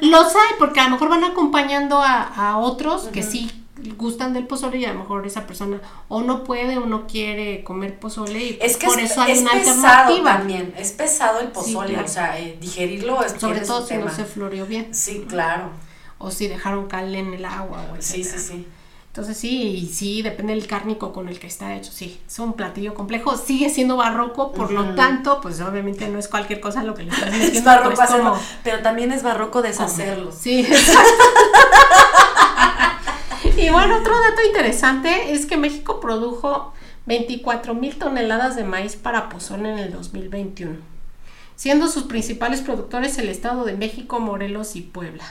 Los 0.02 0.34
hay, 0.34 0.54
porque 0.58 0.80
a 0.80 0.84
lo 0.84 0.90
mejor 0.90 1.08
van 1.08 1.24
acompañando 1.24 2.00
a, 2.02 2.58
otros 2.58 3.08
que 3.08 3.22
sí 3.22 3.50
gustan 3.96 4.32
del 4.32 4.46
pozole 4.46 4.78
y 4.78 4.84
a 4.84 4.92
lo 4.92 5.00
mejor 5.00 5.26
esa 5.26 5.46
persona 5.46 5.80
o 6.08 6.22
no 6.22 6.44
puede 6.44 6.78
o 6.78 6.86
no 6.86 7.06
quiere 7.06 7.64
comer 7.64 7.98
pozole 7.98 8.38
y 8.38 8.58
es 8.60 8.76
que 8.76 8.86
por 8.86 9.00
es, 9.00 9.10
eso 9.10 9.22
hay 9.22 9.32
es 9.32 9.40
una 9.40 9.52
pesado 9.52 9.76
alternativa. 9.76 10.38
también, 10.38 10.74
es 10.78 10.92
pesado 10.92 11.40
el 11.40 11.48
pozole, 11.48 11.98
o 11.98 12.08
sea, 12.08 12.38
eh, 12.38 12.56
digerirlo 12.60 13.22
es 13.24 13.32
Sobre 13.32 13.60
todo 13.60 13.84
si 13.86 13.94
no 13.94 14.00
tema. 14.00 14.14
se 14.14 14.24
floreó 14.24 14.66
bien. 14.66 14.94
Sí, 14.94 15.24
claro. 15.28 15.70
O 16.18 16.30
si 16.30 16.46
dejaron 16.46 16.86
cal 16.86 17.14
en 17.14 17.34
el 17.34 17.44
agua 17.44 17.84
o 17.92 18.00
Sí, 18.00 18.22
sí, 18.22 18.38
sí. 18.38 18.66
Entonces 19.08 19.36
sí, 19.36 19.62
y 19.76 19.86
sí, 19.86 20.22
depende 20.22 20.54
del 20.54 20.66
cárnico 20.66 21.12
con 21.12 21.28
el 21.28 21.38
que 21.38 21.46
está 21.46 21.76
hecho, 21.76 21.92
sí, 21.92 22.20
es 22.26 22.36
un 22.40 22.54
platillo 22.54 22.94
complejo, 22.94 23.36
sigue 23.36 23.70
siendo 23.70 23.96
barroco, 23.96 24.50
por 24.50 24.72
lo 24.72 24.96
tanto, 24.96 25.40
pues 25.40 25.60
obviamente 25.60 26.08
no 26.08 26.18
es 26.18 26.26
cualquier 26.26 26.58
cosa 26.60 26.82
lo 26.82 26.94
que 26.94 27.04
le 27.04 27.10
estás 27.10 27.30
metiendo. 27.30 27.52
Es 27.58 27.64
barroco 27.64 27.94
pues, 27.94 28.10
hacerlo, 28.10 28.36
pero 28.64 28.80
también 28.82 29.12
es 29.12 29.22
barroco 29.22 29.62
deshacerlo. 29.62 30.32
Sí, 30.32 30.60
exacto. 30.68 31.24
Y 33.64 33.70
bueno, 33.70 33.98
otro 33.98 34.12
dato 34.20 34.42
interesante 34.46 35.32
es 35.32 35.46
que 35.46 35.56
México 35.56 36.00
produjo 36.00 36.74
24 37.06 37.74
mil 37.74 37.96
toneladas 37.96 38.56
de 38.56 38.64
maíz 38.64 38.96
para 38.96 39.28
pozole 39.28 39.72
en 39.72 39.78
el 39.78 39.92
2021, 39.92 40.76
siendo 41.56 41.88
sus 41.88 42.04
principales 42.04 42.60
productores 42.60 43.18
el 43.18 43.28
Estado 43.28 43.64
de 43.64 43.74
México, 43.74 44.20
Morelos 44.20 44.76
y 44.76 44.82
Puebla, 44.82 45.24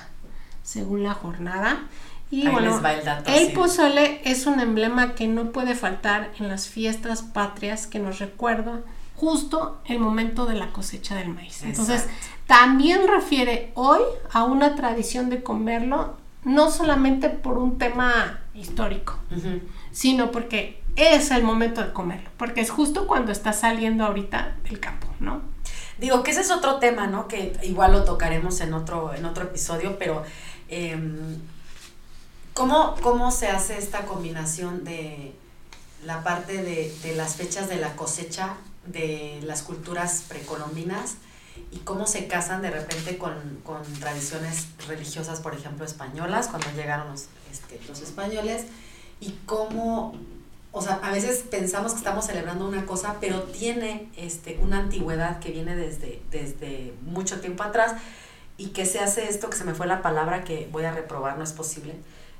según 0.63 1.03
la 1.03 1.13
jornada. 1.13 1.83
Y 2.31 2.47
Ahí 2.47 2.51
bueno, 2.53 2.77
el 2.77 3.05
dato, 3.05 3.31
el 3.31 3.47
sí. 3.47 3.53
pozole 3.53 4.21
es 4.23 4.47
un 4.47 4.59
emblema 4.59 5.13
que 5.13 5.27
no 5.27 5.51
puede 5.51 5.75
faltar 5.75 6.31
en 6.39 6.47
las 6.47 6.67
fiestas 6.67 7.21
patrias 7.21 7.85
que 7.85 7.99
nos 7.99 8.17
recuerdan 8.17 8.83
justo 9.15 9.79
el 9.85 9.99
momento 9.99 10.47
de 10.47 10.55
la 10.55 10.71
cosecha 10.71 11.15
del 11.15 11.29
maíz. 11.29 11.61
Entonces, 11.63 12.07
también 12.47 13.07
refiere 13.07 13.71
hoy 13.75 14.01
a 14.31 14.43
una 14.43 14.75
tradición 14.75 15.29
de 15.29 15.43
comerlo, 15.43 16.17
no 16.45 16.71
solamente 16.71 17.29
por 17.29 17.57
un 17.57 17.77
tema 17.77 18.41
histórico, 18.53 19.17
sino 19.91 20.31
porque 20.31 20.81
es 20.95 21.31
el 21.31 21.43
momento 21.43 21.81
de 21.81 21.93
comerlo, 21.93 22.29
porque 22.37 22.61
es 22.61 22.69
justo 22.69 23.07
cuando 23.07 23.31
está 23.31 23.53
saliendo 23.53 24.05
ahorita 24.05 24.55
del 24.63 24.79
campo, 24.79 25.07
¿no? 25.19 25.41
Digo 25.99 26.23
que 26.23 26.31
ese 26.31 26.41
es 26.41 26.51
otro 26.51 26.79
tema, 26.79 27.07
¿no? 27.07 27.27
Que 27.27 27.57
igual 27.63 27.93
lo 27.93 28.03
tocaremos 28.03 28.59
en 28.61 28.73
otro, 28.73 29.13
en 29.13 29.25
otro 29.25 29.45
episodio, 29.45 29.97
pero 29.97 30.23
em, 30.69 31.37
¿cómo, 32.53 32.95
¿cómo 33.01 33.31
se 33.31 33.47
hace 33.47 33.77
esta 33.77 34.05
combinación 34.05 34.83
de 34.83 35.33
la 36.05 36.23
parte 36.23 36.61
de, 36.61 36.93
de 37.03 37.15
las 37.15 37.35
fechas 37.35 37.69
de 37.69 37.77
la 37.77 37.95
cosecha 37.95 38.55
de 38.85 39.39
las 39.43 39.63
culturas 39.63 40.25
precolombinas 40.27 41.15
y 41.71 41.79
cómo 41.79 42.07
se 42.07 42.27
casan 42.27 42.61
de 42.61 42.71
repente 42.71 43.17
con, 43.17 43.33
con 43.63 43.81
tradiciones 43.99 44.67
religiosas, 44.87 45.39
por 45.39 45.53
ejemplo, 45.53 45.85
españolas, 45.85 46.47
cuando 46.47 46.67
llegaron 46.75 47.09
los, 47.09 47.25
este, 47.51 47.79
los 47.87 48.01
españoles, 48.01 48.65
y 49.19 49.35
cómo, 49.45 50.15
o 50.71 50.81
sea, 50.81 50.99
a 51.03 51.11
veces 51.11 51.43
pensamos 51.49 51.93
que 51.93 51.99
estamos 51.99 52.25
celebrando 52.25 52.67
una 52.67 52.85
cosa, 52.85 53.17
pero 53.19 53.43
tiene 53.43 54.09
este, 54.17 54.59
una 54.61 54.79
antigüedad 54.79 55.39
que 55.39 55.51
viene 55.51 55.75
desde, 55.75 56.21
desde 56.31 56.93
mucho 57.01 57.39
tiempo 57.39 57.63
atrás, 57.63 57.93
y 58.57 58.67
que 58.67 58.85
se 58.85 58.99
hace 58.99 59.29
esto, 59.29 59.49
que 59.49 59.57
se 59.57 59.63
me 59.63 59.73
fue 59.73 59.87
la 59.87 60.01
palabra 60.01 60.43
que 60.43 60.67
voy 60.71 60.85
a 60.85 60.91
reprobar, 60.91 61.37
no 61.37 61.43
es 61.43 61.53
posible, 61.53 61.95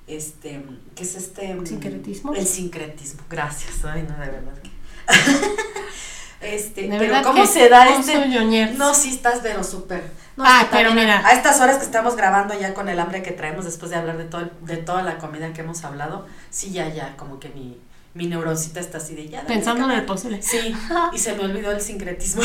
este, 0.07 0.63
que 0.95 1.03
es 1.03 1.15
este... 1.15 1.57
¿Sincretismo? 1.65 2.33
El 2.35 2.45
sincretismo, 2.45 3.23
gracias, 3.29 3.83
ay, 3.85 4.03
no, 4.03 4.17
de 4.17 4.31
verdad 4.31 4.53
que... 4.61 4.69
Este, 6.43 6.87
De 6.87 6.97
pero 6.99 7.21
¿cómo 7.23 7.45
se 7.45 7.69
da 7.69 7.85
no 7.85 7.99
este? 7.99 8.13
soy. 8.13 8.75
No, 8.77 8.93
sí 8.93 9.09
estás, 9.13 9.39
pero 9.41 9.63
súper. 9.63 10.03
No, 10.35 10.43
Ah, 10.47 10.67
pero 10.71 10.89
también 10.89 11.07
mira. 11.07 11.25
A 11.27 11.31
estas 11.33 11.61
horas 11.61 11.77
que 11.77 11.85
estamos 11.85 12.15
grabando 12.15 12.59
ya 12.59 12.73
con 12.73 12.89
el 12.89 12.99
hambre 12.99 13.21
que 13.23 13.31
traemos 13.31 13.65
después 13.65 13.91
de 13.91 13.97
hablar 13.97 14.17
de 14.17 14.25
todo 14.25 14.41
el- 14.41 14.51
de 14.61 14.77
toda 14.77 15.03
la 15.03 15.17
comida 15.19 15.53
que 15.53 15.61
hemos 15.61 15.83
hablado, 15.83 16.25
sí, 16.49 16.71
ya, 16.71 16.87
ya, 16.89 17.15
como 17.17 17.39
que 17.39 17.49
mi, 17.49 17.79
mi 18.15 18.27
neuroncita 18.27 18.79
está 18.79 18.97
así 18.97 19.15
de 19.15 19.29
ya. 19.29 19.45
Pensando 19.45 19.85
en 19.85 19.91
el 19.91 20.05
pozole. 20.05 20.41
Sí, 20.41 20.75
y 21.13 21.17
se 21.19 21.33
me 21.35 21.43
olvidó 21.45 21.71
el 21.71 21.81
sincretismo. 21.81 22.41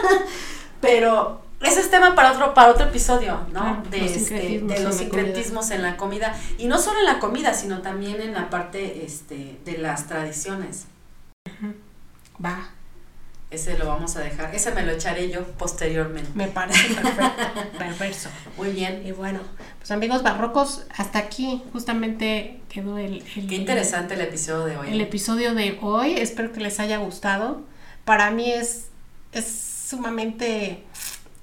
pero 0.80 1.42
ese 1.60 1.80
es 1.80 1.90
tema 1.90 2.14
para 2.14 2.32
otro, 2.32 2.54
para 2.54 2.70
otro 2.72 2.86
episodio, 2.86 3.40
¿no? 3.52 3.60
Claro, 3.60 3.82
de, 3.90 3.98
los 4.00 4.10
este, 4.10 4.18
sincretismos 4.40 4.68
de 4.68 4.76
en 4.76 4.84
los 4.84 4.94
la 4.94 4.98
sincretismos 5.00 5.70
en 5.70 5.82
la 5.82 5.96
comida. 5.96 6.34
Y 6.58 6.66
no 6.66 6.78
solo 6.78 6.98
en 6.98 7.04
la 7.06 7.18
comida, 7.20 7.54
sino 7.54 7.82
también 7.82 8.20
en 8.20 8.32
la 8.34 8.50
parte 8.50 9.04
este, 9.04 9.58
de 9.64 9.78
las 9.78 10.06
tradiciones. 10.08 10.86
Va, 12.44 12.70
Ese 13.52 13.76
lo 13.78 13.86
vamos 13.86 14.16
a 14.16 14.20
dejar. 14.20 14.54
Ese 14.54 14.70
me 14.72 14.82
lo 14.82 14.92
echaré 14.92 15.28
yo 15.30 15.44
posteriormente. 15.58 16.30
me 16.34 16.48
parece 16.48 16.94
perfecto, 16.94 17.42
perverso. 17.78 18.30
Muy 18.56 18.70
bien. 18.70 19.02
Y 19.06 19.12
bueno, 19.12 19.40
pues 19.78 19.90
amigos 19.90 20.22
barrocos, 20.22 20.86
hasta 20.96 21.18
aquí 21.18 21.62
justamente 21.72 22.60
quedó 22.68 22.96
el, 22.98 23.22
el- 23.36 23.46
Qué 23.46 23.54
interesante 23.56 24.14
el 24.14 24.22
episodio 24.22 24.64
de 24.64 24.76
hoy. 24.78 24.88
el 24.92 25.00
episodio 25.00 25.54
de 25.54 25.78
hoy. 25.82 26.12
Espero 26.14 26.50
que 26.52 26.60
les 26.60 26.80
haya 26.80 26.96
gustado. 26.98 27.62
para 28.04 28.30
mí 28.30 28.50
es, 28.50 28.88
es 29.32 29.46
sumamente 29.88 30.82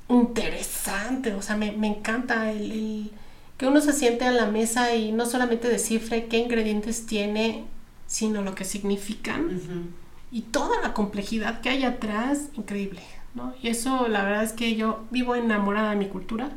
interesante, 0.10 1.34
o 1.34 1.42
sea, 1.42 1.56
me, 1.56 1.68
encanta 1.88 2.52
el, 2.52 3.12
que 3.58 3.68
uno 3.68 3.80
se 3.82 3.94
siente 3.94 4.26
a 4.26 4.32
la 4.32 4.48
mesa 4.48 4.96
y 4.96 5.12
no 5.12 5.26
solamente 5.26 5.68
descifre 5.68 6.26
qué 6.26 6.38
ingredientes 6.40 7.06
tiene, 7.06 7.66
sino 8.08 8.42
lo 8.42 8.56
que 8.56 8.66
significan 8.66 9.92
y 10.32 10.42
toda 10.42 10.82
la 10.82 10.94
complejidad 10.94 11.62
que 11.62 11.70
hay 11.70 11.84
atrás, 11.84 12.50
increíble, 12.54 13.02
¿no? 13.34 13.54
Y 13.62 13.70
eso 13.70 14.08
la 14.08 14.24
verdad 14.24 14.44
es 14.44 14.54
que 14.54 14.76
yo 14.76 15.06
vivo 15.12 15.36
enamorada 15.36 15.92
de 15.92 15.96
mi 15.96 16.08
cultura, 16.08 16.52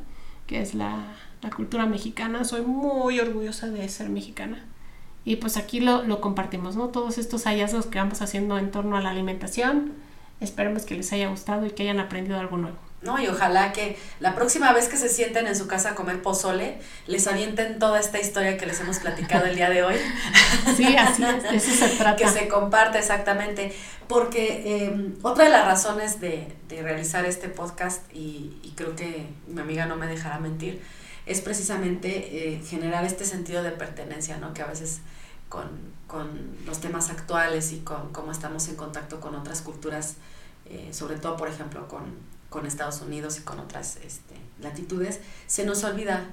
que 0.46 0.60
es 0.60 0.74
la, 0.74 1.14
la 1.40 1.50
cultura 1.50 1.86
mexicana, 1.86 2.44
soy 2.44 2.62
muy 2.62 3.18
orgullosa 3.20 3.68
de 3.68 3.88
ser 3.88 4.10
mexicana. 4.10 4.64
Y 5.24 5.36
pues 5.36 5.56
aquí 5.56 5.80
lo, 5.80 6.02
lo 6.02 6.20
compartimos, 6.20 6.76
¿no? 6.76 6.88
Todos 6.88 7.18
estos 7.18 7.44
hallazgos 7.44 7.86
que 7.86 7.98
vamos 7.98 8.22
haciendo 8.22 8.58
en 8.58 8.70
torno 8.70 8.96
a 8.96 9.00
la 9.00 9.10
alimentación, 9.10 9.92
esperemos 10.40 10.84
que 10.84 10.96
les 10.96 11.12
haya 11.12 11.28
gustado 11.28 11.64
y 11.66 11.70
que 11.70 11.84
hayan 11.84 12.00
aprendido 12.00 12.38
algo 12.38 12.56
nuevo. 12.56 12.78
¿No? 13.02 13.20
Y 13.20 13.26
ojalá 13.26 13.72
que 13.72 13.98
la 14.20 14.34
próxima 14.34 14.72
vez 14.72 14.88
que 14.88 14.96
se 14.96 15.08
sienten 15.08 15.46
en 15.46 15.56
su 15.56 15.66
casa 15.66 15.90
a 15.90 15.94
comer 15.94 16.22
pozole, 16.22 16.78
les 17.06 17.26
avienten 17.26 17.78
toda 17.78 17.98
esta 17.98 18.20
historia 18.20 18.56
que 18.56 18.66
les 18.66 18.80
hemos 18.80 18.98
platicado 18.98 19.46
el 19.46 19.56
día 19.56 19.70
de 19.70 19.82
hoy. 19.82 19.96
Sí, 20.76 20.96
así 20.96 21.24
es, 21.24 21.44
eso 21.44 21.86
se 21.86 21.96
trata. 21.96 22.16
que 22.16 22.28
se 22.28 22.48
comparte 22.48 22.98
exactamente. 22.98 23.74
Porque 24.08 24.84
em, 24.86 25.14
otra 25.22 25.44
de 25.44 25.50
las 25.50 25.66
razones 25.66 26.20
de, 26.20 26.54
realizar 26.68 27.26
este 27.26 27.48
podcast, 27.48 28.02
y, 28.14 28.72
creo 28.76 28.96
que 28.96 29.26
mi 29.46 29.60
amiga 29.60 29.86
no 29.86 29.96
me 29.96 30.06
dejará 30.06 30.38
mentir, 30.38 30.82
es 31.26 31.40
precisamente 31.40 32.54
eh, 32.54 32.62
generar 32.64 33.04
este 33.04 33.24
sentido 33.24 33.62
de 33.62 33.70
pertenencia, 33.72 34.38
¿no? 34.38 34.54
Que 34.54 34.62
a 34.62 34.66
veces 34.66 35.00
con, 35.48 35.68
con 36.06 36.56
los 36.64 36.80
temas 36.80 37.10
actuales 37.10 37.72
y 37.72 37.80
con 37.80 38.12
cómo 38.12 38.32
estamos 38.32 38.68
en 38.68 38.76
contacto 38.76 39.20
con 39.20 39.34
otras 39.34 39.60
culturas, 39.60 40.14
eh, 40.66 40.88
sobre 40.92 41.16
todo, 41.16 41.36
por 41.36 41.48
ejemplo, 41.48 41.86
con 41.88 42.04
con 42.52 42.66
Estados 42.66 43.00
Unidos 43.00 43.38
y 43.38 43.40
con 43.40 43.58
otras 43.58 43.96
este, 44.04 44.36
latitudes, 44.60 45.18
se 45.48 45.66
nos 45.66 45.82
olvida 45.82 46.26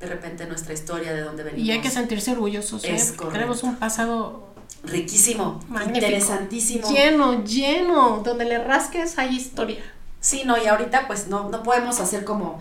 de 0.00 0.06
repente 0.06 0.46
nuestra 0.46 0.72
historia, 0.72 1.12
de 1.12 1.20
dónde 1.20 1.42
venimos. 1.42 1.66
Y 1.66 1.72
hay 1.72 1.80
que 1.80 1.90
sentirse 1.90 2.32
orgullosos. 2.32 2.84
¿eh? 2.84 2.96
Tenemos 3.32 3.62
un 3.62 3.76
pasado 3.76 4.54
riquísimo, 4.84 5.60
interesantísimo. 5.84 6.88
Lleno, 6.88 7.44
lleno, 7.44 8.22
donde 8.24 8.44
le 8.44 8.62
rasques 8.62 9.18
hay 9.18 9.36
historia. 9.36 9.82
Sí, 10.20 10.42
no, 10.46 10.56
y 10.62 10.66
ahorita 10.66 11.06
pues 11.06 11.28
no, 11.28 11.50
no 11.50 11.62
podemos 11.62 12.00
hacer 12.00 12.24
como 12.24 12.60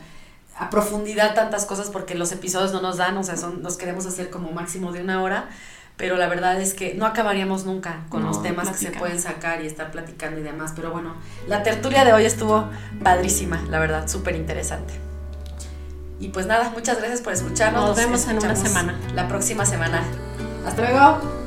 a 0.58 0.70
profundidad 0.70 1.36
tantas 1.36 1.66
cosas 1.66 1.89
porque 1.89 2.16
los 2.16 2.32
episodios 2.32 2.72
no 2.72 2.82
nos 2.82 2.97
dan, 2.97 3.18
o 3.18 3.24
sea, 3.24 3.38
son, 3.38 3.62
nos 3.62 3.78
queremos 3.78 4.06
hacer 4.06 4.30
como 4.30 4.51
máximo 4.51 4.91
de 4.91 5.01
una 5.01 5.22
hora, 5.22 5.49
pero 5.98 6.18
la 6.18 6.28
verdad 6.28 6.60
es 6.60 6.74
que 6.74 6.93
no 6.93 7.06
acabaríamos 7.06 7.66
nunca 7.66 8.06
con 8.10 8.24
los 8.26 8.43
temas 8.43 8.70
que 8.70 8.78
se 8.78 8.91
pueden 8.91 9.20
sacar 9.20 9.62
y 9.64 9.68
estar 9.68 9.91
platicando 9.91 10.39
y 10.39 10.43
demás. 10.43 10.74
Pero 10.76 10.91
bueno, 10.91 11.16
la 11.48 11.64
tertulia 11.64 12.04
de 12.04 12.14
hoy 12.14 12.26
estuvo 12.26 12.70
padrísima, 13.04 13.64
la 13.70 13.80
verdad, 13.80 14.08
súper 14.08 14.36
interesante. 14.36 14.93
Y 16.20 16.30
pues 16.30 16.46
nada, 16.46 16.70
muchas 16.70 16.98
gracias 16.98 17.22
por 17.22 17.34
escucharnos. 17.34 17.86
Nos, 17.86 17.98
vemos 17.98 18.28
en 18.28 18.38
una 18.38 18.56
semana. 18.56 19.00
La 19.14 19.28
próxima 19.28 19.66
semana. 19.66 20.04
Hasta 20.66 20.82
luego. 20.82 21.45